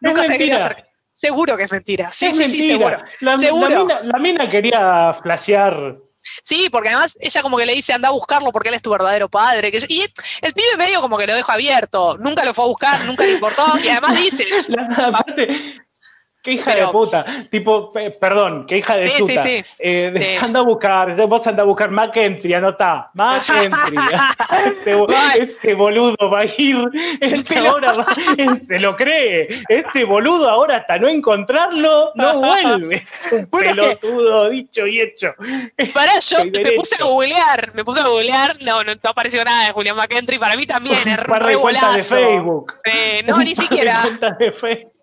nunca 0.00 0.24
se 0.24 0.38
quería 0.38 0.58
hacer. 0.58 0.86
Seguro 1.12 1.56
que 1.56 1.64
es 1.64 1.72
mentira. 1.72 2.06
Sí, 2.08 2.30
sí, 2.32 2.46
sí, 2.46 2.68
seguro. 2.68 2.98
La, 3.20 4.18
mina, 4.18 4.48
quería 4.50 5.14
flashear. 5.14 5.96
Sí, 6.42 6.68
porque 6.70 6.88
además 6.88 7.16
ella 7.20 7.40
como 7.40 7.56
que 7.56 7.64
le 7.64 7.74
dice 7.74 7.94
anda 7.94 8.08
a 8.08 8.12
buscarlo 8.12 8.52
porque 8.52 8.68
él 8.68 8.74
es 8.74 8.82
tu 8.82 8.90
verdadero 8.90 9.28
padre. 9.28 9.72
y 9.88 10.02
el 10.42 10.52
pibe 10.52 10.76
medio 10.76 11.00
como 11.00 11.16
que 11.16 11.26
lo 11.26 11.34
deja 11.34 11.54
abierto. 11.54 12.18
Nunca 12.18 12.44
lo 12.44 12.52
fue 12.52 12.64
a 12.64 12.68
buscar, 12.68 13.04
nunca 13.06 13.24
le 13.24 13.32
importó. 13.32 13.64
Y 13.82 13.88
además 13.88 14.16
dice. 14.16 14.46
Qué 16.46 16.52
hija 16.52 16.76
de 16.76 16.86
puta. 16.86 17.26
Tipo, 17.50 17.90
perdón, 18.20 18.66
qué 18.68 18.78
hija 18.78 18.94
de 18.94 19.10
puta. 19.10 19.42
Sí, 19.42 19.64
sí, 19.64 19.74
eh, 19.80 20.38
Anda 20.40 20.60
a 20.60 20.62
buscar, 20.62 21.12
vos 21.26 21.44
anda 21.44 21.64
a 21.64 21.66
buscar 21.66 21.90
Mackenzie, 21.90 22.54
anota. 22.54 23.10
Mackenzie. 23.14 23.66
este, 24.64 24.96
este, 25.40 25.74
boludo 25.74 26.30
va 26.30 26.42
a 26.42 26.44
ir. 26.44 26.78
Este 27.20 27.58
ahora 27.58 27.94
se 28.62 28.78
lo 28.78 28.94
cree. 28.94 29.48
Este 29.68 30.04
boludo 30.04 30.48
ahora 30.48 30.76
hasta 30.76 30.98
no 30.98 31.08
encontrarlo, 31.08 32.12
no 32.14 32.38
vuelve. 32.38 33.02
Un 33.32 33.46
pelotudo, 33.46 34.48
dicho 34.48 34.86
y 34.86 35.00
hecho. 35.00 35.34
Pará, 35.92 36.12
yo 36.20 36.44
me 36.44 36.72
puse 36.76 36.94
a 36.94 37.04
googlear, 37.06 37.74
me 37.74 37.84
puse 37.84 38.02
a 38.02 38.06
googlear, 38.06 38.56
no, 38.62 38.84
no, 38.84 38.92
apareció 39.02 39.44
nada 39.44 39.66
de 39.66 39.72
Julián 39.72 39.96
McKentry, 39.96 40.38
para 40.38 40.54
mí 40.54 40.64
también 40.64 40.96
es 41.08 41.16
re 41.18 41.56
de 41.56 42.02
Facebook. 42.02 42.72
no, 43.26 43.38
ni 43.38 43.56
siquiera. 43.56 44.04
de 44.38 44.52
Facebook. 44.52 44.95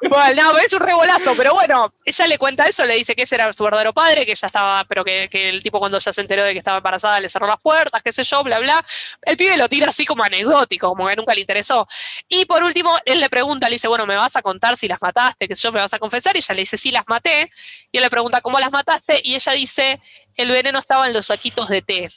Bueno, 0.00 0.52
no, 0.52 0.58
es 0.58 0.72
un 0.72 0.80
rebolazo, 0.80 1.34
pero 1.36 1.54
bueno, 1.54 1.92
ella 2.04 2.26
le 2.26 2.38
cuenta 2.38 2.66
eso, 2.66 2.84
le 2.84 2.94
dice 2.94 3.16
que 3.16 3.22
ese 3.22 3.34
era 3.34 3.52
su 3.52 3.64
verdadero 3.64 3.92
padre, 3.92 4.24
que 4.24 4.34
ya 4.34 4.46
estaba, 4.46 4.84
pero 4.84 5.04
que, 5.04 5.28
el 5.32 5.62
tipo 5.62 5.80
cuando 5.80 5.98
ya 5.98 6.12
se 6.12 6.20
enteró 6.20 6.44
de 6.44 6.52
que 6.52 6.58
estaba 6.58 6.76
embarazada 6.76 7.18
le 7.18 7.28
cerró 7.28 7.46
las 7.46 7.58
puertas, 7.60 8.02
qué 8.02 8.12
sé 8.12 8.22
yo, 8.22 8.44
bla, 8.44 8.60
bla. 8.60 8.84
El 9.22 9.36
pibe 9.36 9.56
lo 9.56 9.68
tira 9.68 9.88
así 9.88 10.04
como 10.04 10.22
anecdótico, 10.22 10.88
como 10.88 11.08
que 11.08 11.16
nunca 11.16 11.34
le 11.34 11.40
interesó. 11.40 11.86
Y 12.28 12.44
por 12.44 12.62
último, 12.62 12.96
él 13.04 13.20
le 13.20 13.28
pregunta, 13.28 13.68
le 13.68 13.74
dice, 13.74 13.88
bueno, 13.88 14.06
¿me 14.06 14.16
vas 14.16 14.36
a 14.36 14.42
contar 14.42 14.76
si 14.76 14.86
las 14.86 15.02
mataste? 15.02 15.48
Que 15.48 15.54
yo 15.54 15.72
me 15.72 15.80
vas 15.80 15.92
a 15.92 15.98
confesar. 15.98 16.36
Y 16.36 16.38
ella 16.38 16.54
le 16.54 16.60
dice, 16.60 16.78
sí, 16.78 16.90
las 16.90 17.04
maté. 17.08 17.50
Y 17.90 17.98
él 17.98 18.02
le 18.04 18.10
pregunta, 18.10 18.40
¿cómo 18.40 18.60
las 18.60 18.70
mataste? 18.70 19.20
Y 19.24 19.34
ella 19.34 19.52
dice, 19.52 20.00
el 20.36 20.50
veneno 20.50 20.78
estaba 20.78 21.06
en 21.08 21.12
los 21.12 21.26
saquitos 21.26 21.68
de 21.68 21.82
té 21.82 22.08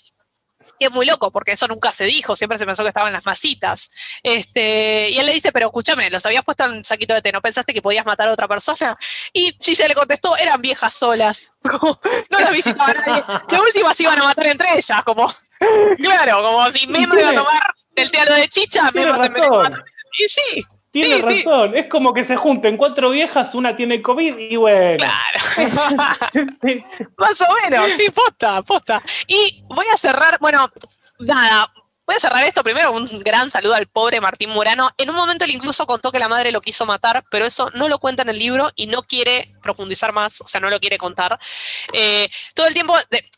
es 0.85 0.91
muy 0.91 1.05
loco, 1.05 1.31
porque 1.31 1.51
eso 1.51 1.67
nunca 1.67 1.91
se 1.91 2.05
dijo, 2.05 2.35
siempre 2.35 2.57
se 2.57 2.65
pensó 2.65 2.83
que 2.83 2.89
estaban 2.89 3.13
las 3.13 3.25
masitas. 3.25 3.89
Este, 4.23 5.09
y 5.09 5.19
él 5.19 5.25
le 5.25 5.33
dice, 5.33 5.51
pero 5.51 5.67
escúchame, 5.67 6.09
los 6.09 6.25
habías 6.25 6.43
puesto 6.43 6.65
en 6.65 6.71
un 6.71 6.83
saquito 6.83 7.13
de 7.13 7.21
té, 7.21 7.31
¿no 7.31 7.41
pensaste 7.41 7.73
que 7.73 7.81
podías 7.81 8.05
matar 8.05 8.27
a 8.27 8.33
otra 8.33 8.47
persona? 8.47 8.95
Y 9.33 9.55
Gilla 9.59 9.87
le 9.87 9.95
contestó, 9.95 10.37
eran 10.37 10.61
viejas 10.61 10.93
solas, 10.93 11.53
no 12.29 12.39
las 12.39 12.51
visitaba 12.51 12.93
nadie. 12.93 13.23
De 13.47 13.59
última 13.59 13.93
se 13.93 14.03
iban 14.03 14.19
a 14.19 14.23
matar 14.23 14.47
entre 14.47 14.73
ellas, 14.75 15.03
como, 15.03 15.33
claro, 15.99 16.43
como 16.43 16.71
si 16.71 16.87
me 16.87 17.01
iba 17.01 17.29
a 17.29 17.35
tomar 17.35 17.75
el 17.95 18.11
tealo 18.11 18.35
de 18.35 18.47
chicha, 18.47 18.89
me 18.93 19.01
iba 19.01 19.15
a 19.15 19.17
matar. 19.17 19.83
Y 20.19 20.27
sí, 20.27 20.65
tiene 20.91 21.17
razón, 21.21 21.75
es 21.75 21.87
como 21.87 22.13
que 22.13 22.23
se 22.23 22.35
junten 22.35 22.75
cuatro 22.75 23.09
viejas, 23.09 23.55
una 23.55 23.75
tiene 23.75 24.01
COVID 24.01 24.37
y 24.37 24.55
bueno. 24.57 25.05
Claro. 25.05 25.71
Más 27.17 27.41
o 27.41 27.45
menos, 27.63 27.91
sí, 27.91 28.09
posta, 28.09 28.61
posta. 28.61 29.01
Y 29.25 29.63
voy 29.69 29.85
a 29.93 29.95
cerrar, 29.95 30.37
bueno, 30.39 30.69
nada, 31.19 31.71
voy 32.05 32.17
a 32.17 32.19
cerrar 32.19 32.43
esto 32.43 32.61
primero. 32.61 32.91
Un 32.91 33.07
gran 33.23 33.49
saludo 33.49 33.75
al 33.75 33.87
pobre 33.87 34.19
Martín 34.19 34.49
Murano. 34.49 34.91
En 34.97 35.09
un 35.09 35.15
momento 35.15 35.45
él 35.45 35.51
incluso 35.51 35.85
contó 35.85 36.11
que 36.11 36.19
la 36.19 36.27
madre 36.27 36.51
lo 36.51 36.59
quiso 36.59 36.85
matar, 36.85 37.23
pero 37.31 37.45
eso 37.45 37.69
no 37.73 37.87
lo 37.87 37.99
cuenta 37.99 38.23
en 38.23 38.29
el 38.29 38.39
libro 38.39 38.69
y 38.75 38.87
no 38.87 39.01
quiere 39.01 39.53
profundizar 39.61 40.11
más, 40.11 40.41
o 40.41 40.47
sea, 40.47 40.59
no 40.59 40.69
lo 40.69 40.79
quiere 40.81 40.97
contar. 40.97 41.39
Eh, 41.93 42.29
todo 42.53 42.67
el 42.67 42.73
tiempo, 42.73 42.95
de, 43.09 43.29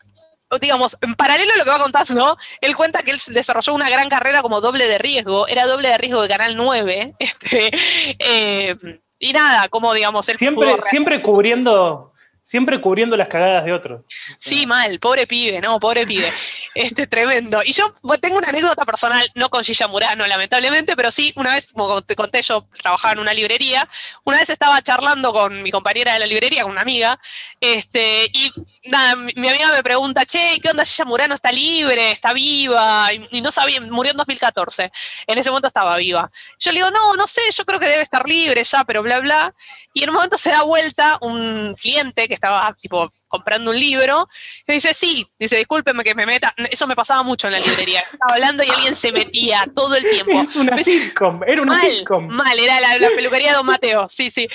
digamos, 0.59 0.97
en 1.01 1.15
paralelo 1.15 1.53
a 1.53 1.57
lo 1.57 1.63
que 1.63 1.69
va 1.69 1.79
contando, 1.79 2.37
él 2.61 2.75
cuenta 2.75 3.03
que 3.03 3.11
él 3.11 3.19
desarrolló 3.27 3.73
una 3.73 3.89
gran 3.89 4.09
carrera 4.09 4.41
como 4.41 4.61
doble 4.61 4.87
de 4.87 4.97
riesgo, 4.97 5.47
era 5.47 5.65
doble 5.65 5.89
de 5.89 5.97
riesgo 5.97 6.21
de 6.21 6.27
Canal 6.27 6.55
9, 6.57 7.15
este, 7.19 7.71
eh, 8.19 8.75
y 9.19 9.33
nada, 9.33 9.69
como 9.69 9.93
digamos, 9.93 10.27
él 10.29 10.37
siempre, 10.37 10.75
siempre 10.89 11.21
cubriendo 11.21 12.13
Siempre 12.45 12.81
cubriendo 12.81 13.15
las 13.15 13.29
cagadas 13.29 13.63
de 13.63 13.71
otros. 13.71 14.01
Sí, 14.37 14.65
mal, 14.65 14.99
pobre 14.99 15.25
pibe, 15.25 15.61
¿no? 15.61 15.79
Pobre 15.79 16.05
pibe. 16.05 16.29
Este, 16.75 17.07
tremendo. 17.07 17.61
Y 17.63 17.71
yo 17.71 17.93
tengo 18.19 18.37
una 18.37 18.49
anécdota 18.49 18.85
personal, 18.85 19.25
no 19.33 19.49
con 19.49 19.63
Gilla 19.63 19.87
Murano, 19.87 20.27
lamentablemente, 20.27 20.97
pero 20.97 21.09
sí, 21.09 21.31
una 21.37 21.53
vez, 21.53 21.71
como 21.71 22.01
te 22.01 22.15
conté, 22.17 22.41
yo 22.41 22.67
trabajaba 22.81 23.13
en 23.13 23.19
una 23.19 23.33
librería, 23.33 23.87
una 24.25 24.39
vez 24.39 24.49
estaba 24.49 24.81
charlando 24.81 25.31
con 25.31 25.63
mi 25.63 25.71
compañera 25.71 26.13
de 26.13 26.19
la 26.19 26.25
librería, 26.25 26.63
con 26.63 26.73
una 26.73 26.81
amiga, 26.81 27.17
este, 27.61 28.25
y 28.33 28.51
nada, 28.85 29.15
mi, 29.15 29.47
amiga 29.49 29.71
me 29.73 29.83
pregunta, 29.83 30.25
che, 30.25 30.59
¿qué 30.61 30.69
onda 30.69 30.85
Gilla 30.85 31.05
Murano 31.05 31.35
está 31.35 31.51
libre, 31.51 32.11
está 32.11 32.33
viva? 32.33 33.09
Y, 33.31 33.41
no 33.41 33.51
sabía, 33.51 33.81
murió 33.81 34.11
en 34.11 34.17
2014. 34.17 34.91
En 35.27 35.37
ese 35.37 35.49
momento 35.49 35.67
estaba 35.67 35.97
viva. 35.97 36.29
Yo 36.59 36.71
le 36.71 36.77
digo, 36.77 36.91
no, 36.91 37.13
no 37.15 37.27
sé, 37.27 37.41
yo 37.55 37.65
creo 37.65 37.79
que 37.79 37.87
debe 37.87 38.03
estar 38.03 38.27
libre 38.27 38.63
ya, 38.63 38.83
pero 38.83 39.03
bla, 39.03 39.19
bla. 39.19 39.53
Y 39.93 40.03
en 40.03 40.09
un 40.09 40.15
momento 40.15 40.37
se 40.37 40.51
da 40.51 40.63
vuelta 40.63 41.17
un 41.21 41.75
cliente 41.75 42.27
que 42.27 42.33
estaba 42.33 42.73
tipo 42.79 43.11
comprando 43.33 43.71
un 43.71 43.79
libro, 43.79 44.27
y 44.67 44.73
dice, 44.73 44.93
sí, 44.93 45.25
dice, 45.39 45.57
discúlpeme 45.57 46.03
que 46.03 46.13
me 46.13 46.27
meta, 46.27 46.53
eso 46.69 46.85
me 46.85 46.95
pasaba 46.95 47.23
mucho 47.23 47.47
en 47.47 47.53
la 47.53 47.59
librería, 47.59 48.01
estaba 48.01 48.35
hablando 48.35 48.63
y 48.63 48.69
alguien 48.69 48.93
se 48.93 49.11
metía 49.11 49.65
todo 49.73 49.95
el 49.95 50.07
tiempo. 50.07 50.39
Es 50.39 50.55
una 50.55 50.77
sitcom, 50.83 51.41
era 51.47 51.63
una 51.63 51.73
mal, 51.73 51.89
sitcom. 51.89 52.27
Mal, 52.27 52.59
era 52.59 52.79
la, 52.79 53.09
peluquería 53.15 53.49
de 53.49 53.55
Don 53.55 53.65
Mateo, 53.65 54.07
sí, 54.07 54.29
sí. 54.29 54.47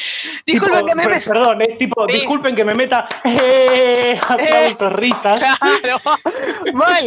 Disculpen 0.46 0.86
que 0.86 0.94
me 0.94 1.08
meta. 1.08 1.32
Perdón, 1.32 1.62
es 1.62 1.76
tipo, 1.76 2.06
disculpen 2.06 2.54
que 2.54 2.64
me 2.64 2.74
meta, 2.76 3.04
eh, 3.24 4.16
aplausos, 4.28 4.82
eh, 4.82 4.90
risas. 4.90 5.38
Claro, 5.38 6.00
mal. 6.74 7.04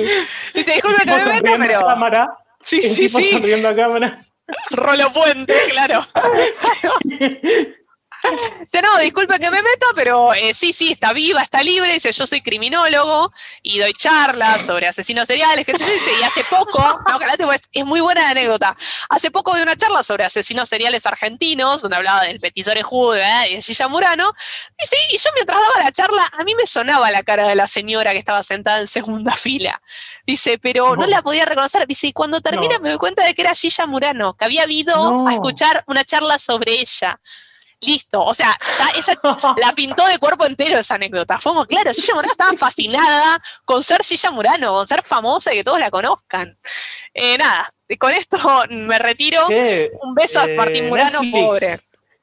Dice, 0.53 0.73
disculpen 0.73 1.05
que 1.05 1.15
me 1.15 1.25
meta, 1.25 1.55
pero... 1.57 1.85
Cámara, 1.85 2.37
sí, 2.59 2.81
sí, 2.81 3.07
sí. 3.07 3.31
sonriendo 3.31 3.69
a 3.69 3.75
cámara. 3.75 4.25
Rolo 4.71 5.13
Puente, 5.13 5.55
claro. 5.69 6.05
Dice, 8.61 8.81
no, 8.81 8.97
disculpe 8.99 9.39
que 9.39 9.49
me 9.49 9.61
meto, 9.61 9.85
pero 9.95 10.33
eh, 10.33 10.53
sí, 10.53 10.73
sí, 10.73 10.91
está 10.91 11.13
viva, 11.13 11.41
está 11.41 11.63
libre. 11.63 11.93
Dice, 11.93 12.11
yo 12.11 12.25
soy 12.25 12.41
criminólogo 12.41 13.31
y 13.61 13.79
doy 13.79 13.93
charlas 13.93 14.65
sobre 14.65 14.87
asesinos 14.87 15.27
seriales, 15.27 15.65
que 15.65 15.77
sé 15.77 15.85
yo. 15.85 16.19
y 16.19 16.23
hace 16.23 16.43
poco, 16.45 16.79
no, 17.07 17.19
pues, 17.45 17.61
es 17.71 17.85
muy 17.85 18.01
buena 18.01 18.29
anécdota. 18.29 18.75
Hace 19.09 19.31
poco 19.31 19.55
di 19.55 19.61
una 19.61 19.75
charla 19.75 20.03
sobre 20.03 20.23
asesinos 20.23 20.69
seriales 20.69 21.05
argentinos, 21.05 21.81
donde 21.81 21.97
hablaba 21.97 22.23
del 22.23 22.39
Petisore 22.39 22.83
Jude 22.83 23.21
¿eh? 23.21 23.51
y 23.51 23.55
de 23.55 23.61
Gilla 23.61 23.87
Murano. 23.87 24.33
Dice, 24.79 24.95
y 25.11 25.17
yo 25.17 25.29
mientras 25.35 25.59
daba 25.59 25.83
la 25.83 25.91
charla, 25.91 26.29
a 26.37 26.43
mí 26.43 26.55
me 26.55 26.65
sonaba 26.65 27.11
la 27.11 27.23
cara 27.23 27.47
de 27.47 27.55
la 27.55 27.67
señora 27.67 28.11
que 28.11 28.19
estaba 28.19 28.43
sentada 28.43 28.79
en 28.81 28.87
segunda 28.87 29.31
fila. 29.35 29.81
Dice, 30.25 30.59
pero 30.59 30.95
no, 30.95 31.05
la 31.07 31.21
podía 31.21 31.45
reconocer. 31.45 31.87
Dice, 31.87 32.07
y 32.07 32.13
cuando 32.13 32.41
termina 32.41 32.79
me 32.79 32.89
doy 32.89 32.97
cuenta 32.97 33.23
de 33.25 33.33
que 33.33 33.41
era 33.41 33.55
Gilla 33.55 33.85
Murano, 33.85 34.33
que 34.35 34.45
había 34.45 34.63
habido 34.63 35.27
a 35.27 35.33
escuchar 35.33 35.83
una 35.87 36.03
charla 36.05 36.37
sobre 36.37 36.79
ella. 36.79 37.19
Listo, 37.81 38.23
o 38.23 38.33
sea, 38.33 38.57
ya 38.77 38.89
esa 38.99 39.13
la 39.57 39.73
pintó 39.73 40.05
de 40.05 40.19
cuerpo 40.19 40.45
entero 40.45 40.79
esa 40.79 40.95
anécdota. 40.95 41.39
Fuimos, 41.39 41.65
claro, 41.65 41.91
Gilla 41.93 42.13
Murano 42.13 42.31
estaba 42.31 42.53
fascinada 42.53 43.41
con 43.65 43.83
ser 43.83 44.03
Gilla 44.03 44.31
Murano, 44.31 44.73
con 44.73 44.87
ser 44.87 45.01
famosa 45.03 45.51
y 45.53 45.57
que 45.57 45.63
todos 45.63 45.79
la 45.79 45.89
conozcan. 45.89 46.57
Eh, 47.13 47.37
nada, 47.37 47.73
con 47.99 48.13
esto 48.13 48.37
me 48.69 48.99
retiro. 48.99 49.41
Un 50.01 50.13
beso 50.13 50.39
a 50.39 50.47
Martín 50.47 50.89
Murano, 50.89 51.21
pobre. 51.31 51.79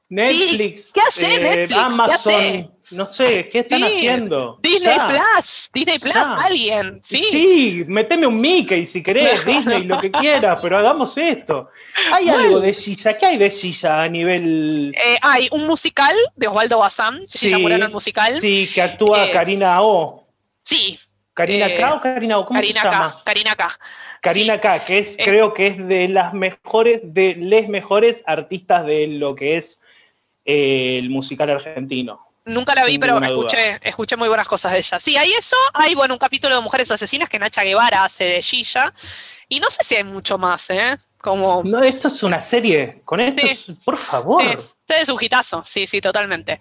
Netflix. 0.09 0.91
¿Qué 0.91 1.01
hace 1.01 1.35
eh, 1.35 1.39
Netflix? 1.39 1.71
Amazon, 1.71 2.05
¿Qué 2.07 2.13
hace? 2.13 2.69
No 2.91 3.05
sé, 3.05 3.47
¿qué 3.49 3.59
están 3.59 3.83
haciendo? 3.83 4.57
Disney 4.61 4.97
Plus, 5.07 5.69
Disney 5.71 5.99
Plus, 5.99 6.15
alguien. 6.15 6.99
Sí, 7.03 7.23
sí 7.29 7.83
meteme 7.87 8.25
un 8.25 8.41
Mickey 8.41 8.87
si 8.87 9.03
querés, 9.03 9.45
Disney, 9.45 9.83
lo 9.83 10.01
que 10.01 10.09
quieras, 10.09 10.57
pero 10.63 10.79
hagamos 10.79 11.15
esto. 11.15 11.69
¿Hay 12.11 12.27
algo 12.27 12.59
de 12.59 12.73
Silla? 12.73 13.15
¿Qué 13.15 13.27
hay 13.27 13.37
de 13.37 13.51
Silla 13.51 14.01
a 14.01 14.09
nivel.? 14.09 14.95
Eh, 14.95 15.19
hay 15.21 15.47
un 15.51 15.67
musical 15.67 16.15
de 16.35 16.47
Osvaldo 16.47 16.79
Bazán, 16.79 17.27
Silla 17.27 17.57
sí, 17.57 17.61
Murano 17.61 17.85
el 17.85 17.91
musical. 17.91 18.35
Sí, 18.41 18.67
que 18.73 18.81
actúa 18.81 19.27
eh, 19.27 19.31
Karina 19.31 19.83
O. 19.83 20.27
Sí. 20.63 20.99
¿Karina 21.35 21.67
eh, 21.67 21.77
K 21.77 21.93
o 21.93 22.01
Karina 22.01 22.39
O? 22.39 22.45
¿Cómo 22.45 22.59
Karina 22.59 22.81
se 22.81 22.87
llama? 22.89 23.09
K, 23.09 23.21
Karina 23.25 23.55
K. 23.55 23.79
Karina 24.21 24.55
sí. 24.55 24.59
K, 24.59 24.85
que 24.85 24.97
es, 24.97 25.17
creo 25.23 25.53
que 25.53 25.67
es 25.67 25.87
de 25.87 26.07
las 26.07 26.33
mejores, 26.33 27.01
de 27.03 27.35
les 27.35 27.69
mejores 27.69 28.23
artistas 28.25 28.85
de 28.87 29.05
lo 29.05 29.35
que 29.35 29.55
es 29.55 29.81
el 30.49 31.09
musical 31.09 31.49
argentino. 31.51 32.25
Nunca 32.45 32.73
la 32.73 32.85
vi, 32.85 32.97
pero 32.97 33.21
escuché, 33.23 33.79
escuché 33.83 34.15
muy 34.17 34.27
buenas 34.27 34.47
cosas 34.47 34.71
de 34.71 34.79
ella. 34.79 34.99
Sí, 34.99 35.15
hay 35.17 35.31
eso, 35.33 35.55
hay 35.73 35.93
bueno, 35.93 36.15
un 36.15 36.17
capítulo 36.17 36.55
de 36.55 36.61
Mujeres 36.61 36.89
Asesinas 36.89 37.29
que 37.29 37.37
Nacha 37.37 37.63
Guevara 37.63 38.03
hace 38.05 38.23
de 38.23 38.41
Gilla. 38.41 38.91
Y 39.47 39.59
no 39.59 39.69
sé 39.69 39.83
si 39.83 39.95
hay 39.95 40.03
mucho 40.03 40.37
más, 40.37 40.69
¿eh? 40.71 40.97
Como... 41.21 41.61
No, 41.63 41.81
esto 41.83 42.07
es 42.07 42.23
una 42.23 42.39
serie. 42.39 43.01
Con 43.05 43.19
esto, 43.19 43.41
Sí. 43.45 43.49
es- 43.49 43.71
por 43.85 43.97
favor. 43.97 44.41
Sí, 44.43 44.49
este 44.89 45.01
es 45.01 45.09
un 45.09 45.17
hitazo, 45.21 45.63
sí, 45.67 45.85
sí, 45.85 46.01
totalmente. 46.01 46.59